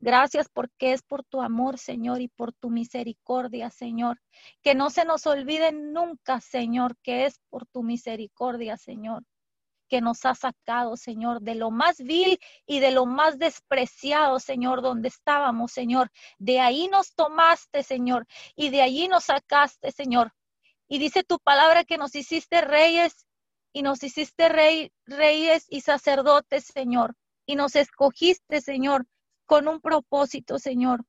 Gracias 0.00 0.48
porque 0.48 0.92
es 0.92 1.02
por 1.02 1.24
tu 1.24 1.42
amor, 1.42 1.78
Señor, 1.78 2.20
y 2.20 2.28
por 2.28 2.52
tu 2.52 2.70
misericordia, 2.70 3.68
Señor. 3.70 4.20
Que 4.62 4.74
no 4.74 4.90
se 4.90 5.04
nos 5.04 5.26
olvide 5.26 5.72
nunca, 5.72 6.40
Señor, 6.40 6.96
que 7.02 7.26
es 7.26 7.40
por 7.50 7.66
tu 7.66 7.82
misericordia, 7.82 8.76
Señor. 8.76 9.24
Que 9.88 10.00
nos 10.00 10.24
has 10.24 10.40
sacado, 10.40 10.96
Señor, 10.96 11.40
de 11.40 11.54
lo 11.54 11.70
más 11.70 11.98
vil 11.98 12.38
y 12.66 12.80
de 12.80 12.90
lo 12.90 13.06
más 13.06 13.38
despreciado, 13.38 14.38
Señor, 14.38 14.82
donde 14.82 15.08
estábamos, 15.08 15.72
Señor. 15.72 16.10
De 16.38 16.60
ahí 16.60 16.88
nos 16.88 17.14
tomaste, 17.14 17.82
Señor, 17.82 18.26
y 18.54 18.70
de 18.70 18.82
allí 18.82 19.08
nos 19.08 19.24
sacaste, 19.24 19.90
Señor. 19.90 20.32
Y 20.88 20.98
dice 20.98 21.24
tu 21.24 21.38
palabra 21.38 21.84
que 21.84 21.98
nos 21.98 22.14
hiciste 22.14 22.60
reyes 22.60 23.26
y 23.72 23.82
nos 23.82 24.02
hiciste 24.02 24.48
rey, 24.48 24.92
reyes 25.04 25.66
y 25.68 25.82
sacerdotes, 25.82 26.64
Señor. 26.64 27.14
Y 27.46 27.56
nos 27.56 27.76
escogiste, 27.76 28.60
Señor, 28.60 29.06
con 29.46 29.68
un 29.68 29.80
propósito, 29.80 30.58
Señor. 30.58 31.04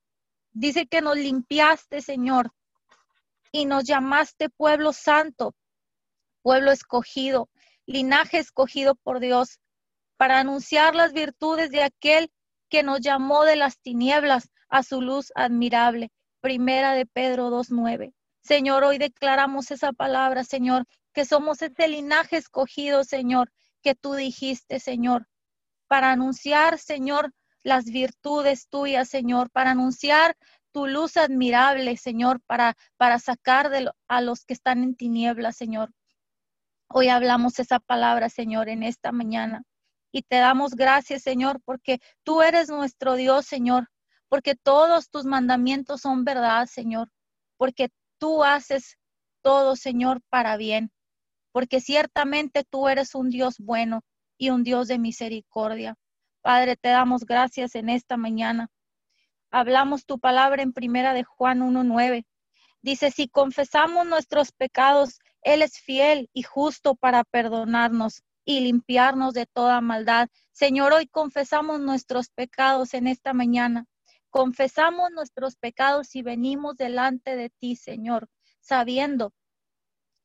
Dice 0.51 0.87
que 0.87 1.01
nos 1.01 1.17
limpiaste, 1.17 2.01
Señor, 2.01 2.51
y 3.51 3.65
nos 3.65 3.83
llamaste 3.85 4.49
pueblo 4.49 4.93
santo, 4.93 5.55
pueblo 6.41 6.71
escogido, 6.71 7.49
linaje 7.89 8.37
escogido 8.37 8.93
por 8.93 9.19
Dios, 9.19 9.59
para 10.15 10.39
anunciar 10.39 10.93
las 10.93 11.11
virtudes 11.11 11.71
de 11.71 11.81
aquel 11.81 12.31
que 12.69 12.83
nos 12.83 13.01
llamó 13.01 13.45
de 13.45 13.55
las 13.55 13.79
tinieblas 13.79 14.49
a 14.69 14.83
su 14.83 15.01
luz 15.01 15.31
admirable. 15.33 16.11
Primera 16.39 16.93
de 16.93 17.07
Pedro 17.07 17.49
2.9. 17.49 18.13
Señor, 18.41 18.83
hoy 18.83 18.99
declaramos 18.99 19.71
esa 19.71 19.91
palabra, 19.91 20.43
Señor, 20.43 20.85
que 21.13 21.25
somos 21.25 21.63
ese 21.63 21.87
linaje 21.87 22.37
escogido, 22.37 23.03
Señor, 23.03 23.51
que 23.81 23.95
tú 23.95 24.13
dijiste, 24.13 24.79
Señor, 24.79 25.27
para 25.87 26.11
anunciar, 26.11 26.77
Señor, 26.77 27.33
las 27.63 27.85
virtudes 27.85 28.67
tuyas, 28.69 29.09
Señor, 29.09 29.49
para 29.49 29.71
anunciar 29.71 30.37
tu 30.71 30.85
luz 30.85 31.17
admirable, 31.17 31.97
Señor, 31.97 32.39
para, 32.45 32.77
para 32.97 33.17
sacar 33.17 33.71
de 33.71 33.89
a 34.07 34.21
los 34.21 34.45
que 34.45 34.53
están 34.53 34.83
en 34.83 34.95
tinieblas, 34.95 35.57
Señor. 35.57 35.91
Hoy 36.91 37.09
hablamos 37.09 37.59
esa 37.59 37.79
palabra, 37.79 38.29
Señor, 38.29 38.67
en 38.67 38.81
esta 38.81 39.11
mañana. 39.11 39.61
Y 40.11 40.23
te 40.23 40.37
damos 40.37 40.73
gracias, 40.73 41.21
Señor, 41.21 41.61
porque 41.63 41.99
tú 42.23 42.41
eres 42.41 42.69
nuestro 42.69 43.13
Dios, 43.13 43.45
Señor, 43.45 43.89
porque 44.27 44.55
todos 44.55 45.11
tus 45.11 45.23
mandamientos 45.25 46.01
son 46.01 46.23
verdad, 46.23 46.65
Señor, 46.65 47.11
porque 47.57 47.89
tú 48.17 48.43
haces 48.43 48.97
todo, 49.43 49.75
Señor, 49.75 50.21
para 50.29 50.57
bien, 50.57 50.91
porque 51.51 51.79
ciertamente 51.79 52.63
tú 52.63 52.87
eres 52.87 53.13
un 53.13 53.29
Dios 53.29 53.57
bueno 53.59 54.01
y 54.39 54.49
un 54.49 54.63
Dios 54.63 54.87
de 54.87 54.97
misericordia. 54.97 55.95
Padre, 56.41 56.75
te 56.75 56.89
damos 56.89 57.23
gracias 57.23 57.75
en 57.75 57.89
esta 57.89 58.17
mañana. 58.17 58.69
Hablamos 59.51 60.07
tu 60.07 60.17
palabra 60.19 60.63
en 60.63 60.73
primera 60.73 61.13
de 61.13 61.23
Juan 61.23 61.59
1.9. 61.59 62.25
Dice, 62.81 63.11
si 63.11 63.27
confesamos 63.27 64.07
nuestros 64.07 64.51
pecados, 64.51 65.19
Él 65.41 65.61
es 65.61 65.79
fiel 65.79 66.29
y 66.33 66.43
justo 66.43 66.95
para 66.95 67.23
perdonarnos 67.23 68.23
y 68.45 68.61
limpiarnos 68.61 69.33
de 69.33 69.45
toda 69.45 69.81
maldad. 69.81 70.27
Señor, 70.51 70.93
hoy 70.93 71.07
confesamos 71.07 71.79
nuestros 71.79 72.29
pecados 72.29 72.93
en 72.93 73.07
esta 73.07 73.33
mañana. 73.33 73.85
Confesamos 74.29 75.11
nuestros 75.11 75.55
pecados 75.55 76.15
y 76.15 76.21
venimos 76.21 76.75
delante 76.75 77.35
de 77.35 77.49
ti, 77.49 77.75
Señor, 77.75 78.27
sabiendo 78.59 79.33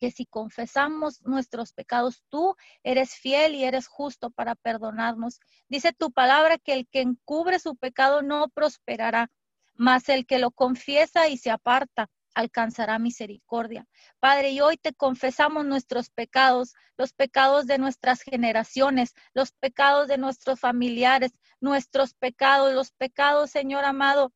que 0.00 0.10
si 0.10 0.26
confesamos 0.26 1.22
nuestros 1.22 1.72
pecados, 1.72 2.22
tú 2.28 2.56
eres 2.82 3.14
fiel 3.14 3.54
y 3.54 3.64
eres 3.64 3.86
justo 3.86 4.30
para 4.30 4.54
perdonarnos. 4.54 5.40
Dice 5.68 5.92
tu 5.92 6.10
palabra 6.12 6.58
que 6.58 6.74
el 6.74 6.86
que 6.88 7.00
encubre 7.00 7.58
su 7.58 7.76
pecado 7.76 8.22
no 8.22 8.48
prosperará, 8.48 9.30
mas 9.74 10.08
el 10.08 10.26
que 10.26 10.38
lo 10.38 10.50
confiesa 10.50 11.28
y 11.28 11.38
se 11.38 11.50
aparta 11.50 12.10
alcanzará 12.34 12.98
misericordia. 12.98 13.86
Padre, 14.20 14.50
y 14.50 14.60
hoy 14.60 14.76
te 14.76 14.92
confesamos 14.92 15.64
nuestros 15.64 16.10
pecados, 16.10 16.74
los 16.96 17.12
pecados 17.12 17.66
de 17.66 17.78
nuestras 17.78 18.22
generaciones, 18.22 19.14
los 19.32 19.52
pecados 19.52 20.08
de 20.08 20.18
nuestros 20.18 20.60
familiares, 20.60 21.32
nuestros 21.60 22.14
pecados, 22.14 22.74
los 22.74 22.92
pecados, 22.92 23.50
Señor 23.50 23.84
amado, 23.84 24.32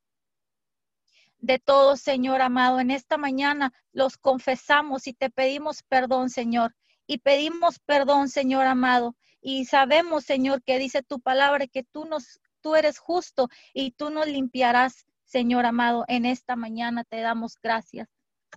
de 1.39 1.59
todos, 1.59 2.01
Señor 2.01 2.43
amado. 2.43 2.81
En 2.81 2.91
esta 2.91 3.17
mañana 3.17 3.73
los 3.93 4.17
confesamos 4.17 5.07
y 5.07 5.15
te 5.15 5.31
pedimos 5.31 5.83
perdón, 5.83 6.31
Señor. 6.31 6.75
Y 7.07 7.19
pedimos 7.19 7.79
perdón, 7.79 8.29
Señor 8.29 8.67
amado. 8.67 9.17
Y 9.41 9.67
sabemos, 9.67 10.25
Señor, 10.25 10.63
que 10.63 10.79
dice 10.79 11.03
tu 11.03 11.21
palabra 11.21 11.67
que 11.67 11.85
tú 11.85 12.05
nos 12.05 12.41
tú 12.61 12.75
eres 12.75 12.99
justo 12.99 13.49
y 13.73 13.93
tú 13.93 14.11
nos 14.11 14.27
limpiarás, 14.27 15.07
Señor 15.29 15.67
amado. 15.67 16.05
En 16.09 16.25
esta 16.27 16.57
mañana 16.57 17.05
te 17.05 17.21
damos 17.21 17.57
gracias. 17.63 18.09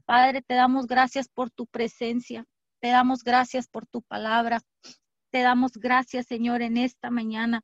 Padre, 0.05 0.41
te 0.41 0.55
damos 0.55 0.87
gracias 0.87 1.29
por 1.29 1.51
tu 1.51 1.67
presencia. 1.67 2.45
Te 2.79 2.89
damos 2.89 3.23
gracias 3.23 3.67
por 3.67 3.85
tu 3.85 4.01
palabra. 4.01 4.61
Te 5.29 5.41
damos 5.41 5.73
gracias, 5.73 6.25
Señor, 6.25 6.61
en 6.61 6.77
esta 6.77 7.11
mañana. 7.11 7.61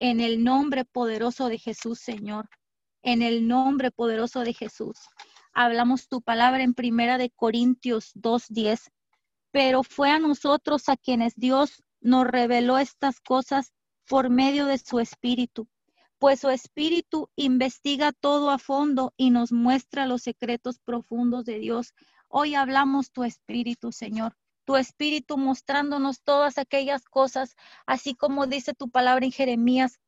En 0.00 0.20
el 0.20 0.42
nombre 0.42 0.84
poderoso 0.84 1.48
de 1.48 1.58
Jesús, 1.58 2.00
Señor 2.00 2.48
en 3.06 3.22
el 3.22 3.46
nombre 3.46 3.92
poderoso 3.92 4.40
de 4.40 4.52
Jesús. 4.52 4.98
Hablamos 5.52 6.08
tu 6.08 6.22
palabra 6.22 6.64
en 6.64 6.74
Primera 6.74 7.18
de 7.18 7.30
Corintios 7.30 8.10
2:10, 8.14 8.90
pero 9.52 9.84
fue 9.84 10.10
a 10.10 10.18
nosotros 10.18 10.88
a 10.88 10.96
quienes 10.96 11.34
Dios 11.36 11.84
nos 12.00 12.26
reveló 12.26 12.78
estas 12.78 13.20
cosas 13.20 13.72
por 14.08 14.28
medio 14.28 14.66
de 14.66 14.78
su 14.78 14.98
espíritu, 14.98 15.68
pues 16.18 16.40
su 16.40 16.50
espíritu 16.50 17.30
investiga 17.36 18.12
todo 18.12 18.50
a 18.50 18.58
fondo 18.58 19.12
y 19.16 19.30
nos 19.30 19.52
muestra 19.52 20.06
los 20.06 20.22
secretos 20.22 20.78
profundos 20.78 21.44
de 21.44 21.58
Dios. 21.58 21.94
Hoy 22.28 22.54
hablamos 22.54 23.12
tu 23.12 23.24
espíritu, 23.24 23.92
Señor 23.92 24.36
tu 24.66 24.76
espíritu 24.76 25.38
mostrándonos 25.38 26.20
todas 26.22 26.58
aquellas 26.58 27.04
cosas, 27.04 27.54
así 27.86 28.14
como 28.14 28.46
dice 28.46 28.74
tu 28.74 28.90
palabra 28.90 29.24
en 29.24 29.32
Jeremías, 29.32 30.00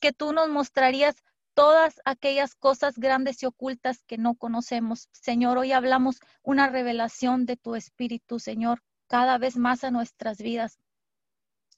que 0.00 0.12
tú 0.12 0.32
nos 0.32 0.48
mostrarías 0.48 1.16
todas 1.54 2.00
aquellas 2.06 2.54
cosas 2.54 2.98
grandes 2.98 3.42
y 3.42 3.46
ocultas 3.46 4.02
que 4.04 4.16
no 4.16 4.34
conocemos. 4.34 5.10
Señor, 5.12 5.58
hoy 5.58 5.72
hablamos 5.72 6.20
una 6.42 6.68
revelación 6.68 7.44
de 7.44 7.58
tu 7.58 7.74
Espíritu, 7.76 8.38
Señor, 8.38 8.82
cada 9.06 9.36
vez 9.36 9.58
más 9.58 9.84
a 9.84 9.90
nuestras 9.90 10.38
vidas. 10.38 10.78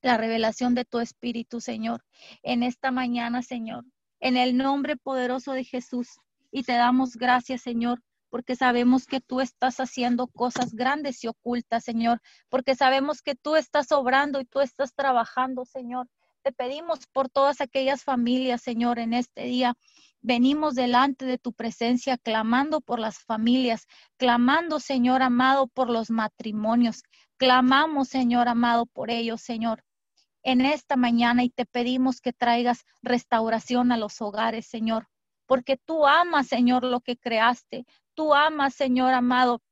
La 0.03 0.17
revelación 0.17 0.75
de 0.75 0.85
tu 0.85 0.99
Espíritu, 0.99 1.61
Señor, 1.61 2.05
en 2.43 2.65
esta 2.65 2.91
mañana, 2.91 3.41
Señor, 3.41 3.85
en 4.19 4.37
el 4.37 4.57
nombre 4.57 4.97
poderoso 4.97 5.53
de 5.53 5.63
Jesús. 5.63 6.09
Y 6.51 6.65
te 6.65 6.73
damos 6.73 7.15
gracias, 7.15 7.63
Señor, 7.63 8.03
porque 8.29 8.57
sabemos 8.57 9.07
que 9.07 9.21
tú 9.21 9.41
estás 9.41 9.79
haciendo 9.79 10.27
cosas 10.27 10.75
grandes 10.75 11.23
y 11.23 11.29
ocultas, 11.29 11.85
Señor, 11.85 12.21
porque 12.49 12.75
sabemos 12.75 13.23
que 13.23 13.37
tú 13.37 13.55
estás 13.55 13.93
obrando 13.93 14.41
y 14.41 14.45
tú 14.45 14.59
estás 14.59 14.93
trabajando, 14.93 15.65
Señor. 15.65 16.09
Te 16.43 16.51
pedimos 16.51 17.07
por 17.07 17.29
todas 17.29 17.61
aquellas 17.61 18.03
familias, 18.03 18.61
Señor, 18.61 18.99
en 18.99 19.15
este 19.15 19.45
día. 19.45 19.77
Venimos 20.21 20.75
delante 20.75 21.27
de 21.27 21.39
tu 21.39 21.53
presencia 21.53 22.19
clamando 22.19 22.81
por 22.81 22.99
las 22.99 23.21
familias, 23.21 23.87
clamando, 24.17 24.81
Señor 24.81 25.23
amado, 25.23 25.69
por 25.69 25.89
los 25.89 26.11
matrimonios. 26.11 27.05
Clamamos, 27.37 28.09
Señor 28.09 28.49
amado, 28.49 28.87
por 28.87 29.09
ellos, 29.09 29.41
Señor 29.41 29.85
en 30.43 30.61
esta 30.61 30.97
mañana 30.97 31.45
y 31.45 31.51
te 31.51 31.67
pedimos 31.67 32.21
que 32.21 32.33
traigas 32.33 32.85
restauración 33.03 33.93
a 33.93 33.97
los 33.97 34.21
hogares, 34.21 34.67
Señor, 34.67 35.09
porque 35.47 35.77
tú 35.77 36.07
amas, 36.07 36.49
Señor, 36.49 36.85
lo 36.85 37.01
que 37.01 37.17
creaste. 37.17 37.85
Tú 38.15 38.35
amas, 38.35 38.75
Señor 38.75 39.15
amado, 39.15 39.63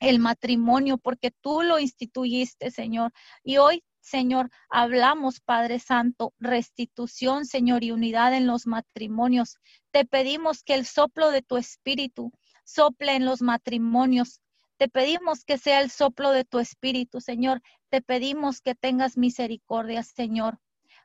el 0.00 0.18
matrimonio 0.18 0.98
porque 0.98 1.30
tú 1.40 1.62
lo 1.62 1.78
instituiste, 1.78 2.70
Señor. 2.70 3.12
Y 3.42 3.58
hoy 3.58 3.82
Señor, 4.02 4.50
hablamos, 4.68 5.40
Padre 5.40 5.78
Santo, 5.78 6.34
restitución, 6.40 7.46
Señor, 7.46 7.84
y 7.84 7.92
unidad 7.92 8.34
en 8.34 8.48
los 8.48 8.66
matrimonios. 8.66 9.58
Te 9.92 10.04
pedimos 10.04 10.64
que 10.64 10.74
el 10.74 10.86
soplo 10.86 11.30
de 11.30 11.42
tu 11.42 11.56
espíritu 11.56 12.32
sople 12.64 13.14
en 13.14 13.24
los 13.24 13.42
matrimonios. 13.42 14.40
Te 14.76 14.88
pedimos 14.88 15.44
que 15.44 15.56
sea 15.56 15.80
el 15.80 15.90
soplo 15.90 16.32
de 16.32 16.44
tu 16.44 16.58
espíritu, 16.58 17.20
Señor. 17.20 17.62
Te 17.92 18.00
pedimos 18.00 18.62
que 18.62 18.74
tengas 18.74 19.18
misericordia, 19.18 20.02
Señor. 20.02 20.58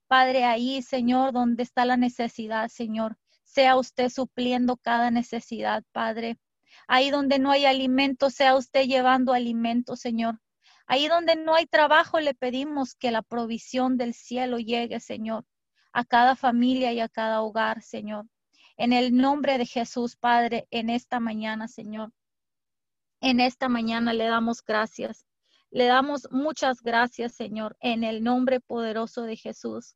Padre, 0.07 0.45
ahí, 0.45 0.81
Señor, 0.81 1.33
donde 1.33 1.63
está 1.63 1.83
la 1.83 1.97
necesidad, 1.97 2.69
Señor, 2.69 3.17
sea 3.43 3.75
usted 3.75 4.07
supliendo 4.07 4.77
cada 4.77 5.11
necesidad, 5.11 5.83
Padre. 5.91 6.39
Ahí 6.87 7.09
donde 7.09 7.39
no 7.39 7.51
hay 7.51 7.65
alimento, 7.65 8.29
sea 8.29 8.55
usted 8.55 8.85
llevando 8.85 9.33
alimento, 9.33 9.97
Señor. 9.97 10.39
Ahí 10.85 11.09
donde 11.09 11.35
no 11.35 11.55
hay 11.55 11.65
trabajo, 11.65 12.21
le 12.21 12.33
pedimos 12.33 12.95
que 12.95 13.11
la 13.11 13.21
provisión 13.21 13.97
del 13.97 14.13
cielo 14.13 14.57
llegue, 14.57 15.01
Señor, 15.01 15.43
a 15.91 16.05
cada 16.05 16.37
familia 16.37 16.93
y 16.93 17.01
a 17.01 17.09
cada 17.09 17.41
hogar, 17.41 17.81
Señor. 17.81 18.27
En 18.77 18.93
el 18.93 19.13
nombre 19.13 19.57
de 19.57 19.65
Jesús, 19.65 20.15
Padre, 20.15 20.69
en 20.71 20.89
esta 20.89 21.19
mañana, 21.19 21.67
Señor. 21.67 22.13
En 23.19 23.41
esta 23.41 23.67
mañana 23.67 24.13
le 24.13 24.27
damos 24.27 24.63
gracias. 24.63 25.26
Le 25.69 25.85
damos 25.85 26.27
muchas 26.31 26.81
gracias, 26.81 27.33
Señor, 27.33 27.75
en 27.81 28.03
el 28.03 28.23
nombre 28.23 28.59
poderoso 28.59 29.23
de 29.23 29.35
Jesús. 29.35 29.95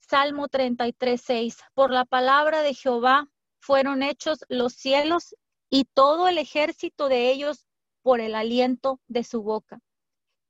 Salmo 0.00 0.48
33, 0.48 1.20
6. 1.20 1.58
Por 1.74 1.90
la 1.90 2.04
palabra 2.04 2.62
de 2.62 2.74
Jehová 2.74 3.28
fueron 3.60 4.02
hechos 4.02 4.44
los 4.48 4.72
cielos 4.72 5.36
y 5.68 5.84
todo 5.84 6.26
el 6.26 6.38
ejército 6.38 7.08
de 7.08 7.30
ellos 7.30 7.66
por 8.02 8.20
el 8.20 8.34
aliento 8.34 9.00
de 9.06 9.24
su 9.24 9.42
boca. 9.42 9.80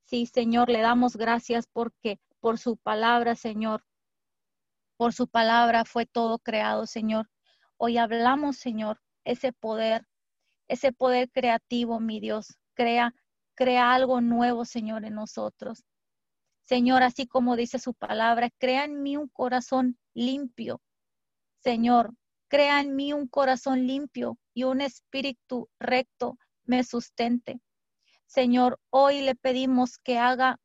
Sí, 0.04 0.26
Señor, 0.26 0.70
le 0.70 0.80
damos 0.80 1.16
gracias 1.16 1.66
porque 1.72 2.18
por 2.40 2.58
su 2.58 2.76
palabra, 2.76 3.36
Señor, 3.36 3.84
por 4.96 5.12
su 5.12 5.28
palabra 5.28 5.84
fue 5.84 6.06
todo 6.06 6.38
creado, 6.38 6.86
Señor. 6.86 7.28
Hoy 7.76 7.98
hablamos, 7.98 8.56
Señor, 8.56 9.00
ese 9.24 9.52
poder, 9.52 10.06
ese 10.68 10.92
poder 10.92 11.30
creativo, 11.30 12.00
mi 12.00 12.20
Dios. 12.20 12.58
Crea, 12.74 13.14
crea 13.60 13.92
algo 13.92 14.22
nuevo, 14.22 14.64
Señor, 14.64 15.04
en 15.04 15.16
nosotros. 15.16 15.84
Señor, 16.64 17.02
así 17.02 17.26
como 17.26 17.56
dice 17.56 17.78
su 17.78 17.92
palabra, 17.92 18.48
crea 18.56 18.84
en 18.84 19.02
mí 19.02 19.18
un 19.18 19.28
corazón 19.28 19.98
limpio. 20.14 20.80
Señor, 21.58 22.14
crea 22.48 22.80
en 22.80 22.96
mí 22.96 23.12
un 23.12 23.28
corazón 23.28 23.86
limpio 23.86 24.38
y 24.54 24.64
un 24.64 24.80
espíritu 24.80 25.68
recto 25.78 26.38
me 26.64 26.84
sustente. 26.84 27.60
Señor, 28.24 28.80
hoy 28.88 29.20
le 29.20 29.34
pedimos 29.34 29.98
que 29.98 30.16
haga, 30.16 30.56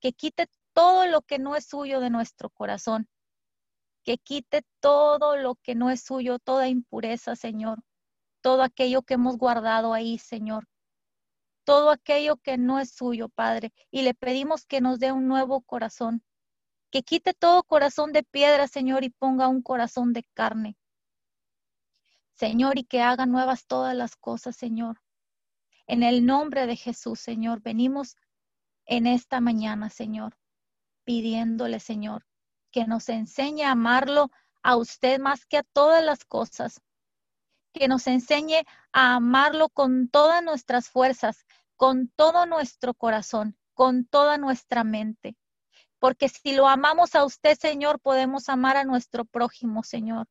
que 0.00 0.14
quite 0.14 0.46
todo 0.72 1.06
lo 1.06 1.20
que 1.20 1.38
no 1.38 1.54
es 1.54 1.66
suyo 1.66 2.00
de 2.00 2.08
nuestro 2.08 2.48
corazón, 2.48 3.10
que 4.04 4.16
quite 4.16 4.62
todo 4.80 5.36
lo 5.36 5.56
que 5.56 5.74
no 5.74 5.90
es 5.90 6.02
suyo, 6.02 6.38
toda 6.38 6.68
impureza, 6.68 7.36
Señor, 7.36 7.80
todo 8.40 8.62
aquello 8.62 9.02
que 9.02 9.14
hemos 9.14 9.36
guardado 9.36 9.92
ahí, 9.92 10.16
Señor, 10.16 10.66
todo 11.68 11.90
aquello 11.90 12.38
que 12.38 12.56
no 12.56 12.80
es 12.80 12.92
suyo, 12.92 13.28
Padre, 13.28 13.74
y 13.90 14.00
le 14.00 14.14
pedimos 14.14 14.64
que 14.64 14.80
nos 14.80 14.98
dé 15.00 15.12
un 15.12 15.28
nuevo 15.28 15.60
corazón, 15.60 16.24
que 16.90 17.02
quite 17.02 17.34
todo 17.34 17.62
corazón 17.62 18.14
de 18.14 18.22
piedra, 18.22 18.66
Señor, 18.68 19.04
y 19.04 19.10
ponga 19.10 19.48
un 19.48 19.60
corazón 19.60 20.14
de 20.14 20.24
carne. 20.32 20.78
Señor, 22.32 22.78
y 22.78 22.84
que 22.84 23.02
haga 23.02 23.26
nuevas 23.26 23.66
todas 23.66 23.94
las 23.94 24.16
cosas, 24.16 24.56
Señor. 24.56 25.02
En 25.86 26.02
el 26.02 26.24
nombre 26.24 26.66
de 26.66 26.74
Jesús, 26.74 27.20
Señor, 27.20 27.60
venimos 27.60 28.16
en 28.86 29.06
esta 29.06 29.42
mañana, 29.42 29.90
Señor, 29.90 30.38
pidiéndole, 31.04 31.80
Señor, 31.80 32.24
que 32.70 32.86
nos 32.86 33.10
enseñe 33.10 33.64
a 33.64 33.72
amarlo 33.72 34.30
a 34.62 34.76
usted 34.76 35.20
más 35.20 35.44
que 35.44 35.58
a 35.58 35.64
todas 35.64 36.02
las 36.02 36.24
cosas, 36.24 36.80
que 37.78 37.88
nos 37.88 38.08
enseñe 38.08 38.64
a 38.92 39.14
amarlo 39.14 39.68
con 39.68 40.08
todas 40.08 40.42
nuestras 40.42 40.88
fuerzas, 40.88 41.46
con 41.76 42.08
todo 42.16 42.44
nuestro 42.44 42.92
corazón, 42.92 43.56
con 43.72 44.04
toda 44.04 44.36
nuestra 44.36 44.82
mente. 44.82 45.36
Porque 46.00 46.28
si 46.28 46.56
lo 46.56 46.68
amamos 46.68 47.14
a 47.14 47.24
usted, 47.24 47.56
Señor, 47.56 48.00
podemos 48.00 48.48
amar 48.48 48.76
a 48.76 48.84
nuestro 48.84 49.24
prójimo, 49.24 49.84
Señor. 49.84 50.26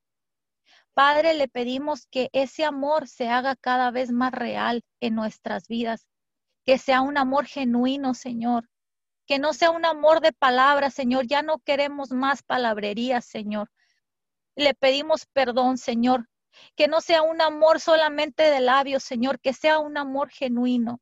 Padre, 0.94 1.36
le 1.36 1.48
pedimos 1.48 2.06
que 2.08 2.30
ese 2.34 2.66
amor 2.66 3.08
se 3.08 3.30
haga 3.30 3.56
cada 3.56 3.92
vez 3.92 4.12
más 4.12 4.34
real 4.34 4.84
en 5.00 5.16
nuestras 5.16 5.68
vidas, 5.68 6.06
que 6.66 6.78
sea 6.78 7.02
un 7.02 7.18
amor 7.18 7.46
genuino, 7.46 8.14
Señor, 8.14 8.68
que 9.26 9.40
no 9.40 9.54
sea 9.54 9.72
un 9.72 9.86
amor 9.86 10.20
de 10.20 10.34
palabras, 10.34 10.94
Señor. 10.94 11.28
Ya 11.28 11.44
no 11.44 11.60
queremos 11.60 12.12
más 12.12 12.44
palabrerías, 12.44 13.26
Señor. 13.26 13.70
Le 14.56 14.74
pedimos 14.74 15.28
perdón, 15.28 15.78
Señor, 15.78 16.28
que 16.76 16.88
no 16.88 17.02
sea 17.02 17.22
un 17.22 17.42
amor 17.42 17.80
solamente 17.80 18.44
de 18.44 18.60
labios, 18.60 19.04
Señor, 19.04 19.40
que 19.40 19.54
sea 19.54 19.80
un 19.80 19.98
amor 19.98 20.30
genuino. 20.30 21.02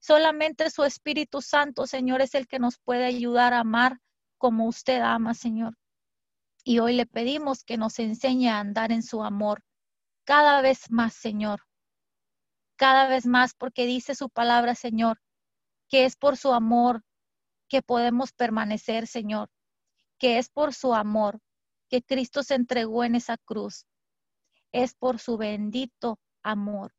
Solamente 0.00 0.70
su 0.70 0.84
Espíritu 0.84 1.42
Santo, 1.42 1.86
Señor, 1.86 2.22
es 2.22 2.34
el 2.34 2.46
que 2.46 2.58
nos 2.58 2.78
puede 2.78 3.04
ayudar 3.04 3.54
a 3.54 3.60
amar 3.60 4.00
como 4.38 4.66
usted 4.66 5.00
ama, 5.00 5.34
Señor. 5.34 5.76
Y 6.64 6.78
hoy 6.78 6.94
le 6.94 7.06
pedimos 7.06 7.64
que 7.64 7.76
nos 7.76 7.98
enseñe 7.98 8.48
a 8.48 8.58
andar 8.58 8.92
en 8.92 9.02
su 9.02 9.22
amor 9.22 9.62
cada 10.24 10.62
vez 10.62 10.90
más, 10.90 11.14
Señor. 11.14 11.60
Cada 12.76 13.08
vez 13.08 13.26
más, 13.26 13.54
porque 13.54 13.86
dice 13.86 14.14
su 14.14 14.30
palabra, 14.30 14.74
Señor, 14.74 15.20
que 15.88 16.04
es 16.04 16.16
por 16.16 16.36
su 16.36 16.52
amor 16.52 17.02
que 17.68 17.82
podemos 17.82 18.32
permanecer, 18.32 19.06
Señor, 19.06 19.48
que 20.18 20.38
es 20.38 20.48
por 20.48 20.74
su 20.74 20.94
amor 20.94 21.40
que 21.88 22.02
Cristo 22.02 22.42
se 22.42 22.54
entregó 22.54 23.04
en 23.04 23.14
esa 23.14 23.36
cruz. 23.36 23.86
Es 24.74 24.92
por 24.92 25.20
su 25.20 25.36
bendito 25.36 26.18
amor. 26.42 26.92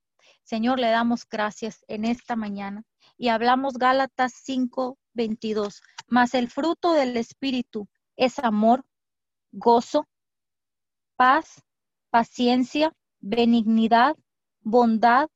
Señor, 0.43 0.79
le 0.79 0.87
damos 0.87 1.27
gracias 1.27 1.83
en 1.89 2.05
esta 2.05 2.37
mañana 2.37 2.85
y 3.17 3.27
hablamos 3.27 3.73
Gálatas 3.73 4.31
5, 4.45 4.97
22. 5.13 5.81
Mas 6.07 6.35
el 6.35 6.49
fruto 6.49 6.93
del 6.93 7.17
Espíritu 7.17 7.89
es 8.15 8.39
amor, 8.39 8.85
gozo, 9.51 10.07
paz, 11.17 11.61
paciencia, 12.09 12.93
benignidad, 13.19 14.15
bondad, 14.61 15.27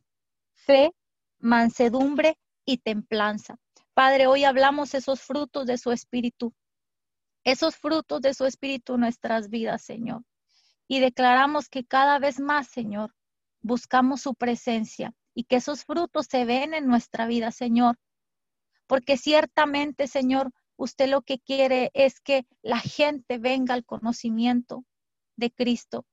fe, 0.54 0.96
mansedumbre 1.40 2.38
y 2.64 2.78
templanza. 2.78 3.58
Padre, 3.94 4.28
hoy 4.28 4.46
hablamos 4.46 4.94
esos 4.94 5.20
frutos 5.20 5.66
de 5.66 5.78
su 5.78 5.92
espíritu, 5.92 6.54
esos 7.44 7.76
frutos 7.76 8.22
de 8.22 8.34
su 8.34 8.46
espíritu 8.46 8.94
en 8.94 9.02
nuestras 9.02 9.50
vidas, 9.50 9.82
Señor. 9.82 10.24
Y 10.90 11.00
declaramos 11.00 11.70
que 11.70 11.86
cada 11.86 12.20
vez 12.20 12.42
más, 12.42 12.68
Señor, 12.68 13.16
buscamos 13.62 14.22
su 14.22 14.36
presencia 14.36 15.14
y 15.34 15.46
que 15.46 15.56
esos 15.56 15.86
frutos 15.86 16.28
se 16.30 16.44
ven 16.44 16.74
en 16.74 16.88
nuestra 16.88 17.28
vida, 17.28 17.52
Señor. 17.52 17.98
Porque 18.88 19.16
ciertamente, 19.16 20.08
Señor, 20.08 20.52
Usted 20.80 21.10
lo 21.10 21.24
que 21.24 21.40
quiere 21.40 21.92
es 21.94 22.22
que 22.22 22.48
la 22.62 22.80
gente 22.80 23.38
venga 23.38 23.74
al 23.74 23.84
conocimiento 23.84 24.86
de 25.36 25.52
Cristo. 25.52 26.06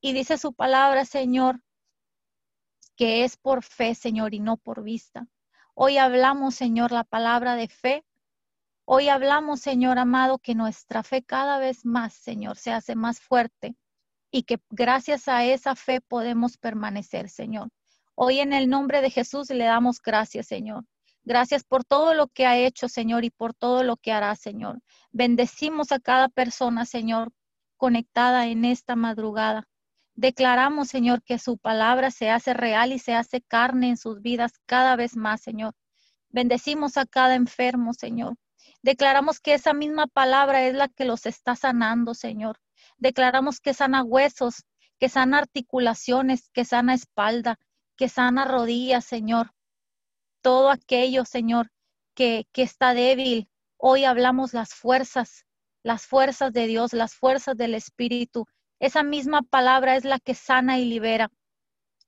Y 0.00 0.12
dice 0.12 0.38
su 0.38 0.54
palabra, 0.54 1.04
Señor, 1.04 1.60
que 2.94 3.24
es 3.24 3.36
por 3.36 3.64
fe, 3.64 3.96
Señor, 3.96 4.32
y 4.32 4.38
no 4.38 4.58
por 4.58 4.84
vista. 4.84 5.26
Hoy 5.74 5.96
hablamos, 5.98 6.54
Señor, 6.54 6.92
la 6.92 7.02
palabra 7.02 7.56
de 7.56 7.66
fe. 7.66 8.04
Hoy 8.84 9.08
hablamos, 9.08 9.58
Señor 9.58 9.98
amado, 9.98 10.38
que 10.38 10.54
nuestra 10.54 11.02
fe 11.02 11.24
cada 11.24 11.58
vez 11.58 11.84
más, 11.84 12.14
Señor, 12.14 12.56
se 12.56 12.70
hace 12.70 12.94
más 12.94 13.18
fuerte 13.20 13.74
y 14.32 14.44
que 14.44 14.58
gracias 14.70 15.28
a 15.28 15.44
esa 15.44 15.76
fe 15.76 16.00
podemos 16.00 16.56
permanecer, 16.56 17.28
Señor. 17.28 17.68
Hoy 18.14 18.40
en 18.40 18.52
el 18.54 18.68
nombre 18.68 19.02
de 19.02 19.10
Jesús 19.10 19.50
le 19.50 19.64
damos 19.64 20.00
gracias, 20.00 20.46
Señor. 20.46 20.84
Gracias 21.22 21.62
por 21.64 21.84
todo 21.84 22.14
lo 22.14 22.26
que 22.28 22.46
ha 22.46 22.56
hecho, 22.56 22.88
Señor, 22.88 23.24
y 23.24 23.30
por 23.30 23.54
todo 23.54 23.84
lo 23.84 23.96
que 23.96 24.10
hará, 24.10 24.34
Señor. 24.34 24.80
Bendecimos 25.12 25.92
a 25.92 26.00
cada 26.00 26.28
persona, 26.28 26.86
Señor, 26.86 27.30
conectada 27.76 28.46
en 28.46 28.64
esta 28.64 28.96
madrugada. 28.96 29.68
Declaramos, 30.14 30.88
Señor, 30.88 31.22
que 31.22 31.38
su 31.38 31.58
palabra 31.58 32.10
se 32.10 32.30
hace 32.30 32.54
real 32.54 32.92
y 32.92 32.98
se 32.98 33.14
hace 33.14 33.42
carne 33.42 33.90
en 33.90 33.96
sus 33.98 34.22
vidas 34.22 34.52
cada 34.66 34.96
vez 34.96 35.14
más, 35.14 35.42
Señor. 35.42 35.74
Bendecimos 36.30 36.96
a 36.96 37.04
cada 37.04 37.34
enfermo, 37.34 37.92
Señor. 37.92 38.36
Declaramos 38.82 39.40
que 39.40 39.54
esa 39.54 39.74
misma 39.74 40.06
palabra 40.06 40.66
es 40.66 40.74
la 40.74 40.88
que 40.88 41.04
los 41.04 41.26
está 41.26 41.54
sanando, 41.54 42.14
Señor. 42.14 42.61
Declaramos 43.02 43.60
que 43.60 43.74
sana 43.74 44.02
huesos, 44.02 44.64
que 44.98 45.08
sana 45.08 45.38
articulaciones, 45.38 46.48
que 46.54 46.64
sana 46.64 46.94
espalda, 46.94 47.58
que 47.96 48.08
sana 48.08 48.44
rodillas, 48.44 49.04
Señor 49.04 49.52
todo 50.42 50.70
aquello, 50.70 51.24
Señor, 51.24 51.70
que, 52.14 52.46
que 52.52 52.62
está 52.62 52.92
débil. 52.92 53.48
Hoy 53.78 54.04
hablamos 54.04 54.52
las 54.52 54.74
fuerzas, 54.74 55.46
las 55.82 56.06
fuerzas 56.06 56.52
de 56.52 56.66
Dios, 56.66 56.92
las 56.92 57.14
fuerzas 57.14 57.56
del 57.56 57.74
Espíritu. 57.74 58.46
Esa 58.78 59.02
misma 59.02 59.42
palabra 59.42 59.96
es 59.96 60.04
la 60.04 60.18
que 60.18 60.34
sana 60.34 60.78
y 60.78 60.84
libera. 60.84 61.30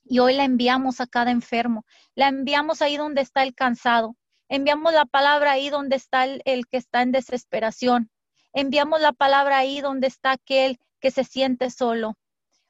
Y 0.04 0.18
hoy 0.18 0.34
la 0.34 0.44
enviamos 0.44 1.00
a 1.00 1.06
cada 1.06 1.30
enfermo. 1.30 1.86
La 2.14 2.28
enviamos 2.28 2.82
ahí 2.82 2.96
donde 2.96 3.22
está 3.22 3.42
el 3.42 3.54
cansado. 3.54 4.16
Enviamos 4.48 4.92
la 4.92 5.06
palabra 5.06 5.52
ahí 5.52 5.70
donde 5.70 5.96
está 5.96 6.24
el, 6.24 6.42
el, 6.44 6.66
que 6.66 6.76
está 6.76 7.00
en 7.00 7.12
desesperación. 7.12 8.10
Enviamos 8.52 9.00
la 9.00 9.12
palabra 9.12 9.58
ahí 9.58 9.80
donde 9.80 10.08
está 10.08 10.32
aquel 10.32 10.78
que 11.04 11.10
se 11.10 11.24
siente 11.24 11.68
solo. 11.68 12.16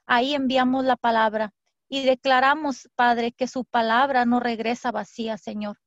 Ahí 0.06 0.34
enviamos 0.34 0.84
la 0.84 0.96
palabra. 0.96 1.52
Y 1.88 2.04
declaramos, 2.04 2.88
Padre, 2.96 3.30
que 3.30 3.46
su 3.46 3.64
palabra 3.64 4.24
no 4.26 4.40
regresa 4.40 4.90
vacía, 4.90 5.38
Señor. 5.38 5.78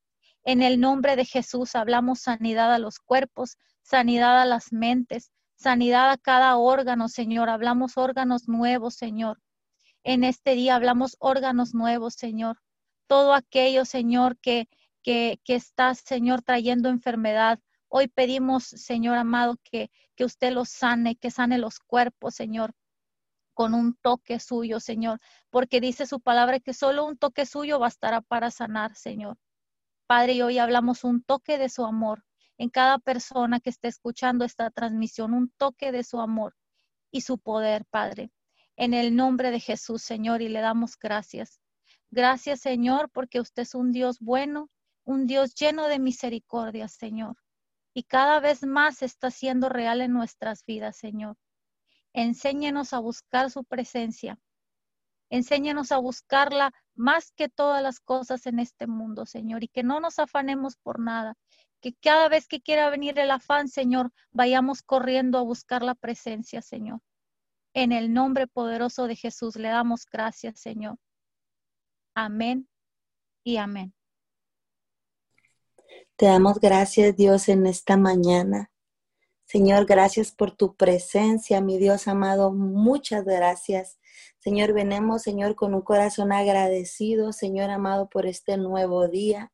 En 0.46 0.62
el 0.64 0.80
nombre 0.80 1.18
de 1.18 1.26
Jesús 1.26 1.76
hablamos 1.76 2.22
sanidad 2.22 2.74
a 2.74 2.80
los 2.80 3.00
cuerpos, 3.00 3.58
sanidad 3.82 4.42
a 4.42 4.46
las 4.46 4.72
mentes, 4.72 5.30
sanidad 5.58 6.10
a 6.10 6.18
cada 6.18 6.56
órgano, 6.56 7.10
Señor. 7.10 7.50
Hablamos 7.50 7.98
órganos 7.98 8.48
nuevos, 8.48 8.96
Señor. 8.96 9.42
En 10.06 10.24
este 10.24 10.56
día 10.56 10.76
hablamos 10.76 11.18
órganos 11.20 11.74
nuevos, 11.74 12.14
Señor. 12.14 12.62
Todo 13.08 13.34
aquello, 13.34 13.84
Señor, 13.84 14.38
que, 14.38 14.70
que, 15.04 15.42
que 15.44 15.56
está, 15.56 15.94
Señor, 15.96 16.44
trayendo 16.44 16.88
enfermedad. 16.88 17.60
Hoy 17.90 18.08
pedimos, 18.08 18.66
Señor 18.66 19.18
amado, 19.18 19.58
que, 19.64 19.90
que 20.16 20.26
usted 20.26 20.52
los 20.52 20.70
sane, 20.70 21.16
que 21.16 21.32
sane 21.32 21.58
los 21.58 21.80
cuerpos, 21.80 22.36
Señor 22.36 22.74
con 23.58 23.74
un 23.74 23.96
toque 23.96 24.40
suyo, 24.40 24.80
Señor, 24.80 25.20
porque 25.50 25.82
dice 25.82 26.06
su 26.06 26.20
palabra 26.20 26.60
que 26.60 26.76
solo 26.76 27.06
un 27.08 27.18
toque 27.18 27.48
suyo 27.48 27.80
bastará 27.80 28.22
para 28.22 28.52
sanar, 28.52 28.94
Señor. 28.94 29.36
Padre, 30.06 30.34
y 30.34 30.44
hoy 30.44 30.60
hablamos 30.60 31.04
un 31.04 31.24
toque 31.24 31.58
de 31.58 31.68
su 31.68 31.84
amor 31.84 32.24
en 32.60 32.70
cada 32.70 33.00
persona 33.00 33.60
que 33.60 33.72
esté 33.72 33.88
escuchando 33.88 34.46
esta 34.46 34.70
transmisión, 34.70 35.34
un 35.34 35.50
toque 35.58 35.92
de 35.92 36.04
su 36.04 36.22
amor 36.22 36.56
y 37.10 37.22
su 37.22 37.40
poder, 37.40 37.84
Padre. 37.90 38.30
En 38.76 38.94
el 38.94 39.16
nombre 39.16 39.50
de 39.50 39.60
Jesús, 39.60 40.04
Señor, 40.04 40.44
y 40.44 40.50
le 40.50 40.62
damos 40.62 40.96
gracias. 40.96 41.60
Gracias, 42.12 42.60
Señor, 42.60 43.10
porque 43.10 43.40
usted 43.40 43.64
es 43.64 43.74
un 43.74 43.92
Dios 43.92 44.20
bueno, 44.20 44.70
un 45.04 45.26
Dios 45.26 45.56
lleno 45.56 45.88
de 45.88 45.98
misericordia, 45.98 46.88
Señor. 46.88 47.36
Y 47.98 48.04
cada 48.04 48.40
vez 48.40 48.64
más 48.64 49.02
está 49.02 49.32
siendo 49.32 49.70
real 49.70 50.02
en 50.02 50.14
nuestras 50.14 50.64
vidas, 50.66 50.96
Señor. 50.98 51.36
Enséñenos 52.14 52.94
a 52.94 53.00
buscar 53.00 53.50
su 53.50 53.64
presencia. 53.64 54.38
Enséñanos 55.32 55.92
a 55.92 55.98
buscarla 55.98 56.76
más 56.94 57.32
que 57.32 57.50
todas 57.50 57.82
las 57.82 58.00
cosas 58.00 58.46
en 58.46 58.60
este 58.60 58.86
mundo, 58.86 59.26
Señor, 59.26 59.64
y 59.64 59.68
que 59.68 59.82
no 59.82 60.00
nos 60.00 60.20
afanemos 60.20 60.76
por 60.76 61.00
nada, 61.00 61.34
que 61.82 61.96
cada 61.96 62.30
vez 62.30 62.48
que 62.48 62.62
quiera 62.62 62.92
venir 62.92 63.18
el 63.18 63.32
afán, 63.32 63.68
Señor, 63.68 64.12
vayamos 64.30 64.84
corriendo 64.84 65.40
a 65.40 65.42
buscar 65.42 65.82
la 65.82 65.96
presencia, 65.96 66.62
Señor. 66.62 67.00
En 67.74 67.92
el 67.92 68.14
nombre 68.14 68.46
poderoso 68.46 69.08
de 69.08 69.16
Jesús 69.16 69.56
le 69.56 69.70
damos 69.70 70.06
gracias, 70.06 70.60
Señor. 70.60 71.00
Amén 72.14 72.70
y 73.44 73.58
amén. 73.58 73.97
Te 76.18 76.26
damos 76.26 76.60
gracias, 76.60 77.16
Dios, 77.16 77.48
en 77.48 77.68
esta 77.68 77.96
mañana. 77.96 78.72
Señor, 79.46 79.86
gracias 79.86 80.32
por 80.32 80.50
tu 80.50 80.76
presencia, 80.76 81.62
mi 81.62 81.78
Dios 81.78 82.08
amado. 82.08 82.52
Muchas 82.52 83.24
gracias. 83.24 84.00
Señor, 84.40 84.74
venemos, 84.74 85.22
Señor, 85.22 85.54
con 85.54 85.76
un 85.76 85.84
corazón 85.84 86.32
agradecido, 86.32 87.34
Señor 87.34 87.70
amado, 87.70 88.10
por 88.10 88.26
este 88.26 88.58
nuevo 88.58 89.08
día. 89.08 89.54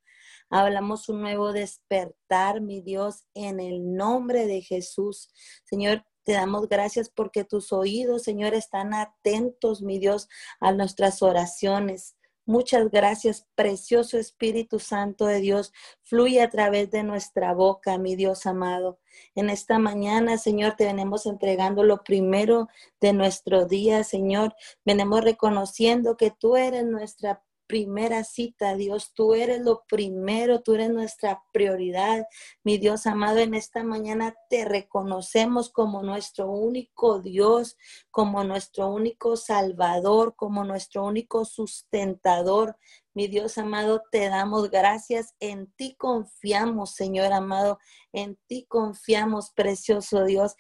Hablamos 0.50 1.10
un 1.10 1.20
nuevo 1.20 1.52
despertar, 1.52 2.62
mi 2.62 2.80
Dios, 2.80 3.26
en 3.34 3.60
el 3.60 3.94
nombre 3.94 4.48
de 4.48 4.62
Jesús. 4.62 5.34
Señor, 5.66 6.06
te 6.24 6.32
damos 6.32 6.70
gracias 6.70 7.10
porque 7.10 7.44
tus 7.44 7.74
oídos, 7.74 8.24
Señor, 8.24 8.54
están 8.54 8.94
atentos, 8.94 9.82
mi 9.82 10.00
Dios, 10.00 10.30
a 10.62 10.72
nuestras 10.72 11.22
oraciones. 11.24 12.16
Muchas 12.46 12.92
gracias, 12.92 13.48
precioso 13.56 14.18
Espíritu 14.18 14.78
Santo 14.80 15.26
de 15.28 15.40
Dios. 15.40 15.72
Fluye 16.02 16.42
a 16.42 16.50
través 16.50 16.92
de 16.92 17.04
nuestra 17.04 17.54
boca, 17.54 17.98
mi 17.98 18.18
Dios 18.18 18.46
amado. 18.46 19.00
En 19.34 19.50
esta 19.50 19.80
mañana, 19.80 20.38
Señor, 20.38 20.76
te 20.76 20.86
venimos 20.86 21.26
entregando 21.26 21.84
lo 21.84 22.04
primero 22.04 22.68
de 23.00 23.14
nuestro 23.14 23.66
día, 23.66 24.04
Señor. 24.04 24.56
Venimos 24.84 25.24
reconociendo 25.24 26.18
que 26.18 26.32
tú 26.32 26.58
eres 26.58 26.84
nuestra 26.84 27.42
primera 27.68 28.24
cita, 28.24 28.76
Dios. 28.76 29.14
Tú 29.14 29.34
eres 29.34 29.62
lo 29.62 29.84
primero, 29.88 30.62
tú 30.62 30.76
eres 30.76 30.90
nuestra 30.90 31.44
prioridad. 31.52 32.26
Mi 32.64 32.78
Dios 32.78 33.06
amado, 33.08 33.40
en 33.40 33.54
esta 33.54 33.84
mañana 33.84 34.36
te 34.50 34.66
reconocemos 34.66 35.70
como 35.70 36.04
nuestro 36.04 36.50
único 36.50 37.20
Dios, 37.20 37.78
como 38.12 38.44
nuestro 38.44 38.88
único 38.90 39.36
Salvador, 39.38 40.36
como 40.36 40.64
nuestro 40.64 41.06
único 41.06 41.46
sustentador. 41.46 42.78
Mi 43.14 43.28
Dios 43.28 43.58
amado, 43.58 44.04
te 44.12 44.30
damos 44.30 44.72
gracias. 44.72 45.36
En 45.40 45.72
ti 45.74 45.96
confiamos, 45.96 46.96
Señor 46.96 47.32
amado. 47.32 47.80
En 48.12 48.38
ti 48.48 48.66
confiamos, 48.68 49.52
precioso 49.52 50.26
Dios. 50.26 50.56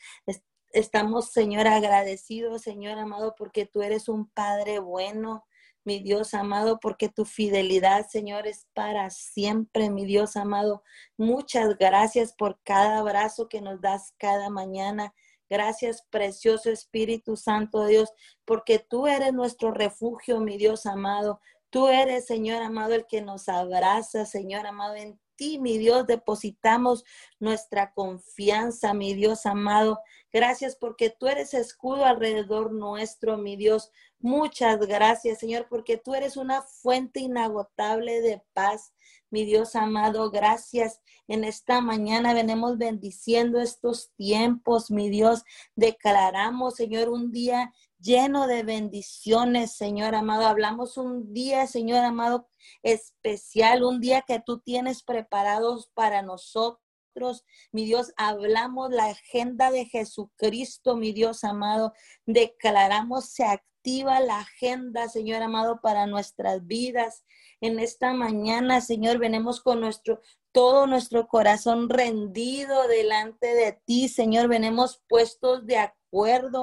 Estamos, 0.71 1.31
Señor, 1.31 1.67
agradecidos, 1.67 2.63
Señor 2.63 2.97
amado, 2.97 3.35
porque 3.37 3.65
tú 3.65 3.81
eres 3.81 4.09
un 4.09 4.29
Padre 4.29 4.79
bueno 4.79 5.45
mi 5.85 5.99
Dios 5.99 6.33
amado, 6.33 6.79
porque 6.79 7.09
tu 7.09 7.25
fidelidad, 7.25 8.07
Señor, 8.07 8.47
es 8.47 8.67
para 8.73 9.09
siempre, 9.09 9.89
mi 9.89 10.05
Dios 10.05 10.35
amado. 10.35 10.83
Muchas 11.17 11.77
gracias 11.77 12.33
por 12.33 12.59
cada 12.63 12.99
abrazo 12.99 13.47
que 13.49 13.61
nos 13.61 13.81
das 13.81 14.13
cada 14.17 14.49
mañana. 14.49 15.13
Gracias, 15.49 16.07
precioso 16.09 16.71
Espíritu 16.71 17.35
Santo 17.35 17.85
Dios, 17.85 18.11
porque 18.45 18.79
tú 18.79 19.07
eres 19.07 19.33
nuestro 19.33 19.71
refugio, 19.71 20.39
mi 20.39 20.57
Dios 20.57 20.85
amado. 20.85 21.39
Tú 21.69 21.87
eres, 21.87 22.25
Señor 22.25 22.61
amado, 22.61 22.93
el 22.93 23.05
que 23.07 23.21
nos 23.21 23.49
abraza, 23.49 24.25
Señor 24.25 24.65
amado. 24.65 24.95
En 24.95 25.19
ti, 25.35 25.59
mi 25.59 25.77
Dios, 25.77 26.07
depositamos 26.07 27.03
nuestra 27.39 27.93
confianza, 27.93 28.93
mi 28.93 29.13
Dios 29.13 29.45
amado. 29.45 29.99
Gracias 30.31 30.75
porque 30.75 31.09
tú 31.09 31.27
eres 31.27 31.53
escudo 31.53 32.05
alrededor 32.05 32.73
nuestro, 32.73 33.37
mi 33.37 33.55
Dios. 33.55 33.91
Muchas 34.19 34.79
gracias, 34.79 35.39
Señor, 35.39 35.67
porque 35.69 35.97
tú 35.97 36.15
eres 36.15 36.37
una 36.37 36.61
fuente 36.61 37.19
inagotable 37.19 38.21
de 38.21 38.41
paz. 38.53 38.93
Mi 39.29 39.45
Dios 39.45 39.75
amado, 39.75 40.31
gracias. 40.31 41.01
En 41.27 41.43
esta 41.43 41.81
mañana 41.81 42.33
venimos 42.33 42.77
bendiciendo 42.77 43.59
estos 43.59 44.11
tiempos, 44.15 44.91
mi 44.91 45.09
Dios. 45.09 45.43
Declaramos, 45.75 46.75
Señor, 46.75 47.09
un 47.09 47.31
día 47.31 47.73
lleno 48.03 48.47
de 48.47 48.63
bendiciones, 48.63 49.75
Señor 49.75 50.13
amado. 50.13 50.45
Hablamos 50.45 50.97
un 50.97 51.33
día, 51.33 51.65
Señor 51.67 52.03
amado, 52.03 52.49
especial, 52.83 53.83
un 53.83 54.01
día 54.01 54.23
que 54.27 54.41
tú 54.45 54.59
tienes 54.59 55.03
preparados 55.03 55.89
para 55.93 56.21
nosotros. 56.21 57.45
Mi 57.71 57.85
Dios, 57.85 58.11
hablamos 58.17 58.91
la 58.91 59.05
agenda 59.05 59.71
de 59.71 59.85
Jesucristo, 59.85 60.97
mi 60.97 61.13
Dios 61.13 61.43
amado. 61.43 61.93
Declaramos, 62.25 63.29
se 63.29 63.45
activa 63.45 64.19
la 64.19 64.39
agenda, 64.39 65.07
Señor 65.07 65.41
amado, 65.41 65.79
para 65.81 66.05
nuestras 66.05 66.65
vidas. 66.67 67.23
En 67.61 67.79
esta 67.79 68.13
mañana, 68.13 68.81
Señor, 68.81 69.17
venimos 69.17 69.61
con 69.61 69.79
nuestro 69.79 70.21
todo 70.51 70.85
nuestro 70.85 71.27
corazón 71.27 71.89
rendido 71.89 72.87
delante 72.87 73.55
de 73.55 73.79
ti, 73.85 74.07
Señor. 74.07 74.47
Venimos 74.47 75.01
puestos 75.07 75.65
de 75.65 75.77
acuerdo 75.77 76.02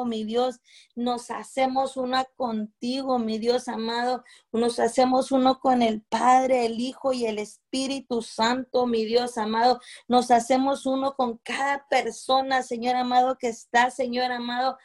mi 0.06 0.24
Dios. 0.24 0.60
Nos 0.94 1.30
hacemos 1.30 1.96
una 1.96 2.24
contigo, 2.36 3.18
mi 3.18 3.38
Dios 3.38 3.68
amado. 3.68 4.22
Nos 4.52 4.78
hacemos 4.78 5.32
uno 5.32 5.58
con 5.58 5.82
el 5.82 6.02
Padre, 6.02 6.66
el 6.66 6.78
Hijo 6.80 7.12
y 7.12 7.26
el 7.26 7.38
Espíritu 7.38 8.22
Santo, 8.22 8.86
mi 8.86 9.04
Dios 9.04 9.38
amado. 9.38 9.80
Nos 10.08 10.30
hacemos 10.30 10.86
uno 10.86 11.14
con 11.16 11.38
cada 11.38 11.86
persona, 11.88 12.62
Señor 12.62 12.94
amado, 12.96 13.36
que 13.38 13.48
está, 13.48 13.90
Señor 13.90 14.30
amado, 14.30 14.78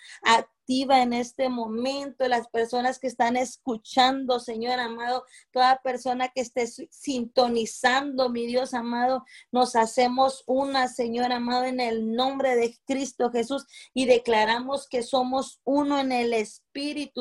en 0.68 1.14
este 1.14 1.50
momento, 1.50 2.28
las 2.28 2.48
personas 2.48 3.00
que 3.00 3.08
están 3.08 3.38
escuchando, 3.38 4.40
Señor 4.40 4.80
amado, 4.80 5.24
toda 5.52 5.82
persona 5.84 6.30
que 6.30 6.42
esté 6.42 6.68
sintonizando, 6.68 8.30
mi 8.30 8.46
Dios 8.46 8.74
amado, 8.74 9.24
nos 9.52 9.76
hacemos 9.76 10.44
una, 10.48 10.88
Señor 10.88 11.32
amado, 11.32 11.66
en 11.66 11.80
el 11.80 12.14
nombre 12.14 12.56
de 12.56 12.78
Cristo 12.86 13.32
Jesús 13.32 13.66
y 13.94 14.06
declaramos 14.06 14.88
que 14.88 15.04
somos 15.04 15.62
uno 15.64 16.00
en 16.00 16.12
el 16.12 16.34
Espíritu, 16.34 16.65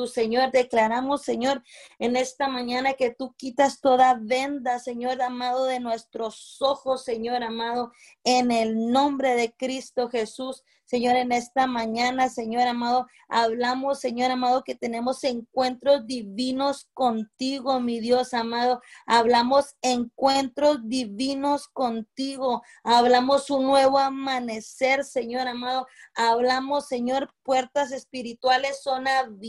Señor. 0.07 0.51
Declaramos, 0.51 1.21
Señor, 1.21 1.63
en 1.99 2.15
esta 2.17 2.47
mañana 2.47 2.93
que 2.93 3.11
tú 3.11 3.33
quitas 3.37 3.79
toda 3.79 4.19
venda, 4.21 4.79
Señor 4.79 5.21
amado, 5.21 5.65
de 5.65 5.79
nuestros 5.79 6.61
ojos, 6.61 7.03
Señor 7.03 7.41
amado, 7.43 7.91
en 8.23 8.51
el 8.51 8.91
nombre 8.91 9.35
de 9.35 9.53
Cristo 9.53 10.09
Jesús. 10.09 10.63
Señor, 10.85 11.15
en 11.15 11.31
esta 11.31 11.65
mañana, 11.65 12.29
Señor 12.29 12.67
amado, 12.67 13.07
hablamos, 13.27 13.99
Señor 13.99 14.29
amado, 14.29 14.63
que 14.63 14.75
tenemos 14.75 15.23
encuentros 15.23 16.05
divinos 16.05 16.89
contigo, 16.93 17.79
mi 17.79 17.99
Dios 17.99 18.35
amado. 18.35 18.81
Hablamos 19.07 19.75
encuentros 19.81 20.81
divinos 20.83 21.67
contigo. 21.69 22.61
Hablamos 22.83 23.49
un 23.49 23.65
nuevo 23.65 23.97
amanecer, 23.97 25.03
Señor 25.03 25.47
amado. 25.47 25.87
Hablamos, 26.13 26.87
Señor, 26.87 27.33
puertas 27.41 27.91
espirituales 27.91 28.83
son 28.83 29.07
abiertas, 29.07 29.44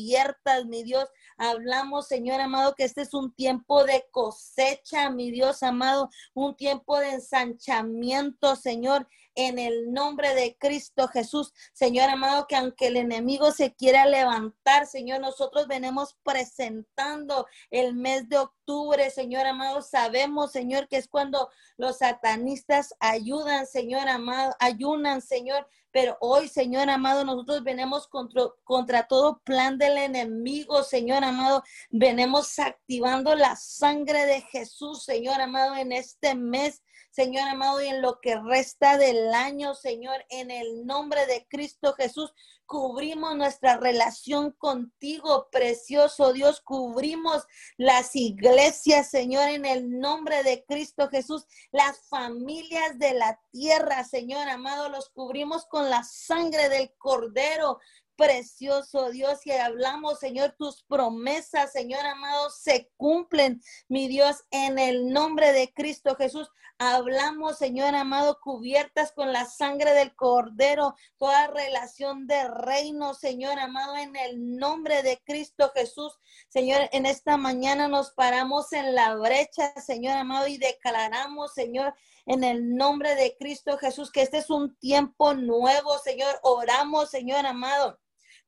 mi 0.67 0.83
Dios. 0.83 1.09
Hablamos, 1.39 2.07
Señor 2.07 2.41
amado, 2.41 2.75
que 2.75 2.85
este 2.85 3.03
es 3.03 3.15
un 3.15 3.33
tiempo 3.35 3.85
de 3.85 4.07
cosecha, 4.11 5.11
mi 5.11 5.31
Dios 5.31 5.63
amado, 5.63 6.11
un 6.35 6.57
tiempo 6.57 6.99
de 6.99 7.15
ensanchamiento, 7.15 8.57
Señor 8.57 9.07
en 9.37 9.59
el 9.59 9.93
nombre 9.93 10.35
de 10.35 10.57
Cristo 10.59 11.07
Jesús. 11.09 11.53
Señor 11.73 12.09
amado, 12.09 12.47
que 12.49 12.57
aunque 12.57 12.89
el 12.89 12.97
enemigo 12.97 13.53
se 13.53 13.75
quiera 13.75 14.07
levantar, 14.07 14.87
Señor, 14.87 15.21
nosotros 15.21 15.69
venimos 15.69 16.17
presentando 16.25 17.47
el 17.71 17.95
mes 17.95 18.29
de 18.29 18.39
octubre, 18.39 19.11
Señor 19.11 19.47
amado. 19.47 19.83
Sabemos, 19.83 20.53
Señor, 20.53 20.89
que 20.89 20.97
es 20.97 21.07
cuando 21.07 21.51
los 21.77 21.99
satanistas 21.99 22.95
ayudan, 22.99 23.67
Señor 23.67 24.09
amado, 24.09 24.55
ayunan, 24.59 25.21
Señor. 25.21 25.69
Pero 25.97 26.19
hoy, 26.21 26.47
Señor 26.47 26.91
amado, 26.91 27.25
nosotros 27.25 27.65
venimos 27.65 28.07
contra, 28.07 28.43
contra 28.65 29.07
todo 29.07 29.41
plan 29.45 29.79
del 29.79 29.97
enemigo, 29.97 30.83
Señor 30.83 31.25
amado. 31.25 31.63
Venimos 31.89 32.59
activando 32.59 33.35
la 33.35 33.57
sangre 33.57 34.27
de 34.27 34.43
Jesús, 34.43 35.05
Señor 35.05 35.41
amado, 35.41 35.75
en 35.75 35.93
este 35.93 36.35
mes 36.35 36.83
Señor 37.17 37.49
amado, 37.49 37.83
y 37.83 37.87
en 37.87 38.03
lo 38.03 38.21
que 38.21 38.39
resta 38.39 38.99
del 38.99 39.33
año, 39.33 39.75
Señor, 39.75 40.23
en 40.29 40.51
el 40.51 40.85
nombre 40.85 41.25
de 41.25 41.47
Cristo 41.49 41.95
Jesús, 41.95 42.35
cubrimos 42.67 43.37
nuestra 43.37 43.77
relación 43.77 44.53
contigo, 44.53 45.49
precioso 45.51 46.33
Dios, 46.33 46.61
cubrimos 46.61 47.45
las 47.77 48.15
iglesias, 48.17 49.09
Señor, 49.11 49.49
en 49.49 49.65
el 49.65 49.99
nombre 49.99 50.43
de 50.43 50.65
Cristo 50.65 51.09
Jesús, 51.09 51.47
las 51.71 52.07
familias 52.09 52.99
de 52.99 53.15
la 53.15 53.41
tierra, 53.53 54.05
Señor 54.05 54.49
amado, 54.49 54.89
los 54.89 55.09
cubrimos 55.11 55.67
con 55.67 55.89
la 55.89 56.03
sangre 56.03 56.69
del 56.69 56.93
Cordero, 56.99 57.79
precioso 58.17 59.11
Dios, 59.11 59.47
y 59.47 59.53
hablamos, 59.53 60.19
Señor, 60.19 60.55
tus 60.59 60.83
promesas, 60.85 61.73
Señor 61.73 62.05
amado, 62.07 62.51
se 62.51 62.91
cumplen, 62.97 63.63
mi 63.89 64.09
Dios, 64.09 64.45
en 64.51 64.79
el 64.79 65.09
nombre 65.13 65.53
de 65.53 65.73
Cristo 65.73 66.17
Jesús. 66.17 66.51
Hablamos, 66.79 67.57
Señor 67.57 67.95
amado, 67.95 68.39
cubiertas 68.39 69.13
con 69.13 69.33
la 69.33 69.47
sangre 69.47 69.93
del 69.93 70.15
Cordero, 70.15 70.95
toda 71.17 71.47
relación 71.47 72.27
de 72.27 72.49
reino, 72.49 73.15
Señor 73.15 73.59
amado, 73.59 73.97
en 73.97 74.15
el 74.15 74.57
nombre 74.57 75.03
de 75.03 75.23
Cristo 75.25 75.73
Jesús. 75.75 76.19
Señor, 76.49 76.89
en 76.93 77.07
esta 77.07 77.39
mañana 77.39 77.89
nos 77.89 78.11
paramos 78.13 78.73
en 78.75 78.95
la 78.95 79.15
brecha, 79.15 79.73
Señor 79.81 80.19
amado, 80.19 80.49
y 80.49 80.59
declaramos, 80.59 81.55
Señor, 81.55 81.95
en 82.27 82.45
el 82.45 82.77
nombre 82.77 83.15
de 83.15 83.37
Cristo 83.39 83.79
Jesús, 83.79 84.11
que 84.11 84.21
este 84.21 84.39
es 84.39 84.51
un 84.51 84.77
tiempo 84.77 85.33
nuevo, 85.33 85.97
Señor. 85.99 86.39
Oramos, 86.43 87.09
Señor 87.09 87.47
amado 87.47 87.99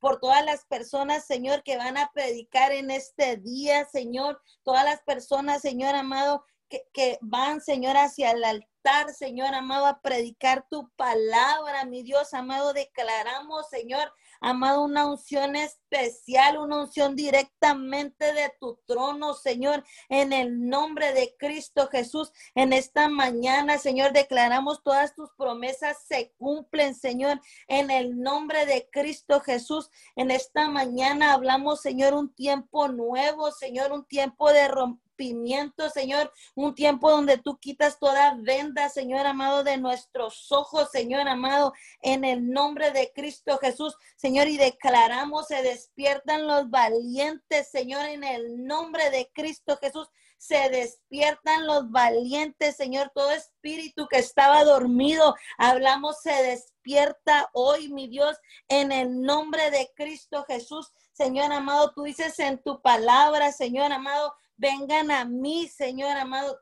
por 0.00 0.20
todas 0.20 0.44
las 0.44 0.64
personas, 0.64 1.26
Señor, 1.26 1.62
que 1.62 1.76
van 1.76 1.96
a 1.96 2.10
predicar 2.12 2.72
en 2.72 2.90
este 2.90 3.36
día, 3.36 3.86
Señor. 3.86 4.40
Todas 4.62 4.84
las 4.84 5.02
personas, 5.02 5.62
Señor 5.62 5.94
amado, 5.94 6.44
que, 6.68 7.18
van, 7.20 7.60
Señor, 7.60 7.96
hacia 7.96 8.30
el 8.30 8.44
altar, 8.44 9.12
Señor 9.14 9.54
amado, 9.54 9.86
a 9.86 10.00
predicar 10.00 10.66
tu 10.68 10.88
palabra, 10.96 11.84
mi 11.84 12.02
Dios 12.02 12.34
amado. 12.34 12.72
Declaramos, 12.72 13.68
Señor, 13.68 14.12
amado, 14.40 14.82
una 14.84 15.06
unción 15.06 15.56
especial, 15.56 16.58
una 16.58 16.82
unción 16.82 17.16
directamente 17.16 18.32
de 18.32 18.52
tu 18.60 18.78
trono, 18.86 19.34
Señor, 19.34 19.84
en 20.08 20.32
el 20.32 20.68
nombre 20.68 21.12
de 21.12 21.34
Cristo 21.38 21.88
Jesús. 21.88 22.32
En 22.54 22.72
esta 22.72 23.08
mañana, 23.08 23.78
Señor, 23.78 24.12
declaramos 24.12 24.82
todas 24.82 25.14
tus 25.14 25.30
promesas 25.36 25.98
se 26.06 26.32
cumplen, 26.38 26.94
Señor, 26.94 27.40
en 27.66 27.90
el 27.90 28.20
nombre 28.20 28.66
de 28.66 28.88
Cristo 28.90 29.40
Jesús. 29.40 29.90
En 30.16 30.30
esta 30.30 30.68
mañana 30.68 31.32
hablamos, 31.32 31.80
Señor, 31.80 32.14
un 32.14 32.34
tiempo 32.34 32.88
nuevo, 32.88 33.50
Señor, 33.50 33.92
un 33.92 34.04
tiempo 34.04 34.52
de 34.52 34.68
romper 34.68 35.07
Señor, 35.92 36.32
un 36.54 36.74
tiempo 36.74 37.10
donde 37.10 37.38
tú 37.38 37.58
quitas 37.58 37.98
toda 37.98 38.36
venda, 38.38 38.88
Señor 38.88 39.26
amado, 39.26 39.64
de 39.64 39.76
nuestros 39.76 40.50
ojos, 40.52 40.90
Señor 40.92 41.26
amado, 41.26 41.72
en 42.02 42.24
el 42.24 42.48
nombre 42.50 42.92
de 42.92 43.12
Cristo 43.12 43.58
Jesús, 43.58 43.96
Señor, 44.16 44.46
y 44.46 44.56
declaramos, 44.56 45.48
se 45.48 45.62
despiertan 45.62 46.46
los 46.46 46.70
valientes, 46.70 47.68
Señor, 47.68 48.06
en 48.06 48.22
el 48.22 48.64
nombre 48.64 49.10
de 49.10 49.30
Cristo 49.34 49.76
Jesús. 49.80 50.08
Se 50.38 50.68
despiertan 50.68 51.66
los 51.66 51.90
valientes, 51.90 52.76
Señor, 52.76 53.10
todo 53.12 53.32
espíritu 53.32 54.06
que 54.06 54.18
estaba 54.18 54.62
dormido, 54.62 55.34
hablamos, 55.58 56.20
se 56.22 56.32
despierta 56.44 57.50
hoy, 57.52 57.88
mi 57.88 58.06
Dios, 58.06 58.36
en 58.68 58.92
el 58.92 59.20
nombre 59.20 59.72
de 59.72 59.90
Cristo 59.96 60.44
Jesús. 60.46 60.92
Señor 61.12 61.52
amado, 61.52 61.90
tú 61.92 62.04
dices 62.04 62.38
en 62.38 62.62
tu 62.62 62.80
palabra, 62.80 63.50
Señor 63.50 63.92
amado, 63.92 64.32
Vengan 64.58 65.12
a 65.12 65.24
mí, 65.24 65.68
Señor 65.68 66.16
amado, 66.16 66.60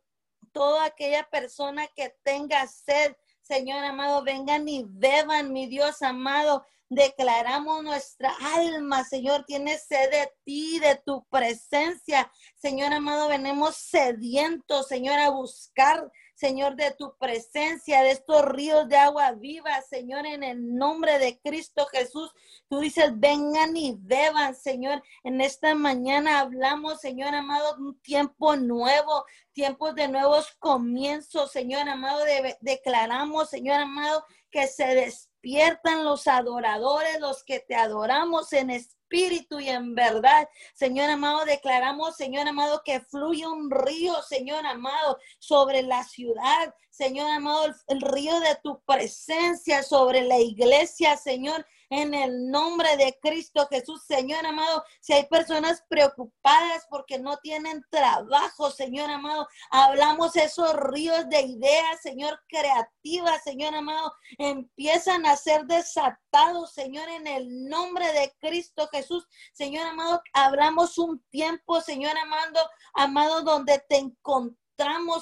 toda 0.53 0.85
aquella 0.85 1.29
persona 1.31 1.87
que 1.97 2.15
tenga 2.23 2.67
sed, 2.67 3.17
Señor 3.41 3.83
amado, 3.85 4.23
vengan 4.23 4.69
y 4.69 4.85
beban, 4.87 5.53
mi 5.53 5.67
Dios 5.67 6.03
amado. 6.03 6.65
Declaramos 6.89 7.83
nuestra 7.83 8.33
alma, 8.55 9.03
Señor, 9.03 9.45
tiene 9.45 9.79
sed 9.79 10.11
de 10.11 10.31
ti, 10.45 10.79
de 10.79 11.01
tu 11.05 11.25
presencia. 11.31 12.31
Señor 12.55 12.93
amado, 12.93 13.29
venimos 13.29 13.77
sedientos, 13.77 14.89
Señor, 14.89 15.19
a 15.19 15.31
buscar 15.31 16.13
Señor, 16.37 16.77
de 16.77 16.91
tu 16.91 17.17
presencia, 17.17 18.03
de 18.03 18.11
estos 18.11 18.45
ríos 18.45 18.87
de 18.89 18.99
agua 18.99 19.33
viva, 19.33 19.81
Señor, 19.81 20.27
en 20.27 20.43
el 20.43 20.77
nombre 20.77 21.19
de 21.19 21.41
Cristo 21.41 21.87
Jesús. 21.87 22.31
Tú 22.69 22.81
dices, 22.81 23.11
vengan 23.19 23.75
y 23.75 23.97
beban, 23.99 24.55
Señor. 24.55 25.03
En 25.25 25.41
esta 25.41 25.75
mañana 25.75 26.41
hablamos, 26.41 27.01
Señor 27.01 27.35
amado, 27.35 27.77
un 27.79 27.99
tiempo 28.03 28.55
nuevo, 28.55 29.25
tiempos 29.55 29.95
de 29.95 30.09
nuevos 30.09 30.55
comienzos, 30.59 31.53
Señor 31.53 31.89
amado. 31.89 32.21
declaramos, 32.61 33.49
Señor 33.49 33.81
amado, 33.81 34.23
que 34.51 34.67
se 34.67 34.87
despiertan 34.89 36.05
los 36.05 36.27
adoradores, 36.27 37.19
los 37.19 37.45
que 37.45 37.61
te 37.61 37.75
adoramos 37.75 38.53
en 38.53 38.69
espíritu 38.69 38.96
espíritu 39.07 39.61
y 39.61 39.69
en 39.69 39.95
verdad. 39.95 40.49
Señor 40.75 41.11
amado, 41.11 41.45
declaramos, 41.45 42.17
Señor 42.17 42.47
amado, 42.49 42.83
que 42.85 43.01
fluye 43.01 43.47
un 43.47 43.71
río, 43.71 44.15
Señor 44.23 44.67
amado, 44.67 45.19
sobre 45.39 45.83
la 45.83 46.05
ciudad. 46.05 46.75
Señor 46.91 47.31
amado, 47.31 47.75
el, 47.89 48.01
río 48.01 48.41
de 48.41 48.57
tu 48.63 48.81
presencia 48.85 49.83
sobre 49.83 50.23
la 50.23 50.39
iglesia, 50.39 51.17
Señor 51.17 51.67
en 51.91 52.15
el 52.15 52.51
nombre 52.51 52.97
de 52.97 53.19
Cristo 53.23 53.67
Jesús, 53.71 54.05
Señor 54.07 54.45
amado. 54.45 54.85
Si 55.01 55.13
hay 55.13 55.27
personas 55.27 55.85
preocupadas 55.89 56.87
porque 56.89 57.19
no 57.19 57.37
tienen 57.39 57.85
trabajo, 57.91 58.71
Señor 58.71 59.11
amado, 59.11 59.47
hablamos 59.71 60.37
esos 60.37 60.75
ríos 60.75 61.29
de 61.29 61.43
ideas, 61.43 62.01
Señor, 62.03 62.41
creativas, 62.49 63.43
Señor 63.45 63.75
amado, 63.75 64.13
empiezan 64.39 65.27
a 65.27 65.37
ser 65.37 65.65
desatados, 65.67 66.73
Señor, 66.73 67.09
en 67.09 67.27
el 67.27 67.69
nombre 67.69 68.13
de 68.13 68.35
Cristo 68.41 68.89
Jesús. 68.97 69.27
Señor 69.53 69.87
amado, 69.87 70.23
hablamos 70.33 70.99
un 70.99 71.21
tiempo, 71.31 71.81
Señor 71.81 72.17
amado, 72.19 72.69
amado, 72.95 73.43
donde 73.43 73.79
te 73.89 73.97
encontramos 73.97 74.67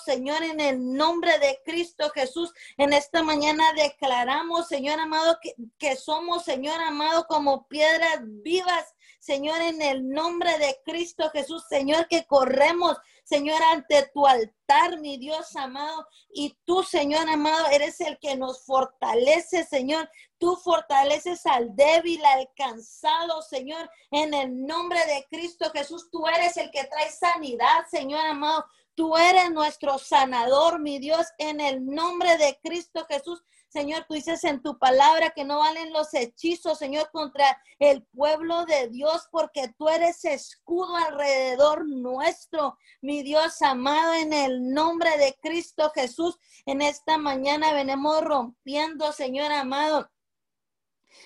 Señor, 0.05 0.43
en 0.43 0.59
el 0.59 0.95
nombre 0.95 1.39
de 1.39 1.61
Cristo 1.65 2.11
Jesús. 2.11 2.53
En 2.77 2.93
esta 2.93 3.23
mañana 3.23 3.73
declaramos, 3.75 4.67
Señor 4.67 4.99
amado, 4.99 5.39
que, 5.41 5.55
que 5.79 5.97
somos, 5.97 6.45
Señor 6.45 6.81
amado, 6.81 7.27
como 7.29 7.69
piedras 7.69 8.19
vivas, 8.23 8.95
Señor, 9.21 9.61
en 9.61 9.81
el 9.81 10.09
nombre 10.09 10.59
de 10.59 10.77
Cristo 10.85 11.31
Jesús, 11.31 11.65
Señor, 11.69 12.09
que 12.09 12.27
corremos, 12.27 12.99
Señor, 13.25 13.63
ante 13.63 14.11
tu 14.13 14.27
altar, 14.27 15.01
mi 15.01 15.17
Dios 15.17 15.57
amado. 15.57 16.07
Y 16.33 16.57
tú, 16.65 16.83
Señor 16.83 17.29
amado, 17.29 17.67
eres 17.69 18.01
el 18.01 18.19
que 18.19 18.37
nos 18.37 18.65
fortalece, 18.65 19.65
Señor. 19.65 20.11
Tú 20.39 20.57
fortaleces 20.57 21.47
al 21.47 21.75
débil, 21.75 22.23
al 22.25 22.51
cansado, 22.55 23.41
Señor. 23.41 23.91
En 24.11 24.35
el 24.35 24.67
nombre 24.67 25.01
de 25.07 25.27
Cristo 25.31 25.71
Jesús, 25.73 26.11
tú 26.11 26.27
eres 26.27 26.59
el 26.59 26.71
que 26.71 26.85
trae 26.85 27.11
sanidad, 27.11 27.87
Señor 27.91 28.27
amado. 28.27 28.67
Tú 28.95 29.17
eres 29.17 29.51
nuestro 29.51 29.99
sanador, 29.99 30.79
mi 30.79 30.99
Dios, 30.99 31.27
en 31.39 31.61
el 31.61 31.85
nombre 31.85 32.37
de 32.37 32.61
Cristo 32.63 33.07
Jesús. 33.09 33.43
Señor, 33.75 34.05
tú 34.07 34.15
dices 34.15 34.45
en 34.45 34.63
tu 34.63 34.79
palabra 34.79 35.31
que 35.31 35.45
no 35.45 35.59
valen 35.59 35.93
los 35.93 36.15
hechizos, 36.15 36.79
Señor, 36.79 37.11
contra 37.11 37.61
el 37.81 38.05
pueblo 38.05 38.65
de 38.67 38.89
Dios, 38.89 39.27
porque 39.33 39.75
tú 39.77 39.89
eres 39.89 40.25
escudo 40.25 40.95
alrededor 40.95 41.85
nuestro, 41.85 42.79
mi 43.03 43.25
Dios 43.25 43.61
amado, 43.63 44.15
en 44.15 44.33
el 44.33 44.73
nombre 44.73 45.11
de 45.19 45.37
Cristo 45.43 45.91
Jesús. 45.93 46.39
En 46.67 46.83
esta 46.83 47.19
mañana 47.19 47.73
venimos 47.73 48.23
rompiendo, 48.23 49.11
Señor 49.11 49.51
amado 49.51 50.09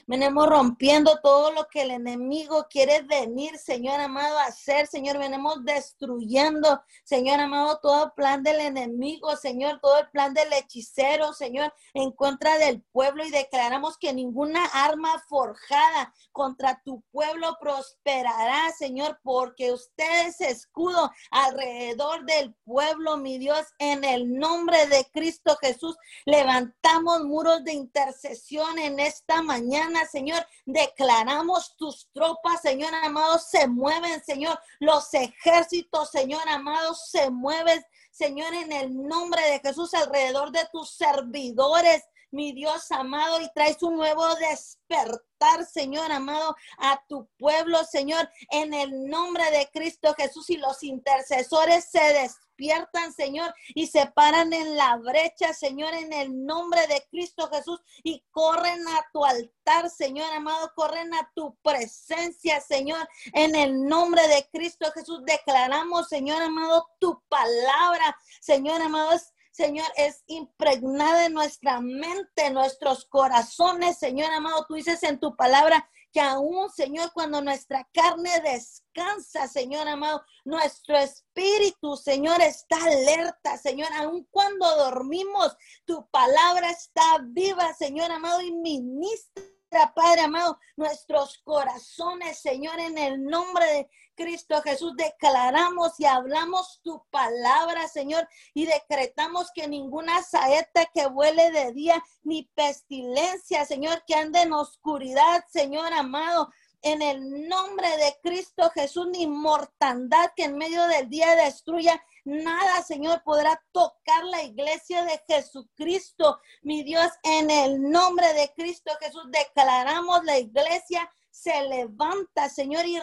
Venimos 0.07 0.49
rompiendo 0.49 1.21
todo 1.23 1.53
lo 1.53 1.69
que 1.69 1.83
el 1.83 1.91
enemigo 1.91 2.67
quiere 2.71 3.03
venir, 3.03 3.59
Señor 3.59 4.01
amado, 4.01 4.39
a 4.39 4.47
hacer. 4.47 4.87
Señor, 4.87 5.19
venimos 5.19 5.65
destruyendo, 5.65 6.83
Señor 7.05 7.41
amado, 7.41 7.79
todo 7.83 8.15
plan 8.15 8.43
del 8.43 8.61
enemigo, 8.61 9.37
Señor, 9.37 9.81
todo 9.81 9.99
el 9.99 10.09
plan 10.11 10.35
del 10.35 10.53
hechicero, 10.53 11.33
Señor, 11.33 11.73
en 11.95 12.11
contra 12.13 12.59
del 12.59 12.83
pueblo 12.91 13.25
y 13.25 13.31
declaramos 13.31 13.99
que 13.99 14.13
ninguna 14.13 14.65
arma 14.67 15.23
forjada 15.29 16.15
contra 16.33 16.81
tu 16.85 17.03
pueblo 17.11 17.57
prosperará, 17.61 18.71
Señor, 18.73 19.21
porque 19.23 19.73
usted 19.73 20.27
es 20.27 20.41
escudo 20.41 21.11
alrededor 21.31 22.25
del 22.25 22.55
pueblo, 22.65 23.17
mi 23.17 23.39
Dios, 23.39 23.67
en 23.79 24.05
el 24.05 24.39
nombre 24.39 24.87
de 24.87 25.07
Cristo 25.13 25.57
Jesús. 25.61 25.97
Levantamos 26.25 27.25
muros 27.25 27.63
de 27.65 27.73
intercesión 27.73 28.79
en 28.79 29.01
esta 29.01 29.43
mañana 29.43 29.78
Señor, 30.11 30.47
declaramos 30.65 31.77
tus 31.77 32.09
tropas, 32.13 32.61
Señor 32.63 32.95
amado, 32.95 33.39
se 33.39 33.67
mueven, 33.67 34.23
Señor. 34.25 34.59
Los 34.81 35.13
ejércitos, 35.15 36.11
Señor 36.11 36.49
amado, 36.49 36.95
se 36.95 37.31
mueven, 37.31 37.85
Señor, 38.11 38.53
en 38.55 38.73
el 38.73 39.07
nombre 39.07 39.43
de 39.51 39.61
Jesús 39.61 39.95
alrededor 39.95 40.51
de 40.51 40.67
tus 40.73 40.91
servidores 40.91 42.05
mi 42.31 42.53
Dios 42.53 42.91
amado, 42.91 43.41
y 43.41 43.51
traes 43.55 43.83
un 43.83 43.97
nuevo 43.97 44.25
despertar, 44.37 45.65
Señor 45.71 46.11
amado, 46.13 46.55
a 46.79 47.03
tu 47.09 47.29
pueblo, 47.39 47.85
Señor, 47.85 48.29
en 48.51 48.75
el 48.75 49.07
nombre 49.09 49.51
de 49.51 49.69
Cristo 49.73 50.15
Jesús. 50.17 50.51
Y 50.51 50.57
los 50.57 50.83
intercesores 50.83 51.87
se 51.91 52.01
despiertan, 52.01 53.13
Señor, 53.13 53.55
y 53.69 53.87
se 53.87 54.07
paran 54.07 54.53
en 54.53 54.77
la 54.77 54.97
brecha, 54.97 55.53
Señor, 55.53 55.95
en 55.95 56.13
el 56.13 56.45
nombre 56.45 56.87
de 56.89 57.07
Cristo 57.11 57.49
Jesús, 57.53 57.81
y 58.03 58.25
corren 58.31 58.87
a 58.89 59.07
tu 59.13 59.25
altar, 59.25 59.91
Señor 59.91 60.33
amado, 60.33 60.73
corren 60.75 61.15
a 61.15 61.31
tu 61.35 61.57
presencia, 61.63 62.61
Señor, 62.61 63.09
en 63.33 63.55
el 63.55 63.87
nombre 63.87 64.27
de 64.29 64.49
Cristo 64.53 64.91
Jesús. 64.93 65.21
Declaramos, 65.25 66.09
Señor 66.09 66.43
amado, 66.43 66.89
tu 66.99 67.23
palabra, 67.29 68.17
Señor 68.41 68.83
amado, 68.83 69.19
Señor, 69.59 69.89
es 69.97 70.23
impregnada 70.29 71.27
en 71.27 71.33
nuestra 71.33 71.81
mente, 71.81 72.49
nuestros 72.51 73.05
corazones, 73.07 73.99
Señor 73.99 74.31
amado. 74.31 74.65
Tú 74.69 74.75
dices 74.75 75.03
en 75.03 75.19
tu 75.19 75.35
palabra 75.35 75.91
que 76.13 76.21
aún, 76.21 76.71
Señor, 76.71 77.11
cuando 77.13 77.43
nuestra 77.43 77.85
carne 77.93 78.31
descansa, 78.45 79.49
Señor 79.49 79.89
amado, 79.89 80.23
nuestro 80.45 80.97
espíritu, 80.97 81.97
Señor, 81.97 82.41
está 82.41 82.77
alerta, 82.85 83.59
Señor, 83.59 83.93
aún 83.95 84.29
cuando 84.31 84.65
dormimos, 84.77 85.57
tu 85.85 86.09
palabra 86.09 86.71
está 86.71 87.03
viva, 87.25 87.75
Señor 87.75 88.13
amado, 88.13 88.41
y 88.41 88.53
ministra 88.53 89.43
Padre 89.71 90.23
amado, 90.23 90.59
nuestros 90.77 91.39
corazones, 91.39 92.39
Señor, 92.39 92.79
en 92.81 92.97
el 92.97 93.25
nombre 93.25 93.67
de 93.67 93.91
Cristo 94.15 94.61
Jesús, 94.63 94.95
declaramos 94.97 95.99
y 96.01 96.05
hablamos 96.05 96.81
tu 96.83 97.05
palabra, 97.11 97.87
Señor, 97.87 98.29
y 98.55 98.67
decretamos 98.67 99.51
que 99.55 99.69
ninguna 99.69 100.23
saeta 100.23 100.87
que 100.87 101.07
vuele 101.07 101.51
de 101.53 101.73
día, 101.73 102.03
ni 102.23 102.45
pestilencia, 102.55 103.65
Señor, 103.65 104.03
que 104.07 104.15
ande 104.15 104.43
en 104.43 104.53
oscuridad, 104.53 105.45
Señor 105.49 105.93
amado, 105.93 106.51
en 106.83 107.03
el 107.03 107.49
nombre 107.49 107.89
de 107.97 108.17
Cristo 108.23 108.71
Jesús, 108.71 109.09
ni 109.11 109.27
mortandad 109.27 110.31
que 110.37 110.45
en 110.45 110.57
medio 110.57 110.87
del 110.87 111.09
día 111.09 111.35
destruya. 111.37 112.03
Nada, 112.25 112.83
Señor, 112.83 113.23
podrá 113.25 113.63
tocar 113.73 114.25
la 114.25 114.43
iglesia 114.43 115.05
de 115.05 115.21
Jesucristo. 115.27 116.41
Mi 116.63 116.83
Dios, 116.83 117.11
en 117.23 117.51
el 117.51 117.91
nombre 117.91 118.33
de 118.35 118.53
Cristo 118.55 118.93
Jesús, 119.01 119.25
declaramos 119.31 120.25
la 120.25 120.39
iglesia 120.39 121.11
se 121.31 121.63
levanta, 121.63 122.49
Señor, 122.49 122.87
y 122.87 122.99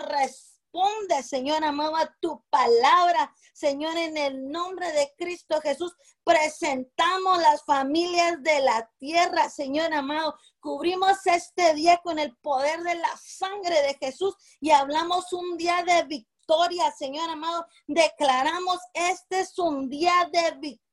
Señor 1.24 1.64
amado, 1.64 1.96
a 1.96 2.14
tu 2.20 2.44
palabra. 2.50 3.34
Señor, 3.54 3.98
en 3.98 4.18
el 4.18 4.50
nombre 4.50 4.92
de 4.92 5.14
Cristo 5.18 5.60
Jesús, 5.62 5.94
presentamos 6.24 7.40
las 7.40 7.64
familias 7.64 8.42
de 8.42 8.60
la 8.60 8.90
tierra, 8.98 9.50
Señor 9.50 9.94
amado. 9.94 10.36
Cubrimos 10.60 11.26
este 11.26 11.74
día 11.74 12.00
con 12.04 12.20
el 12.20 12.36
poder 12.38 12.82
de 12.84 12.96
la 12.96 13.18
sangre 13.18 13.82
de 13.82 13.94
Jesús 13.96 14.36
y 14.60 14.72
hablamos 14.72 15.32
un 15.34 15.58
día 15.58 15.84
de 15.84 16.04
victoria, 16.04 16.92
Señor 16.98 17.30
amado. 17.30 17.66
Declaramos, 17.88 18.80
este 18.94 19.42
es 19.42 19.58
un 19.60 19.90
día 19.90 20.30
de 20.32 20.52
victoria 20.52 20.85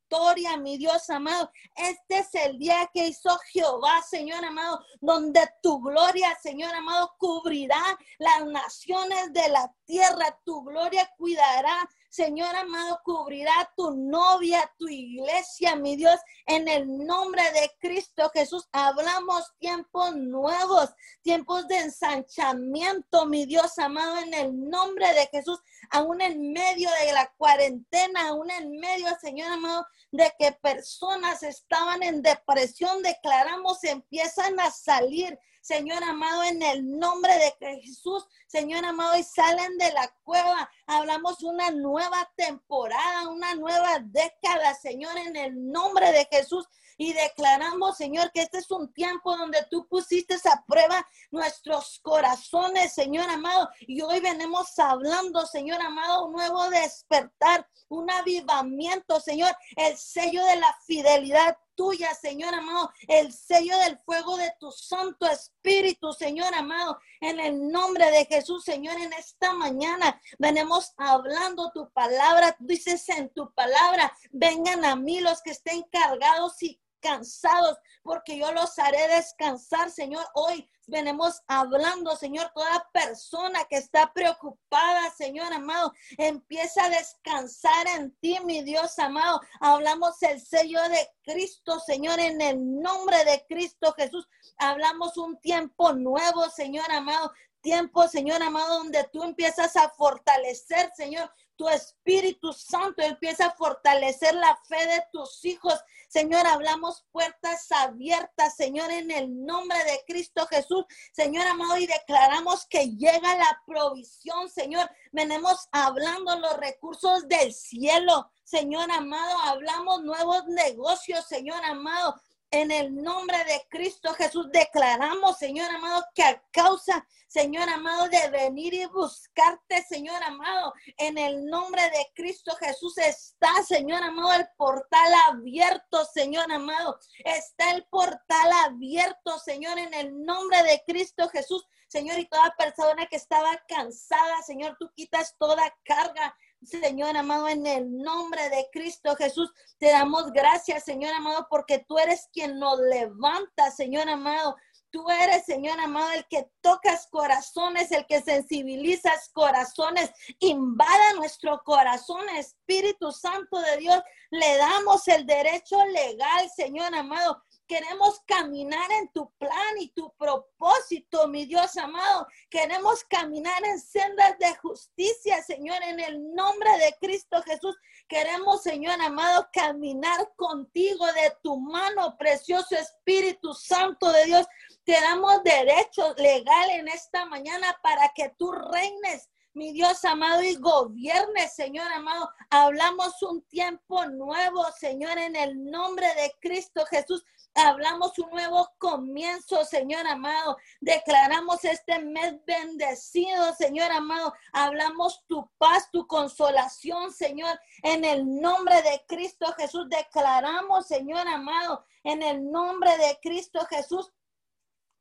mi 0.59 0.77
Dios 0.77 1.09
amado. 1.09 1.51
Este 1.75 2.19
es 2.19 2.35
el 2.35 2.59
día 2.59 2.89
que 2.93 3.09
hizo 3.09 3.31
Jehová, 3.53 4.03
Señor 4.03 4.45
amado, 4.45 4.81
donde 5.01 5.41
tu 5.63 5.81
gloria, 5.81 6.37
Señor 6.43 6.75
amado, 6.75 7.15
cubrirá 7.19 7.83
las 8.19 8.45
naciones 8.47 9.33
de 9.33 9.49
la 9.49 9.73
tierra. 9.87 10.39
Tu 10.45 10.63
gloria 10.65 11.11
cuidará 11.17 11.89
Señor 12.13 12.55
amado, 12.55 13.01
cubrirá 13.07 13.73
tu 13.75 13.91
novia, 13.91 14.71
tu 14.79 14.87
iglesia, 14.87 15.77
mi 15.77 15.97
Dios, 15.97 16.21
en 16.45 16.69
el 16.69 17.07
nombre 17.07 17.43
de 17.53 17.71
Cristo 17.81 18.31
Jesús. 18.35 18.69
Hablamos 18.71 19.51
tiempos 19.59 20.15
nuevos, 20.15 20.91
tiempos 21.23 21.67
de 21.69 21.79
ensanchamiento, 21.79 23.25
mi 23.25 23.47
Dios 23.47 23.79
amado, 23.79 24.19
en 24.19 24.35
el 24.35 24.69
nombre 24.69 25.15
de 25.15 25.27
Jesús, 25.29 25.59
aún 25.89 26.21
en 26.21 26.53
medio 26.53 26.91
de 27.01 27.15
la 27.15 27.33
cuarentena, 27.39 28.29
aún 28.29 28.51
en 28.51 28.79
medio, 28.79 29.07
Señor 29.19 29.51
amado, 29.51 29.87
de 30.11 30.31
que 30.39 30.53
personas 30.53 31.43
estaban 31.43 32.03
en 32.03 32.21
depresión, 32.21 33.03
declaramos, 33.03 33.83
empiezan 33.85 34.61
a 34.61 34.71
salir 34.71 35.39
Señor 35.63 36.03
amado, 36.03 36.43
en 36.43 36.61
el 36.61 36.99
nombre 36.99 37.33
de 37.39 37.81
Jesús, 37.81 38.27
Señor 38.49 38.85
amado, 38.85 39.17
y 39.17 39.23
salen 39.23 39.79
de 39.79 39.93
la 39.93 40.13
cueva. 40.25 40.69
Hablamos 40.89 41.45
una 41.45 41.71
nueva 41.71 42.29
temporada, 42.37 43.29
una 43.29 43.55
nueva 43.55 44.01
década, 44.01 44.75
Señor, 44.75 45.17
en 45.17 45.37
el 45.37 45.71
nombre 45.71 46.11
de 46.11 46.27
Jesús. 46.29 46.67
Y 46.99 47.13
declaramos, 47.13 47.97
Señor, 47.97 48.33
que 48.33 48.43
este 48.43 48.59
es 48.59 48.73
un 48.73 48.93
tiempo 48.93 49.37
donde 49.37 49.65
tú 49.71 49.87
pusiste 49.87 50.35
a 50.35 50.65
prueba 50.67 51.07
nuestros 51.31 52.01
corazones, 52.03 52.93
Señor 52.93 53.31
amado. 53.31 53.69
Y 53.83 54.03
hoy 54.03 54.19
venimos 54.19 54.77
hablando, 54.81 55.47
Señor 55.47 55.81
amado, 55.81 56.27
un 56.27 56.33
nuevo 56.33 56.69
despertar, 56.71 57.69
un 57.89 58.11
avivamiento, 58.11 59.21
Señor, 59.21 59.57
el 59.77 59.97
sello 59.97 60.45
de 60.45 60.57
la 60.57 60.77
fidelidad 60.87 61.57
tuya, 61.75 62.15
Señor 62.15 62.55
amado, 62.55 62.91
el 63.09 63.33
sello 63.33 63.77
del 63.79 63.99
fuego 63.99 64.37
de 64.37 64.53
tu 64.59 64.71
Santo 64.71 65.27
Espíritu, 65.27 66.13
Señor 66.13 66.55
amado, 66.55 66.99
en 67.21 67.41
el 67.41 67.69
nombre 67.69 68.11
de 68.11 68.25
Jesús, 68.27 68.65
Señor, 68.65 68.97
en 68.99 69.13
esta 69.13 69.53
mañana 69.55 70.21
venimos 70.39 70.93
hablando 70.97 71.71
tu 71.73 71.91
palabra, 71.91 72.57
dices 72.59 73.09
en 73.09 73.29
tu 73.31 73.53
palabra, 73.53 74.13
vengan 74.31 74.85
a 74.85 74.97
mí 74.97 75.21
los 75.21 75.43
que 75.43 75.51
estén 75.51 75.83
cargados 75.91 76.63
y 76.63 76.81
cansados, 77.03 77.77
porque 78.03 78.39
yo 78.39 78.53
los 78.53 78.79
haré 78.79 79.09
descansar, 79.09 79.91
Señor. 79.91 80.25
Hoy 80.35 80.71
venimos 80.87 81.43
hablando, 81.47 82.17
Señor, 82.17 82.51
toda 82.55 82.89
persona 82.93 83.65
que 83.69 83.77
está 83.77 84.13
preocupada, 84.13 85.11
Señor 85.11 85.53
amado, 85.53 85.93
empieza 86.17 86.85
a 86.85 86.91
descansar 86.91 87.87
en 87.97 88.17
ti, 88.21 88.39
mi 88.45 88.63
Dios 88.63 88.99
amado. 88.99 89.41
Hablamos 89.61 90.23
el 90.23 90.41
sello 90.41 90.81
de 90.89 91.09
Cristo, 91.23 91.81
Señor, 91.81 92.19
en 92.21 92.41
el 92.41 92.81
nombre 92.81 93.25
de 93.25 93.45
Cristo 93.49 93.93
Jesús. 93.97 94.27
Hablamos 94.57 95.17
un 95.17 95.39
tiempo 95.41 95.93
nuevo, 95.93 96.49
Señor 96.49 96.91
amado. 96.91 97.33
Tiempo, 97.61 98.09
Señor 98.09 98.43
amado, 98.43 98.79
donde 98.79 99.09
tú 99.13 99.23
empiezas 99.23 99.77
a 99.77 99.89
fortalecer, 99.91 100.91
Señor, 100.97 101.31
tu 101.57 101.69
Espíritu 101.69 102.53
Santo 102.53 103.03
empieza 103.03 103.47
a 103.47 103.55
fortalecer 103.55 104.35
la 104.35 104.57
fe 104.69 104.87
de 104.87 105.05
tus 105.13 105.45
hijos. 105.45 105.75
Señor, 106.09 106.47
hablamos 106.47 107.05
puertas 107.13 107.71
abiertas, 107.73 108.57
Señor, 108.57 108.91
en 108.91 109.11
el 109.11 109.45
nombre 109.45 109.79
de 109.85 110.03
Cristo 110.07 110.47
Jesús. 110.47 110.85
Señor 111.13 111.47
amado, 111.47 111.79
y 111.79 111.87
declaramos 111.87 112.67
que 112.67 112.91
llega 112.91 113.37
la 113.37 113.63
provisión, 113.67 114.49
Señor. 114.49 114.91
Venimos 115.13 115.69
hablando 115.73 116.39
los 116.39 116.57
recursos 116.59 117.29
del 117.29 117.53
cielo. 117.53 118.31
Señor 118.45 118.91
amado, 118.91 119.39
hablamos 119.45 120.03
nuevos 120.03 120.47
negocios, 120.47 121.27
Señor 121.27 121.65
amado. 121.65 122.15
En 122.55 122.71
el 122.71 122.95
nombre 122.95 123.39
de 123.47 123.67
Cristo 123.71 124.13
Jesús 124.13 124.51
declaramos, 124.53 125.39
Señor 125.39 125.71
amado, 125.71 126.05
que 126.15 126.23
a 126.23 126.43
causa, 126.53 127.09
Señor 127.27 127.67
amado, 127.67 128.11
de 128.11 128.29
venir 128.29 128.75
y 128.75 128.85
buscarte, 128.85 129.83
Señor 129.89 130.23
amado, 130.23 130.75
en 130.99 131.17
el 131.17 131.47
nombre 131.47 131.83
de 131.83 132.13
Cristo 132.15 132.55
Jesús 132.57 132.99
está, 132.99 133.51
Señor 133.67 134.03
amado, 134.03 134.35
el 134.35 134.47
portal 134.59 135.15
abierto, 135.31 136.05
Señor 136.05 136.53
amado. 136.53 136.99
Está 137.25 137.71
el 137.71 137.87
portal 137.87 138.53
abierto, 138.67 139.39
Señor, 139.39 139.79
en 139.79 139.95
el 139.95 140.23
nombre 140.23 140.63
de 140.63 140.83
Cristo 140.87 141.31
Jesús. 141.31 141.67
Señor, 141.89 142.19
y 142.19 142.27
toda 142.27 142.55
persona 142.59 143.07
que 143.07 143.17
estaba 143.17 143.63
cansada, 143.67 144.43
Señor, 144.43 144.77
tú 144.79 144.91
quitas 144.95 145.37
toda 145.39 145.75
carga, 145.85 146.37
Señor 146.65 147.17
amado, 147.17 147.49
en 147.49 147.67
el 147.67 147.99
nombre 147.99 148.49
de 148.51 148.69
Cristo 148.73 149.17
Jesús, 149.17 149.53
te 149.79 149.91
damos 149.91 150.33
gracias, 150.33 150.85
Señor 150.85 151.13
amado, 151.15 151.47
porque 151.51 151.85
tú 151.87 151.99
eres 151.99 152.29
quien 152.33 152.59
nos 152.59 152.79
levanta, 152.79 153.71
Señor 153.71 154.09
amado. 154.09 154.57
Tú 154.91 155.09
eres, 155.09 155.47
Señor 155.47 155.81
amado, 155.81 156.13
el 156.13 156.27
que 156.29 156.51
tocas 156.61 157.09
corazones, 157.11 157.91
el 157.93 158.07
que 158.07 158.21
sensibilizas 158.21 159.31
corazones, 159.33 160.11
invada 160.39 161.15
nuestro 161.15 161.63
corazón, 161.65 162.29
Espíritu 162.37 163.11
Santo 163.11 163.59
de 163.59 163.79
Dios. 163.79 164.03
Le 164.31 164.57
damos 164.59 165.09
el 165.09 165.27
derecho 165.27 165.83
legal, 165.87 166.51
Señor 166.55 166.95
amado, 166.95 167.43
Queremos 167.73 168.21
caminar 168.27 168.93
en 169.01 169.09
tu 169.15 169.33
plan 169.39 169.79
y 169.81 169.89
tu 169.93 170.13
propósito, 170.19 171.27
mi 171.27 171.47
Dios 171.47 171.75
amado. 171.79 172.27
Queremos 172.51 173.03
caminar 173.05 173.65
en 173.65 173.81
sendas 173.81 174.39
de 174.39 174.55
justicia, 174.57 175.43
Señor, 175.43 175.83
en 175.83 175.99
el 175.99 176.35
nombre 176.35 176.69
de 176.77 176.95
Cristo 177.01 177.41
Jesús. 177.41 177.75
Queremos, 178.07 178.63
Señor 178.63 179.01
amado, 179.01 179.49
caminar 179.55 180.35
contigo 180.37 181.07
de 181.15 181.35
tu 181.43 181.59
mano, 181.59 182.15
precioso 182.19 182.77
Espíritu 182.77 183.55
Santo 183.55 184.13
de 184.13 184.27
Dios. 184.27 184.47
Te 184.85 184.93
damos 185.01 185.43
derecho 185.43 186.13
legal 186.19 186.69
en 186.73 186.89
esta 186.89 187.25
mañana 187.25 187.75
para 187.83 188.13
que 188.15 188.35
tú 188.37 188.53
reines 188.53 189.31
mi 189.55 189.73
Dios 189.73 190.03
amado, 190.05 190.43
y 190.43 190.55
gobierne, 190.55 191.49
Señor 191.49 191.91
amado. 191.93 192.31
Hablamos 192.49 193.23
un 193.23 193.43
tiempo 193.43 194.07
nuevo, 194.07 194.65
Señor, 194.79 195.19
en 195.19 195.37
el 195.37 195.63
nombre 195.65 196.07
de 196.15 196.35
Cristo 196.41 196.85
Jesús. 196.87 197.25
Hablamos 197.55 198.19
un 198.19 198.31
nuevo 198.31 198.71
comienzo, 198.79 199.65
Señor 199.65 200.07
amado. 200.07 200.57
Declaramos 200.81 201.65
este 201.65 201.99
mes 201.99 202.35
bendecido, 202.47 203.53
Señor 203.55 203.93
amado. 203.93 204.33
Hablamos 204.53 205.23
tu 205.27 205.51
paz, 205.59 205.91
tu 205.93 206.07
consolación, 206.07 207.13
Señor. 207.13 207.61
En 207.83 208.05
el 208.05 208.41
nombre 208.41 208.81
de 208.83 209.05
Cristo 209.07 209.53
Jesús 209.59 209.87
declaramos, 209.91 210.87
Señor 210.87 211.29
amado, 211.29 211.85
en 212.05 212.23
el 212.23 212.51
nombre 212.51 212.97
de 212.97 213.19
Cristo 213.23 213.61
Jesús 213.69 214.11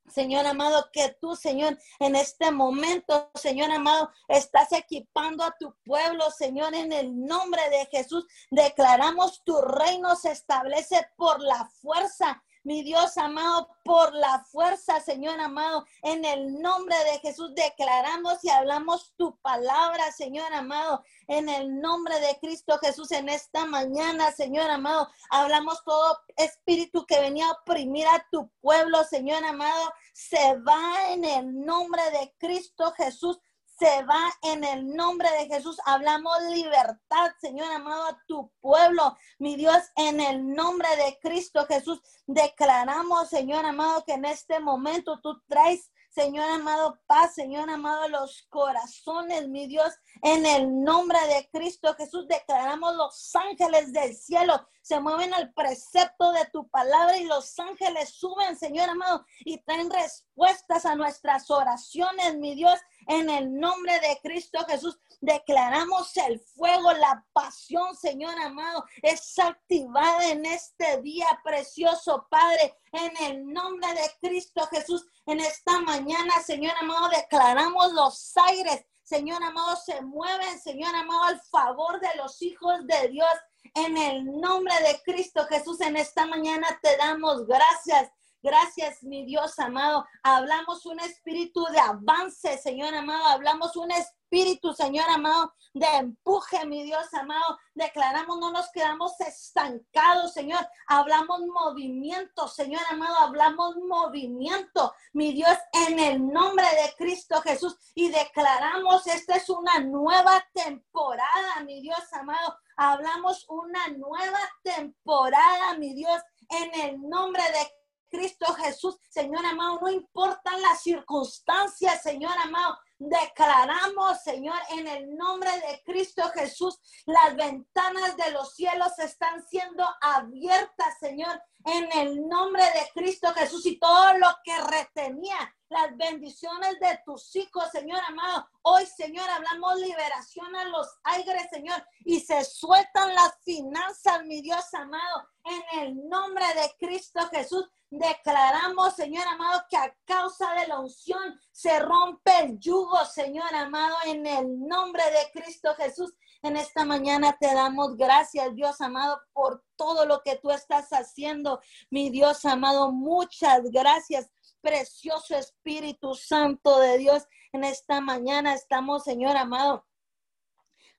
Señor 0.07 0.45
amado, 0.45 0.89
que 0.91 1.15
tú, 1.21 1.35
Señor, 1.35 1.77
en 1.99 2.15
este 2.15 2.51
momento, 2.51 3.31
Señor 3.35 3.71
amado, 3.71 4.09
estás 4.27 4.71
equipando 4.73 5.43
a 5.43 5.55
tu 5.57 5.73
pueblo, 5.83 6.29
Señor, 6.31 6.75
en 6.75 6.91
el 6.91 7.25
nombre 7.25 7.61
de 7.69 7.85
Jesús. 7.85 8.25
Declaramos 8.49 9.43
tu 9.43 9.61
reino 9.61 10.15
se 10.15 10.31
establece 10.31 11.07
por 11.15 11.41
la 11.41 11.65
fuerza 11.81 12.43
mi 12.63 12.83
Dios 12.83 13.17
amado, 13.17 13.67
por 13.83 14.13
la 14.13 14.43
fuerza, 14.51 14.99
Señor 14.99 15.39
amado, 15.39 15.85
en 16.03 16.23
el 16.25 16.59
nombre 16.61 16.95
de 17.05 17.19
Jesús 17.19 17.53
declaramos 17.55 18.43
y 18.43 18.49
hablamos 18.49 19.13
tu 19.17 19.37
palabra, 19.41 20.11
Señor 20.11 20.53
amado, 20.53 21.03
en 21.27 21.49
el 21.49 21.79
nombre 21.81 22.19
de 22.19 22.37
Cristo 22.39 22.77
Jesús 22.79 23.11
en 23.11 23.29
esta 23.29 23.65
mañana, 23.65 24.31
Señor 24.31 24.69
amado, 24.69 25.09
hablamos 25.29 25.83
todo 25.83 26.19
espíritu 26.37 27.05
que 27.05 27.19
venía 27.19 27.47
a 27.47 27.53
oprimir 27.53 28.07
a 28.07 28.25
tu 28.31 28.49
pueblo, 28.61 29.03
Señor 29.03 29.43
amado, 29.43 29.91
se 30.13 30.57
va 30.59 31.11
en 31.11 31.25
el 31.25 31.65
nombre 31.65 32.03
de 32.11 32.33
Cristo 32.37 32.91
Jesús 32.97 33.39
se 33.81 34.03
va 34.03 34.31
en 34.43 34.63
el 34.63 34.95
nombre 34.95 35.27
de 35.39 35.47
Jesús. 35.47 35.75
Hablamos 35.85 36.39
libertad, 36.51 37.31
Señor 37.39 37.71
amado, 37.71 38.09
a 38.09 38.23
tu 38.27 38.51
pueblo, 38.61 39.17
mi 39.39 39.55
Dios, 39.55 39.81
en 39.95 40.21
el 40.21 40.53
nombre 40.53 40.87
de 40.97 41.17
Cristo 41.19 41.65
Jesús. 41.65 41.99
Declaramos, 42.27 43.29
Señor 43.29 43.65
amado, 43.65 44.03
que 44.05 44.13
en 44.13 44.25
este 44.25 44.59
momento 44.59 45.19
tú 45.23 45.41
traes 45.47 45.89
Señor 46.11 46.49
amado, 46.49 46.99
paz, 47.07 47.35
Señor 47.35 47.69
amado, 47.69 48.09
los 48.09 48.45
corazones, 48.49 49.47
mi 49.47 49.65
Dios, 49.67 49.93
en 50.21 50.45
el 50.45 50.83
nombre 50.83 51.17
de 51.27 51.49
Cristo 51.53 51.95
Jesús, 51.95 52.27
declaramos 52.27 52.97
los 52.97 53.33
ángeles 53.33 53.93
del 53.93 54.13
cielo, 54.13 54.67
se 54.81 54.99
mueven 54.99 55.33
al 55.33 55.53
precepto 55.53 56.31
de 56.31 56.45
tu 56.47 56.67
palabra 56.69 57.17
y 57.17 57.25
los 57.25 57.57
ángeles 57.59 58.09
suben, 58.09 58.57
Señor 58.57 58.89
amado, 58.89 59.25
y 59.39 59.59
traen 59.63 59.89
respuestas 59.89 60.85
a 60.85 60.95
nuestras 60.95 61.49
oraciones, 61.49 62.37
mi 62.37 62.55
Dios, 62.55 62.79
en 63.07 63.29
el 63.29 63.53
nombre 63.53 63.93
de 63.99 64.19
Cristo 64.21 64.59
Jesús. 64.67 64.99
Declaramos 65.21 66.15
el 66.17 66.39
fuego, 66.39 66.91
la 66.93 67.25
pasión, 67.31 67.95
Señor 67.95 68.37
amado, 68.39 68.83
es 69.01 69.37
activada 69.37 70.29
en 70.29 70.45
este 70.45 71.01
día 71.01 71.27
precioso, 71.43 72.27
Padre, 72.29 72.75
en 72.91 73.11
el 73.25 73.45
nombre 73.53 73.87
de 73.93 74.27
Cristo 74.27 74.67
Jesús. 74.67 75.05
En 75.27 75.39
esta 75.39 75.79
mañana, 75.81 76.33
Señor 76.43 76.73
amado, 76.79 77.09
declaramos 77.09 77.93
los 77.93 78.35
aires, 78.37 78.85
Señor 79.03 79.43
amado, 79.43 79.75
se 79.75 80.01
mueven, 80.01 80.59
Señor 80.59 80.95
amado, 80.95 81.23
al 81.25 81.41
favor 81.41 81.99
de 81.99 82.15
los 82.15 82.41
hijos 82.41 82.87
de 82.87 83.09
Dios. 83.09 83.29
En 83.75 83.97
el 83.97 84.25
nombre 84.39 84.73
de 84.81 85.01
Cristo 85.03 85.45
Jesús, 85.45 85.81
en 85.81 85.95
esta 85.95 86.25
mañana 86.25 86.67
te 86.81 86.97
damos 86.97 87.45
gracias. 87.45 88.11
Gracias, 88.43 89.03
mi 89.03 89.23
Dios 89.23 89.59
amado. 89.59 90.03
Hablamos 90.23 90.87
un 90.87 90.99
espíritu 90.99 91.63
de 91.65 91.79
avance, 91.79 92.57
Señor 92.57 92.93
amado. 92.95 93.23
Hablamos 93.25 93.75
un 93.75 93.91
espíritu, 93.91 94.73
Señor 94.73 95.07
amado, 95.09 95.53
de 95.75 95.85
empuje, 95.85 96.65
mi 96.65 96.83
Dios 96.83 97.13
amado. 97.13 97.59
Declaramos, 97.75 98.39
no 98.39 98.51
nos 98.51 98.71
quedamos 98.71 99.19
estancados, 99.19 100.33
Señor. 100.33 100.67
Hablamos 100.87 101.41
movimiento, 101.41 102.47
Señor 102.47 102.81
amado. 102.89 103.15
Hablamos 103.19 103.75
movimiento, 103.87 104.91
mi 105.13 105.33
Dios, 105.33 105.55
en 105.87 105.99
el 105.99 106.27
nombre 106.27 106.65
de 106.65 106.95
Cristo 106.97 107.41
Jesús. 107.41 107.77
Y 107.93 108.09
declaramos, 108.09 109.05
esta 109.05 109.35
es 109.35 109.49
una 109.49 109.79
nueva 109.81 110.43
temporada, 110.51 111.63
mi 111.63 111.79
Dios 111.81 112.11
amado. 112.13 112.57
Hablamos 112.75 113.45
una 113.49 113.87
nueva 113.89 114.39
temporada, 114.63 115.77
mi 115.77 115.93
Dios, 115.93 116.19
en 116.49 116.89
el 116.89 117.07
nombre 117.07 117.43
de 117.43 117.80
Cristo 118.11 118.53
Jesús, 118.53 118.97
Señor 119.09 119.45
amado, 119.45 119.79
no 119.81 119.89
importan 119.89 120.61
las 120.61 120.81
circunstancias, 120.83 122.03
Señor 122.03 122.33
amado, 122.43 122.77
declaramos, 122.99 124.21
Señor, 124.21 124.57
en 124.69 124.87
el 124.87 125.15
nombre 125.15 125.49
de 125.49 125.81
Cristo 125.83 126.23
Jesús, 126.35 126.79
las 127.05 127.35
ventanas 127.35 128.15
de 128.17 128.31
los 128.31 128.53
cielos 128.53 128.99
están 128.99 129.43
siendo 129.47 129.83
abiertas, 130.01 130.99
Señor, 130.99 131.41
en 131.65 131.89
el 131.97 132.27
nombre 132.27 132.63
de 132.63 132.91
Cristo 132.93 133.33
Jesús 133.33 133.65
y 133.65 133.79
todo 133.79 134.17
lo 134.17 134.27
que 134.43 134.55
retenía 134.61 135.55
las 135.69 135.95
bendiciones 135.95 136.79
de 136.79 136.99
tus 137.05 137.35
hijos, 137.35 137.71
Señor 137.71 137.99
amado. 138.07 138.47
Hoy, 138.63 138.85
Señor, 138.85 139.27
hablamos 139.27 139.79
liberación 139.79 140.55
a 140.55 140.65
los 140.65 140.87
aires, 141.03 141.47
Señor, 141.51 141.83
y 142.05 142.19
se 142.19 142.43
sueltan 142.43 143.15
las 143.15 143.33
finanzas, 143.43 144.23
mi 144.25 144.41
Dios 144.41 144.71
amado, 144.73 145.27
en 145.43 145.79
el 145.81 146.07
nombre 146.07 146.45
de 146.53 146.71
Cristo 146.77 147.21
Jesús. 147.31 147.67
Declaramos, 147.89 148.95
Señor 148.95 149.27
amado, 149.27 149.63
que 149.67 149.77
a 149.77 149.91
causa 150.05 150.53
de 150.53 150.67
la 150.67 150.79
unción 150.79 151.39
se 151.51 151.79
rompe 151.79 152.31
el 152.39 152.59
yugo, 152.59 153.03
Señor 153.05 153.53
amado, 153.55 153.95
en 154.05 154.27
el 154.27 154.67
nombre 154.67 155.03
de 155.05 155.41
Cristo 155.41 155.73
Jesús. 155.75 156.13
En 156.43 156.55
esta 156.55 156.85
mañana 156.85 157.35
te 157.39 157.53
damos 157.53 157.97
gracias, 157.97 158.53
Dios 158.53 158.79
amado, 158.79 159.19
por 159.33 159.63
todo 159.75 160.05
lo 160.05 160.21
que 160.21 160.37
tú 160.37 160.51
estás 160.51 160.89
haciendo, 160.91 161.59
mi 161.89 162.11
Dios 162.11 162.45
amado. 162.45 162.91
Muchas 162.91 163.63
gracias, 163.71 164.29
precioso 164.61 165.35
Espíritu 165.35 166.13
Santo 166.13 166.79
de 166.79 166.99
Dios. 166.99 167.23
En 167.53 167.65
esta 167.65 167.99
mañana 167.99 168.53
estamos, 168.53 169.03
Señor 169.03 169.35
amado, 169.35 169.85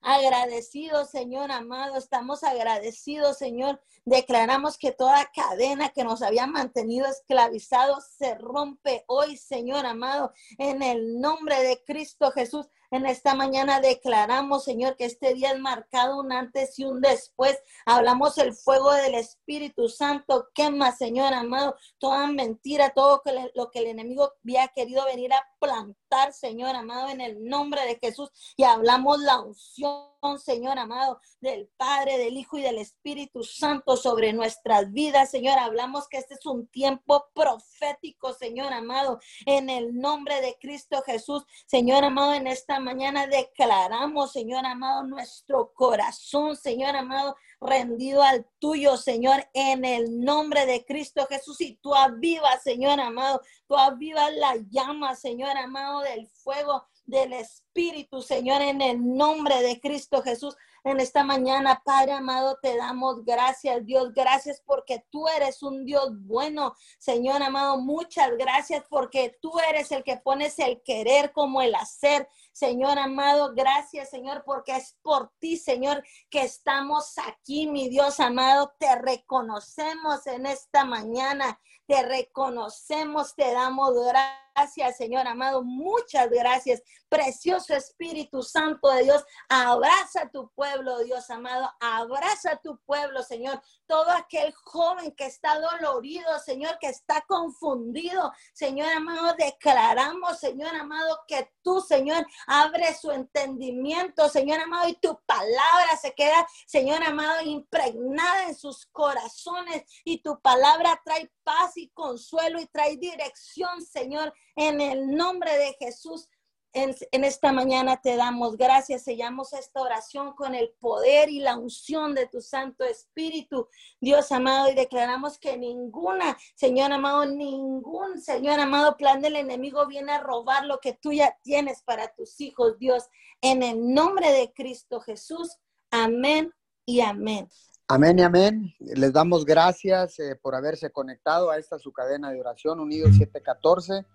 agradecidos, 0.01 1.09
Señor 1.09 1.51
amado. 1.51 1.97
Estamos 1.97 2.43
agradecidos, 2.43 3.39
Señor. 3.39 3.81
Declaramos 4.05 4.77
que 4.77 4.91
toda 4.91 5.31
cadena 5.33 5.89
que 5.89 6.03
nos 6.03 6.21
había 6.21 6.45
mantenido 6.45 7.07
esclavizados 7.07 8.05
se 8.05 8.35
rompe 8.35 9.03
hoy, 9.07 9.35
Señor 9.35 9.87
amado, 9.87 10.31
en 10.59 10.83
el 10.83 11.19
nombre 11.19 11.59
de 11.63 11.83
Cristo 11.83 12.31
Jesús. 12.31 12.67
En 12.93 13.07
esta 13.07 13.33
mañana 13.33 13.81
declaramos, 13.81 14.65
Señor, 14.65 14.95
que 14.95 15.05
este 15.05 15.33
día 15.33 15.53
es 15.53 15.59
marcado 15.59 16.19
un 16.19 16.31
antes 16.31 16.77
y 16.77 16.85
un 16.85 17.01
después. 17.01 17.57
Hablamos 17.87 18.37
el 18.37 18.53
fuego 18.53 18.93
del 18.93 19.15
Espíritu 19.15 19.89
Santo. 19.89 20.49
Quema, 20.53 20.91
Señor 20.91 21.33
amado, 21.33 21.75
toda 21.97 22.27
mentira, 22.27 22.91
todo 22.91 23.23
lo 23.55 23.71
que 23.71 23.79
el 23.79 23.87
enemigo 23.87 24.33
había 24.43 24.67
querido 24.67 25.05
venir 25.05 25.33
a 25.33 25.43
plantar, 25.59 26.33
Señor 26.33 26.75
amado, 26.75 27.09
en 27.09 27.21
el 27.21 27.43
nombre 27.43 27.83
de 27.83 27.97
Jesús. 27.97 28.29
Y 28.57 28.63
hablamos 28.63 29.17
la 29.21 29.39
unción 29.39 30.12
Señor 30.37 30.79
amado, 30.79 31.19
del 31.41 31.67
Padre, 31.75 32.17
del 32.17 32.37
Hijo 32.37 32.57
y 32.57 32.61
del 32.61 32.77
Espíritu 32.77 33.43
Santo 33.43 33.97
sobre 33.97 34.31
nuestras 34.31 34.91
vidas, 34.93 35.29
Señor. 35.29 35.59
Hablamos 35.59 36.07
que 36.07 36.17
este 36.17 36.35
es 36.35 36.45
un 36.45 36.67
tiempo 36.67 37.25
profético, 37.33 38.33
Señor 38.33 38.71
amado, 38.71 39.19
en 39.45 39.69
el 39.69 39.99
nombre 39.99 40.39
de 40.39 40.57
Cristo 40.59 41.01
Jesús. 41.05 41.43
Señor 41.67 42.05
amado, 42.05 42.33
en 42.33 42.47
esta 42.47 42.79
mañana 42.79 43.27
declaramos, 43.27 44.31
Señor 44.31 44.65
amado, 44.65 45.03
nuestro 45.03 45.73
corazón, 45.73 46.55
Señor 46.55 46.95
amado, 46.95 47.35
rendido 47.59 48.23
al 48.23 48.47
tuyo, 48.59 48.95
Señor, 48.95 49.45
en 49.53 49.83
el 49.83 50.21
nombre 50.21 50.65
de 50.65 50.85
Cristo 50.85 51.27
Jesús. 51.29 51.59
Y 51.59 51.75
tú 51.75 51.93
avivas, 51.93 52.63
Señor 52.63 53.01
amado, 53.01 53.41
tú 53.67 53.75
avivas 53.75 54.33
la 54.35 54.55
llama, 54.69 55.15
Señor 55.15 55.57
amado, 55.57 55.99
del 55.99 56.27
fuego 56.29 56.87
del 57.05 57.33
Espíritu, 57.33 57.72
Señor, 58.21 58.61
en 58.61 58.81
el 58.81 59.15
nombre 59.15 59.61
de 59.61 59.79
Cristo 59.79 60.21
Jesús. 60.21 60.55
En 60.83 60.99
esta 60.99 61.23
mañana, 61.23 61.81
Padre 61.85 62.11
amado, 62.11 62.59
te 62.61 62.75
damos 62.75 63.23
gracias, 63.23 63.85
Dios. 63.85 64.13
Gracias 64.13 64.61
porque 64.65 65.03
tú 65.09 65.27
eres 65.27 65.63
un 65.63 65.85
Dios 65.85 66.09
bueno, 66.25 66.75
Señor 66.99 67.41
amado. 67.41 67.77
Muchas 67.77 68.29
gracias 68.37 68.83
porque 68.89 69.37
tú 69.41 69.53
eres 69.69 69.91
el 69.91 70.03
que 70.03 70.17
pones 70.17 70.59
el 70.59 70.81
querer 70.83 71.31
como 71.31 71.61
el 71.61 71.73
hacer. 71.73 72.27
Señor 72.51 72.99
amado, 72.99 73.53
gracias, 73.55 74.09
Señor, 74.09 74.43
porque 74.45 74.75
es 74.75 74.97
por 75.01 75.31
ti, 75.39 75.57
Señor, 75.57 76.03
que 76.29 76.41
estamos 76.41 77.13
aquí, 77.25 77.67
mi 77.67 77.87
Dios 77.89 78.19
amado. 78.19 78.73
Te 78.77 78.93
reconocemos 78.95 80.27
en 80.27 80.45
esta 80.45 80.85
mañana. 80.85 81.59
Te 81.85 82.01
reconocemos, 82.03 83.35
te 83.35 83.51
damos 83.51 83.93
gracias, 83.93 84.97
Señor 84.97 85.27
amado. 85.27 85.63
Muchas 85.63 86.29
gracias. 86.29 86.81
Precioso 87.09 87.62
Espíritu 87.69 88.43
Santo 88.43 88.89
de 88.89 89.03
Dios, 89.03 89.23
abraza 89.47 90.23
a 90.23 90.29
tu 90.29 90.49
pueblo, 90.49 90.99
Dios 90.99 91.29
amado. 91.29 91.71
Abraza 91.79 92.51
a 92.51 92.57
tu 92.57 92.77
pueblo, 92.79 93.23
Señor. 93.23 93.61
Todo 93.85 94.09
aquel 94.11 94.53
joven 94.53 95.11
que 95.15 95.25
está 95.25 95.59
dolorido, 95.59 96.39
Señor, 96.39 96.77
que 96.79 96.87
está 96.87 97.23
confundido, 97.27 98.31
Señor 98.53 98.89
amado, 98.89 99.35
declaramos, 99.37 100.39
Señor 100.39 100.75
amado, 100.75 101.19
que 101.27 101.51
tú, 101.61 101.81
Señor, 101.81 102.25
abre 102.47 102.93
su 102.95 103.11
entendimiento, 103.11 104.29
Señor 104.29 104.59
amado, 104.59 104.89
y 104.89 104.95
tu 104.95 105.19
palabra 105.25 105.97
se 106.01 106.13
queda, 106.13 106.45
Señor 106.65 107.03
amado, 107.03 107.41
impregnada 107.43 108.47
en 108.47 108.55
sus 108.55 108.85
corazones 108.87 109.83
y 110.03 110.21
tu 110.21 110.39
palabra 110.41 111.01
trae 111.03 111.31
paz 111.43 111.77
y 111.77 111.89
consuelo 111.89 112.59
y 112.59 112.67
trae 112.67 112.97
dirección, 112.97 113.81
Señor, 113.85 114.33
en 114.55 114.81
el 114.81 115.15
nombre 115.15 115.57
de 115.57 115.75
Jesús. 115.79 116.29
En, 116.75 117.23
esta 117.23 117.51
mañana 117.51 118.01
te 118.01 118.15
damos 118.15 118.57
gracias, 118.57 119.03
sellamos 119.03 119.53
esta 119.53 119.79
oración 119.79 120.33
con 120.33 120.55
el 120.55 120.71
poder 120.79 121.29
y 121.29 121.39
la 121.39 121.55
unción 121.55 122.15
de 122.15 122.25
tu 122.25 122.41
Santo 122.41 122.83
Espíritu, 122.83 123.67
Dios 124.01 124.31
amado, 124.31 124.71
y 124.71 124.73
declaramos 124.73 125.37
que 125.37 125.55
ninguna, 125.55 126.35
Señor 126.55 126.91
amado, 126.91 127.27
ningún, 127.27 128.19
Señor 128.19 128.59
amado, 128.59 128.97
plan 128.97 129.21
del 129.21 129.35
enemigo 129.35 129.85
viene 129.85 130.13
a 130.13 130.21
robar 130.21 130.65
lo 130.65 130.79
que 130.79 130.93
tú 130.93 131.13
ya 131.13 131.37
tienes 131.43 131.83
para 131.83 132.11
tus 132.15 132.41
hijos, 132.41 132.79
Dios, 132.79 133.03
en 133.41 133.61
el 133.61 133.93
nombre 133.93 134.31
de 134.31 134.51
Cristo 134.51 134.99
Jesús. 134.99 135.57
Amén 135.91 136.51
y 136.87 137.01
amén. 137.01 137.47
Amén 137.87 138.17
y 138.17 138.23
amén. 138.23 138.73
Les 138.79 139.13
damos 139.13 139.45
gracias 139.45 140.17
eh, 140.17 140.35
por 140.41 140.55
haberse 140.55 140.89
conectado 140.89 141.51
a 141.51 141.59
esta 141.59 141.77
su 141.77 141.91
cadena 141.93 142.31
de 142.31 142.39
oración 142.39 142.79
Unido 142.79 143.05
714. 143.09 144.05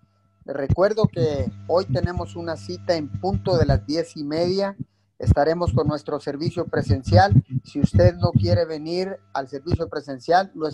Recuerdo 0.51 1.07
que 1.07 1.51
hoy 1.67 1.85
tenemos 1.85 2.35
una 2.35 2.57
cita 2.57 2.95
en 2.95 3.07
punto 3.07 3.55
de 3.55 3.67
las 3.67 3.85
diez 3.85 4.17
y 4.17 4.23
media. 4.23 4.75
Estaremos 5.19 5.73
con 5.73 5.87
nuestro 5.87 6.19
servicio 6.19 6.65
presencial. 6.65 7.33
Si 7.63 7.79
usted 7.79 8.15
no 8.15 8.31
quiere 8.31 8.65
venir 8.65 9.19
al 9.33 9.47
servicio 9.47 9.87
presencial, 9.89 10.51
lo, 10.55 10.67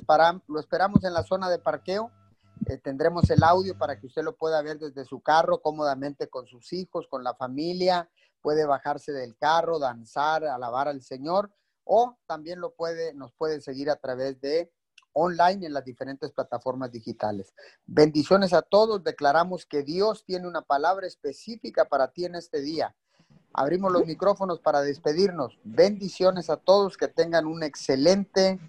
lo 0.48 0.60
esperamos 0.62 1.04
en 1.04 1.14
la 1.14 1.24
zona 1.24 1.50
de 1.50 1.60
parqueo. 1.60 2.10
Eh, 2.68 2.78
tendremos 2.78 3.30
el 3.30 3.44
audio 3.44 3.78
para 3.78 4.00
que 4.00 4.08
usted 4.08 4.24
lo 4.24 4.38
pueda 4.38 4.62
ver 4.62 4.80
desde 4.80 5.04
su 5.04 5.20
carro 5.20 5.62
cómodamente 5.62 6.30
con 6.30 6.48
sus 6.48 6.72
hijos, 6.72 7.08
con 7.10 7.26
la 7.26 7.34
familia. 7.34 8.10
Puede 8.42 8.66
bajarse 8.66 9.12
del 9.12 9.36
carro, 9.36 9.78
danzar, 9.78 10.46
alabar 10.46 10.88
al 10.88 11.02
Señor 11.02 11.52
o 11.84 12.18
también 12.28 12.62
lo 12.62 12.74
puede, 12.74 13.14
nos 13.14 13.34
puede 13.34 13.60
seguir 13.60 13.90
a 13.90 13.98
través 13.98 14.40
de 14.40 14.72
online 15.16 15.66
en 15.66 15.74
las 15.74 15.84
diferentes 15.84 16.32
plataformas 16.32 16.92
digitales. 16.92 17.54
Bendiciones 17.88 18.54
a 18.54 18.62
todos. 18.62 19.04
Declaramos 19.04 19.66
que 19.66 19.82
Dios 19.82 20.24
tiene 20.26 20.48
una 20.48 20.62
palabra 20.62 21.08
específica 21.08 21.86
para 21.86 22.12
ti 22.12 22.26
en 22.26 22.36
este 22.36 22.62
día. 22.62 22.94
Abrimos 23.54 23.92
los 23.92 24.06
micrófonos 24.06 24.60
para 24.60 24.82
despedirnos. 24.82 25.58
Bendiciones 25.64 26.50
a 26.50 26.58
todos. 26.58 26.98
Que 26.98 27.08
tengan 27.08 27.48
un 27.48 27.64
excelente 27.64 28.60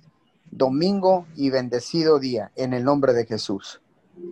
domingo 0.50 1.26
y 1.34 1.50
bendecido 1.50 2.18
día 2.20 2.52
en 2.54 2.72
el 2.72 2.84
nombre 2.84 3.12
de 3.12 3.26
Jesús. 3.26 3.80